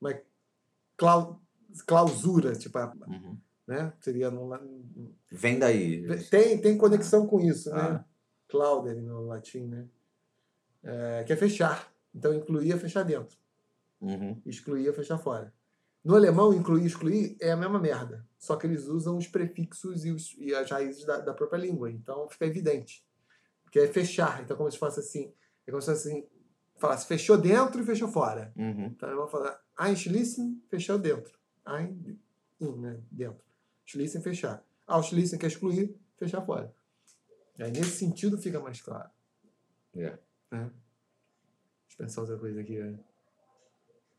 [0.00, 0.20] Mas
[0.96, 1.40] clau...
[1.86, 3.36] clausura, tipo, Uhum.
[3.66, 3.92] né?
[4.00, 4.48] Seria no,
[5.30, 6.06] Vem daí.
[6.30, 7.80] tem, tem conexão com isso, né?
[7.80, 8.04] Ah.
[8.48, 9.86] Claudere no latim, né?
[10.82, 11.92] É, que é fechar.
[12.14, 13.36] Então, incluir é fechar dentro.
[14.00, 14.40] Uhum.
[14.46, 15.52] Excluir é fechar fora.
[16.06, 18.24] No alemão, incluir e excluir é a mesma merda.
[18.38, 21.90] Só que eles usam os prefixos e, os- e as raízes da, da própria língua.
[21.90, 23.04] Então, fica evidente.
[23.64, 24.40] Porque é fechar.
[24.42, 25.34] Então, como se fosse assim...
[25.66, 26.28] É como se fosse assim...
[26.76, 28.52] Falasse fechou dentro e fechou fora.
[28.54, 28.86] Uhum.
[28.86, 31.36] Então, eu vou falar Einschließen, fechou dentro.
[31.64, 32.20] Ein,
[32.60, 33.00] in, né?
[33.10, 33.42] Dentro.
[33.84, 34.62] Schließen, fechar.
[34.86, 36.72] Ausschließen, que é excluir, fechar fora.
[37.58, 39.10] E aí, nesse sentido, fica mais claro.
[39.96, 40.10] É.
[40.52, 40.70] Né?
[40.70, 42.78] Deixa eu pensar outra coisa aqui.
[42.78, 42.98] né?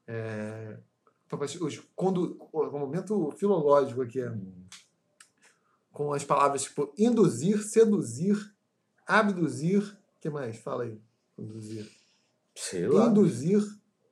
[0.08, 0.78] É...
[1.28, 4.22] Talvez os, quando, o momento filológico aqui.
[4.22, 4.34] é,
[5.91, 8.38] Com as palavras tipo induzir, seduzir,
[9.06, 9.82] abduzir.
[9.82, 10.58] O que mais?
[10.58, 10.99] Fala aí.
[11.38, 11.90] Induzir.
[12.56, 13.08] Sei lá.
[13.08, 13.62] Induzir.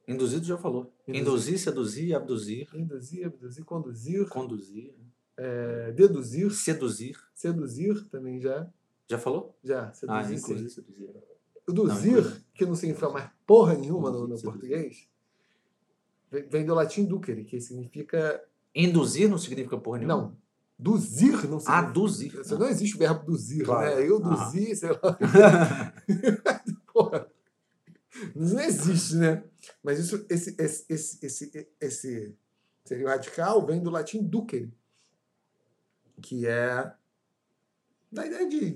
[0.07, 0.93] Induzido já falou.
[1.07, 1.21] Induzir.
[1.21, 4.27] Induzir, seduzir, abduzir, Induzir, abduzir, conduzir.
[4.29, 4.93] conduzir,
[5.35, 7.17] é, deduzir, seduzir.
[7.33, 8.69] seduzir também já.
[9.09, 9.57] Já falou?
[9.63, 10.27] Já, Ah, seduzir.
[10.27, 10.35] sim.
[10.35, 11.09] inclusive seduzir.
[11.67, 12.41] O duzir, inclusive.
[12.53, 15.07] que não significa mais porra nenhuma no, no português,
[16.43, 18.43] vem, do latim ducere, que significa.
[18.73, 20.17] Induzir não significa porra nenhuma?
[20.17, 20.37] Não.
[20.77, 21.71] Duzir não significa.
[21.73, 22.31] Ah, duzir.
[22.35, 23.95] Você não existe o verbo duzir, Claro.
[23.95, 24.07] né?
[24.07, 24.45] Eu Aham.
[24.45, 25.17] duzi, sei lá.
[26.93, 27.27] Porra.
[28.35, 29.43] Não existe, né?
[29.83, 32.35] Mas isso, esse, esse, esse, esse, esse
[32.83, 34.71] seria radical, vem do latim ducere,
[36.21, 36.91] que é
[38.11, 38.71] da ideia de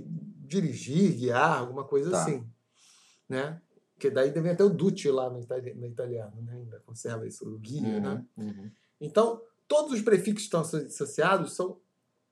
[0.45, 2.22] dirigir, guiar, alguma coisa Tá.
[2.22, 2.45] assim,
[3.30, 3.61] né?
[4.00, 6.54] Que daí deve até o duce lá no, itali- no italiano, né?
[6.56, 8.26] Ainda conserva isso, o guia, né?
[8.38, 8.72] Uhum, uhum.
[9.02, 11.78] Então, todos os prefixos que estão asso- associados são.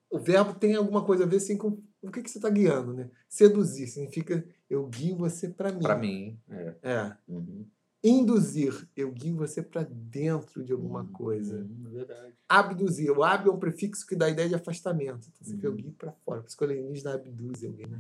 [0.09, 2.93] O verbo tem alguma coisa a ver assim, com o que, que você está guiando,
[2.93, 3.11] né?
[3.27, 5.79] Seduzir significa eu guio você para mim.
[5.81, 6.75] Pra mim, é.
[6.81, 7.17] É.
[7.27, 7.65] Uhum.
[8.01, 11.57] Induzir, eu guio você para dentro de alguma Uhum, coisa.
[11.57, 12.33] uhum, verdade.
[12.47, 15.27] Abduzir, o ab é um prefixo que dá a ideia de afastamento.
[15.27, 15.77] Então, você quer eu Uhum.
[15.77, 16.39] guio para fora.
[16.41, 17.99] Por isso que o abduz alguém, né?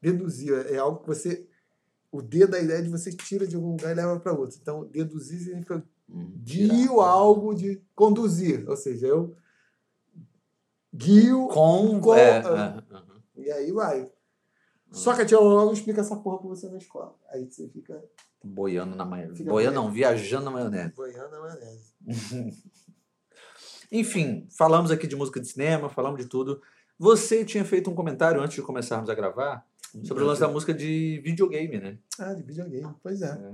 [0.00, 1.46] Deduzir é algo que você.
[2.12, 4.58] O D dá a ideia de você tira de algum lugar e leva para outro.
[4.60, 6.30] Então, deduzir significa Uhum.
[6.44, 8.68] guio algo de conduzir.
[8.68, 9.34] Ou seja, eu
[10.94, 12.00] guio Com.
[12.00, 12.82] Com- é, ah.
[12.90, 13.02] é, uhum.
[13.44, 14.10] e aí vai.
[14.90, 17.16] Só que a tia logo explica essa porra pra você na escola.
[17.30, 18.02] Aí você fica
[18.44, 19.38] Boiando na maionese.
[19.38, 19.88] Fica Boiando boiando.
[19.88, 20.92] não, viajando na maionese.
[20.94, 21.94] boiando na maionese.
[23.90, 26.60] Enfim, falamos aqui de música de cinema, falamos de tudo.
[26.98, 29.66] Você tinha feito um comentário antes de começarmos a gravar
[30.04, 31.98] sobre o lance da música de videogame, né?
[32.18, 33.30] Ah, de videogame, pois é.
[33.30, 33.52] É.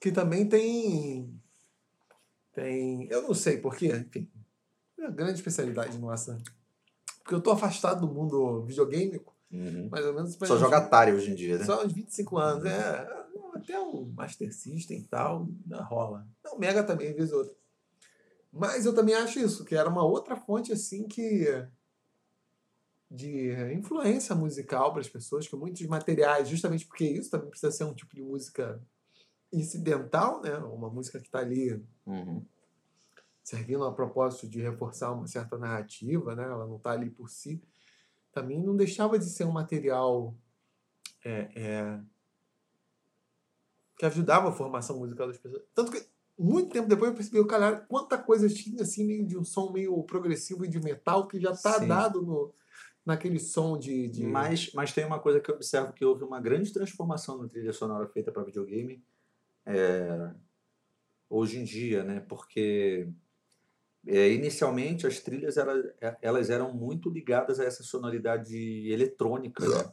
[0.00, 1.32] Que também tem.
[2.52, 3.06] Tem.
[3.10, 4.28] Eu não sei porquê, enfim.
[4.98, 6.38] É uma grande especialidade nossa.
[7.22, 9.20] Porque eu tô afastado do mundo videogame,
[9.52, 9.88] Uhum.
[9.90, 10.34] mais ou menos.
[10.34, 11.64] Só uns- joga Atari hoje em dia, né?
[11.64, 12.64] Só uns 25 anos.
[12.64, 16.26] É, até o Master System e tal, ainda rola.
[16.44, 17.54] Não, Mega também, vez ou outra.
[18.52, 21.46] Mas eu também acho isso, que era uma outra fonte, assim, que...
[23.10, 27.84] de influência musical para as pessoas, que muitos materiais, justamente porque isso também precisa ser
[27.84, 28.80] um tipo de música
[29.52, 30.56] incidental, né?
[30.58, 32.44] Uma música que está ali Uhum.
[33.42, 36.44] servindo a propósito de reforçar uma certa narrativa, né?
[36.44, 37.62] Ela não está ali por si.
[38.32, 40.34] Também não deixava de ser um material
[41.24, 42.00] é, é,
[43.98, 45.62] que ajudava a formação musical das pessoas.
[45.74, 46.04] Tanto que
[46.38, 50.02] muito tempo depois eu percebi, cara, quanta coisa tinha assim meio de um som meio
[50.02, 52.52] progressivo e de metal que já está dado no
[53.06, 54.26] naquele som de, de...
[54.26, 57.72] Mas, mas tem uma coisa que eu observo que houve uma grande transformação na trilha
[57.72, 59.00] sonora feita para videogame
[59.64, 60.30] é,
[61.30, 62.18] hoje em dia, né?
[62.28, 63.08] Porque
[64.04, 69.92] é, inicialmente as trilhas é, elas eram muito ligadas a essa sonoridade eletrônica, né?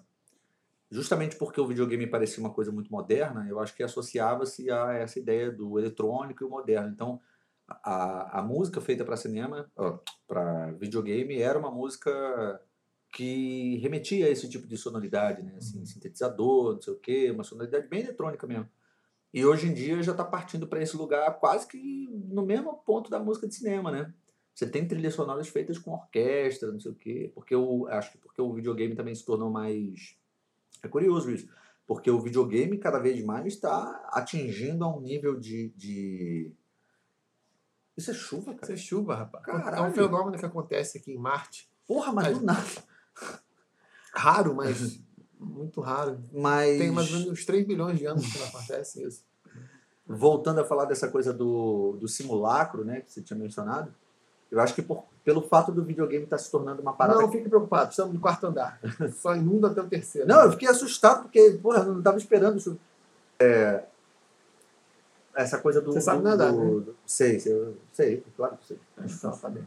[0.90, 5.18] Justamente porque o videogame parecia uma coisa muito moderna, eu acho que associava-se a essa
[5.18, 6.90] ideia do eletrônico e o moderno.
[6.90, 7.20] Então,
[7.68, 9.72] a, a música feita para cinema,
[10.28, 12.62] para videogame, era uma música
[13.14, 15.54] que remetia a esse tipo de sonoridade, né?
[15.58, 15.86] Assim, Uhum.
[15.86, 18.68] sintetizador, não sei o quê, uma sonoridade bem eletrônica mesmo.
[19.32, 23.10] E hoje em dia já está partindo para esse lugar quase que no mesmo ponto
[23.10, 24.12] da música de cinema, né?
[24.54, 28.18] Você tem trilhas sonoras feitas com orquestra, não sei o quê, porque eu acho que
[28.18, 30.16] porque o videogame também se tornou mais
[30.84, 31.48] é curioso isso,
[31.88, 36.52] porque o videogame cada vez mais está atingindo a um nível de, de...
[37.96, 38.64] Isso é chuva, cara?
[38.64, 39.48] Isso é chuva, rapaz.
[39.48, 39.92] É Caralho.
[39.92, 41.70] um fenômeno que acontece aqui em Marte.
[41.88, 42.93] Porra, mas do nada.
[44.14, 45.00] Raro, mas
[45.40, 46.18] Muito raro.
[46.32, 46.78] Mas.
[46.78, 49.24] Tem mais ou menos uns 3 bilhões de anos que não acontece isso.
[50.08, 53.94] voltando a falar dessa coisa do, do simulacro, né, que você tinha mencionado,
[54.50, 57.20] eu acho que por, pelo fato do videogame estar se tornando uma parada.
[57.22, 58.80] Não, fique preocupado, estamos no quarto andar.
[59.20, 60.28] Só inunda até o terceiro.
[60.28, 62.80] Não, eu fiquei assustado porque, porra, eu não estava esperando isso.
[63.40, 63.84] É,
[65.36, 65.92] essa coisa do.
[65.92, 68.80] Você sabe do, nadar, do, do- Sei, sei, eu sei, claro que sei.
[69.04, 69.64] Então, tá bem.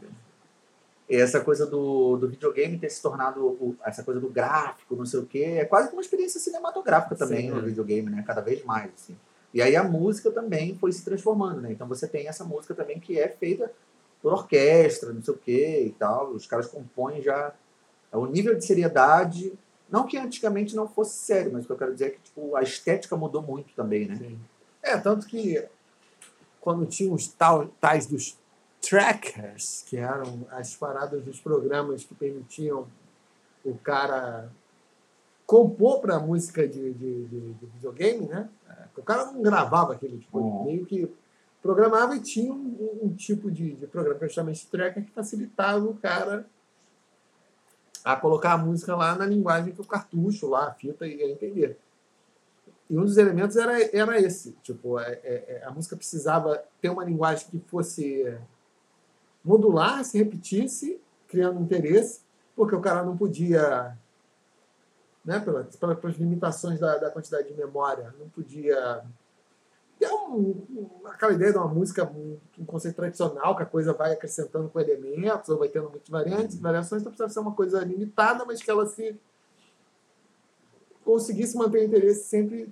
[1.09, 5.21] Essa coisa do, do videogame ter se tornado o- essa coisa do gráfico, não sei
[5.21, 7.61] o quê, é quase como uma experiência cinematográfica também Sim, no é.
[7.61, 8.23] videogame, né?
[8.27, 9.15] Cada vez mais, assim.
[9.53, 11.71] E aí a música também foi se transformando, né?
[11.71, 13.71] Então você tem essa música também que é feita
[14.21, 16.31] por orquestra, não sei o quê e tal.
[16.31, 17.53] Os caras compõem já
[18.11, 19.53] o nível de seriedade.
[19.89, 22.53] Não que antigamente não fosse sério, mas o que eu quero dizer é que tipo,
[22.57, 24.17] a estética mudou muito também, né?
[24.17, 24.37] Sim.
[24.83, 25.63] É, tanto que
[26.59, 28.37] quando tinha os tal, tais dos
[28.89, 32.87] trackers, que eram as paradas dos programas que permitiam
[33.65, 34.49] o cara
[35.45, 38.49] compor para música de, de, de- de videogame, né?
[38.97, 40.65] O cara não gravava aquele tipo, Uhum.
[40.65, 41.11] meio que
[41.61, 45.11] programava e tinha um, um tipo de, de programa que gente chama de tracker que
[45.11, 46.45] facilitava o cara
[48.03, 51.77] a colocar a música lá na linguagem que o cartucho lá, a fita ia entender.
[52.89, 54.53] E um dos elementos era, era esse.
[54.63, 58.37] Tipo, é- é- é, a música precisava ter uma linguagem que fosse
[59.47, 62.21] modular, se repetisse, criando interesse,
[62.55, 63.97] porque o cara não podia,
[65.23, 69.03] né, pelas, pelas, limitações da, da quantidade de memória, não podia
[69.97, 74.69] ter um, aquela ideia de uma música, um, conceito tradicional, que a coisa vai acrescentando
[74.69, 78.61] com elementos, ou vai tendo muitas variantes, variações, então precisava ser uma coisa limitada, mas
[78.61, 79.15] que ela se
[81.03, 82.69] conseguisse manter o interesse sempre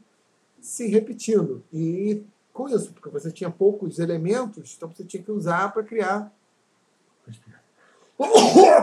[0.59, 1.63] se repetindo.
[1.71, 6.31] E com isso, porque você tinha poucos elementos, então você tinha que usar para criar.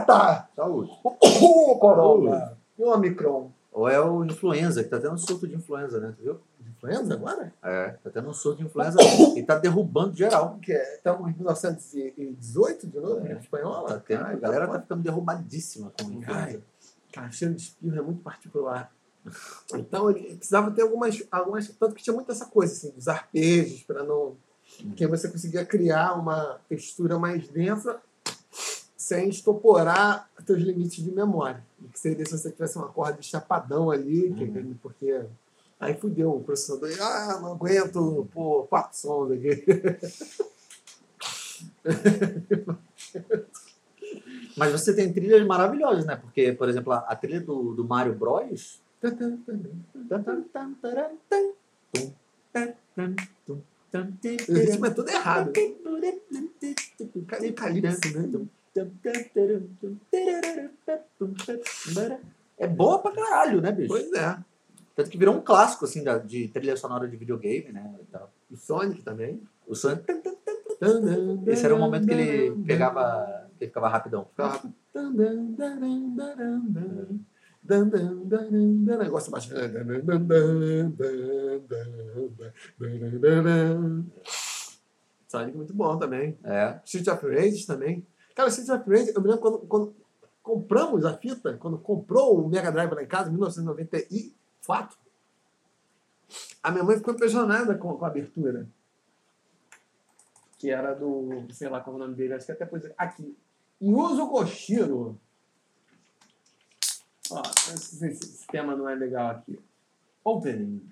[0.07, 0.49] Tá!
[0.55, 0.91] Saúde.
[1.81, 2.57] Corona!
[2.79, 3.51] E o Omicron?
[3.73, 6.13] Ou é o influenza, que tá tendo um surto de influenza, né?
[6.17, 6.41] Tu viu?
[6.77, 7.53] Influenza agora?
[7.63, 8.99] É, tá tendo um surto de influenza
[9.35, 10.59] e tá derrubando geral.
[10.61, 13.33] Que é, estamos em 1918 de novo, É.
[13.33, 13.89] espanhola?
[13.89, 16.61] Tá tendo, Ai, a galera tá tá ficando derrubadíssima com influenza.
[17.13, 18.93] Cara, cheiro de espirro é muito particular.
[19.75, 21.69] Então ele precisava ter algumas, algumas.
[21.69, 24.37] Tanto que tinha muito essa coisa, assim, dos arpejos, para não.
[24.97, 28.01] Que aí você conseguia criar uma textura mais densa
[29.03, 31.65] sem estoporar teus limites de memória.
[31.85, 34.75] E que seria se você tivesse um acorde de chapadão ali, Uhum.
[34.81, 35.21] porque.
[35.81, 36.91] Aí fudeu o processador.
[37.01, 39.65] Ah, não aguento, pô, quatro sons aqui.
[44.57, 46.15] Mas você tem trilhas maravilhosas, né?
[46.15, 48.81] Porque, por exemplo, a, a trilha do, do Mario Bros.
[54.49, 55.53] O ritmo é tudo errado.
[57.57, 58.49] Calypso, né?
[62.59, 63.89] É boa pra caralho, né, bicho?
[63.89, 64.39] Pois é.
[64.95, 67.95] Tanto que virou um clássico, assim, da- de trilha sonora de videogame, né?
[68.51, 69.41] e Sonic também.
[69.67, 70.05] O Sonic...
[71.47, 73.49] Esse era o momento que ele pegava...
[73.59, 74.27] que ele ficava rapidão.
[74.27, 74.75] Ficava rápido.
[78.99, 79.51] Negócio baixo.
[85.29, 86.37] Sonic muito bom também.
[86.45, 86.81] É.
[86.85, 88.05] Street of Rage também.
[88.35, 89.97] Cara, Street of Rage, eu me lembro quando, quando
[90.43, 94.99] compramos a fita, quando comprou o Mega Drive lá em casa, em 1994,
[96.63, 98.67] a minha mãe ficou impressionada com, com a abertura.
[100.59, 103.37] Que era do, sei lá qual é o nome dele, acho que até pôs aqui.
[103.81, 105.19] Yuzo Koshiro.
[107.31, 107.43] Ó,
[107.75, 109.59] esse, esse- esse tema não é legal aqui.
[110.25, 110.89] Opening.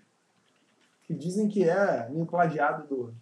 [1.05, 3.15] Que dizem que é meio plagiado do.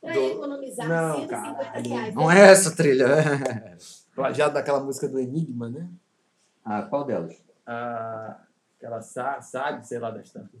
[0.00, 1.88] Pra Do- economizar Não, 150 caralho.
[1.90, 2.14] reais.
[2.14, 3.06] Não é essa trilha.
[4.14, 5.88] Plagiado daquela música do Enigma, né?
[6.64, 7.36] ah, qual delas?
[7.66, 8.40] Ah,
[8.76, 10.60] aquela sa sabe, sei lá, das tantas.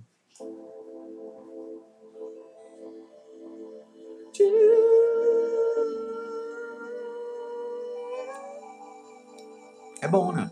[10.00, 10.50] É bom, né?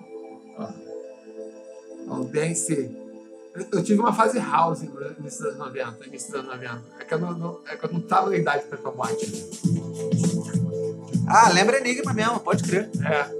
[2.06, 3.07] O dance.
[3.72, 6.06] Eu, tive uma fase house no início dos anos 90.
[6.06, 6.82] Início dos anos 90.
[7.00, 8.90] É que eu não, não- é que eu não tava na idade pra ir pra
[8.90, 9.50] boate.
[11.26, 12.90] Ah, lembra Enigma mesmo, pode crer.
[13.04, 13.38] É.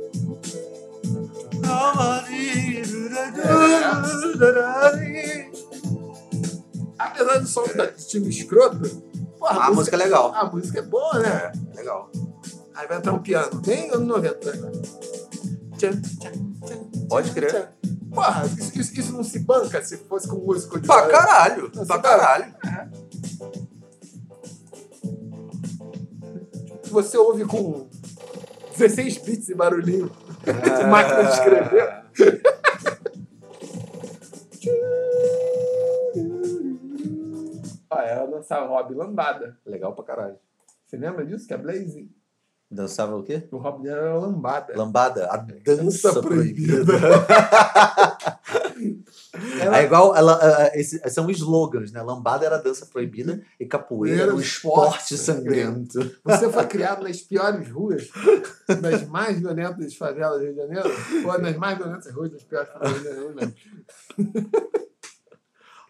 [6.98, 8.80] Apesar do som da estilo escroto,
[9.38, 10.34] porra, A música é legal.
[10.34, 11.52] a música é boa, né?
[11.74, 12.10] É, legal.
[12.74, 13.60] Aí vai entrar um piano.
[13.60, 14.52] Bem anos 90.
[14.52, 14.72] né?
[15.76, 16.32] Tchan, tchan,
[16.66, 17.70] tchan, Pode crer.
[18.14, 20.86] Porra, isso, isso, isso não se banca se fosse com músico de.
[20.86, 21.12] Pra barulho.
[21.12, 21.72] caralho!
[21.74, 22.54] Não, pra caralho!
[22.66, 22.88] É.
[26.90, 27.88] Você ouve com
[28.76, 30.10] 16 bits e barulhinho
[30.44, 30.86] de é.
[30.88, 32.04] máquina de escrever.
[37.90, 39.58] ah, ela dançava Rob Lambada.
[39.66, 40.38] Legal pra caralho.
[40.86, 41.46] Você lembra disso?
[41.46, 42.10] Que é Blaze
[42.70, 43.48] Dançava o quê?
[43.50, 44.74] o Rob dela era lambada.
[44.76, 46.84] Lambada, a dança, Dança proibida.
[46.84, 46.98] proibida.
[49.62, 50.38] Ela- É igual, ela,
[50.72, 52.02] é, esse- são slogans, né?
[52.02, 55.98] Lambada era dança proibida e capoeira era o esporte sangrento.
[56.24, 58.08] Você foi criado nas piores ruas,
[58.82, 60.90] nas mais violentas favelas do Rio de Janeiro?
[61.26, 63.54] Ou nas mais violentas ruas das piores favelas do Rio de Janeiro?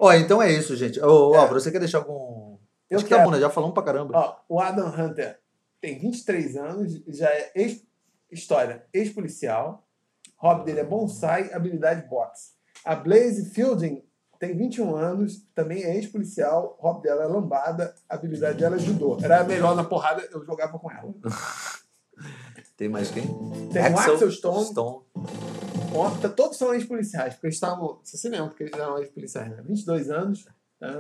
[0.01, 1.01] Ó, então é isso, gente.
[1.01, 1.39] Ô, É.
[1.39, 2.57] Álvaro, você quer deixar algum.
[2.91, 3.29] Eu Acho que tá quero.
[3.31, 3.41] bom, né?
[3.41, 4.17] Já falamos pra caramba.
[4.17, 5.39] Ó, o Adam Hunter
[5.81, 7.83] tem 23 anos, já é ex,
[8.31, 9.87] história ex-policial.
[10.37, 12.53] Hobby dele é bonsai, habilidade boxe.
[12.85, 14.05] A Blaze Fielding
[14.39, 16.79] tem 21 anos, também é ex-policial.
[16.81, 19.19] Hobby dela é lambada, habilidade dela é judô.
[19.21, 21.13] Era melhor na porrada, eu jogava com ela.
[22.77, 23.27] Tem mais quem?
[23.73, 25.05] Tem o Axel Stone, Stone.
[26.23, 27.99] Tá- todos são ex-policiais, porque eles estavam.
[28.05, 29.63] Você se lembra que eles eram ex-policiais, né?
[29.67, 30.47] 22 anos,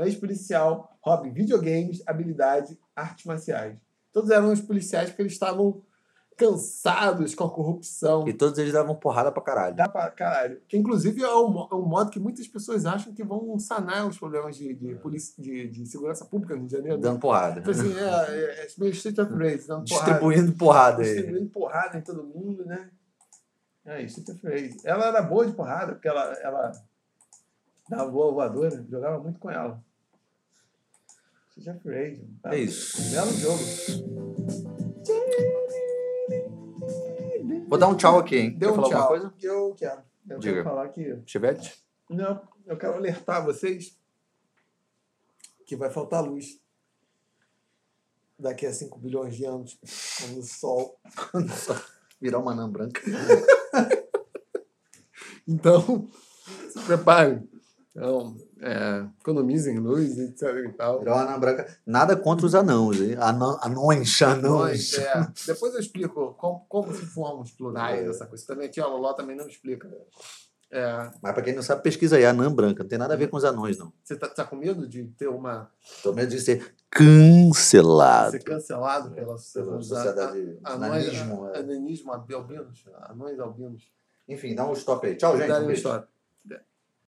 [0.05, 3.79] ex-policial, hobby, videogames, habilidade, artes marciais.
[4.13, 5.83] Todos eram ex-policiais porque eles estavam
[6.37, 8.27] cansados com a corrupção.
[8.29, 9.75] E todos eles davam porrada pra caralho.
[9.75, 10.61] Dá pra caralho.
[10.69, 14.17] Que inclusive é um, é um modo que muitas pessoas acham que vão sanar os
[14.19, 16.99] problemas de, de, polici- de, de segurança pública no Rio de Janeiro.
[16.99, 17.59] Dando porrada.
[17.61, 21.09] Então, assim, é, é, é meio Street of Rage, dando porrada Distribuindo porrada aí.
[21.15, 22.89] distribuindo porrada em todo mundo, né?
[23.85, 24.85] É, isso que fez.
[24.85, 26.73] Ela era boa de porrada, porque ela, ela
[27.89, 29.83] dava boa voadora, jogava muito com ela.
[31.59, 32.21] Isso já fez.
[32.45, 33.11] É isso.
[33.11, 33.59] Belo jogo.
[37.69, 38.51] Vou dar um tchau aqui, hein?
[38.57, 39.03] Deu Quer um falar tchau.
[39.03, 39.35] alguma coisa?
[39.43, 40.03] Eu quero.
[40.31, 40.53] Eu Diga.
[40.55, 41.19] quero falar que.
[41.27, 41.85] Chevette?
[42.09, 43.99] Não, eu quero alertar vocês
[45.67, 46.61] que vai faltar luz
[48.39, 49.79] daqui a 5 bilhões de anos,
[50.21, 50.99] quando o Sol
[51.33, 51.75] Quando só
[52.21, 53.01] virar uma anã branca.
[55.51, 56.11] Então,
[56.69, 57.49] se preparem.
[57.99, 61.01] Então, é, economizem luz, etc e tal.
[61.01, 61.67] Virar uma anã branca.
[61.85, 63.17] Nada contra os anãos, hein?
[63.19, 64.93] Anã, anões, anões.
[64.93, 68.09] Nós, é, depois eu explico como, como se formam os plurais, É.
[68.09, 68.47] essa coisa.
[68.47, 69.91] Também aqui, a Loló também não explica.
[70.71, 72.25] É, Mas pra quem não sabe, pesquisa aí.
[72.25, 72.85] Anã branca.
[72.85, 73.93] Não tem nada a ver com os anões, não.
[74.05, 75.69] você tá, tá com medo de ter uma.
[76.03, 78.31] Tô medo de ser cancelado.
[78.33, 80.57] ser cancelado pela sociedade.
[80.63, 81.47] a- Nanismo.
[81.47, 81.59] anões- é.
[81.61, 83.91] Ananismo, albinos, anões albinos.
[84.29, 85.17] Enfim, dá um stop aí.
[85.17, 85.49] Tchau, gente.
[85.49, 86.07] Darem Um história.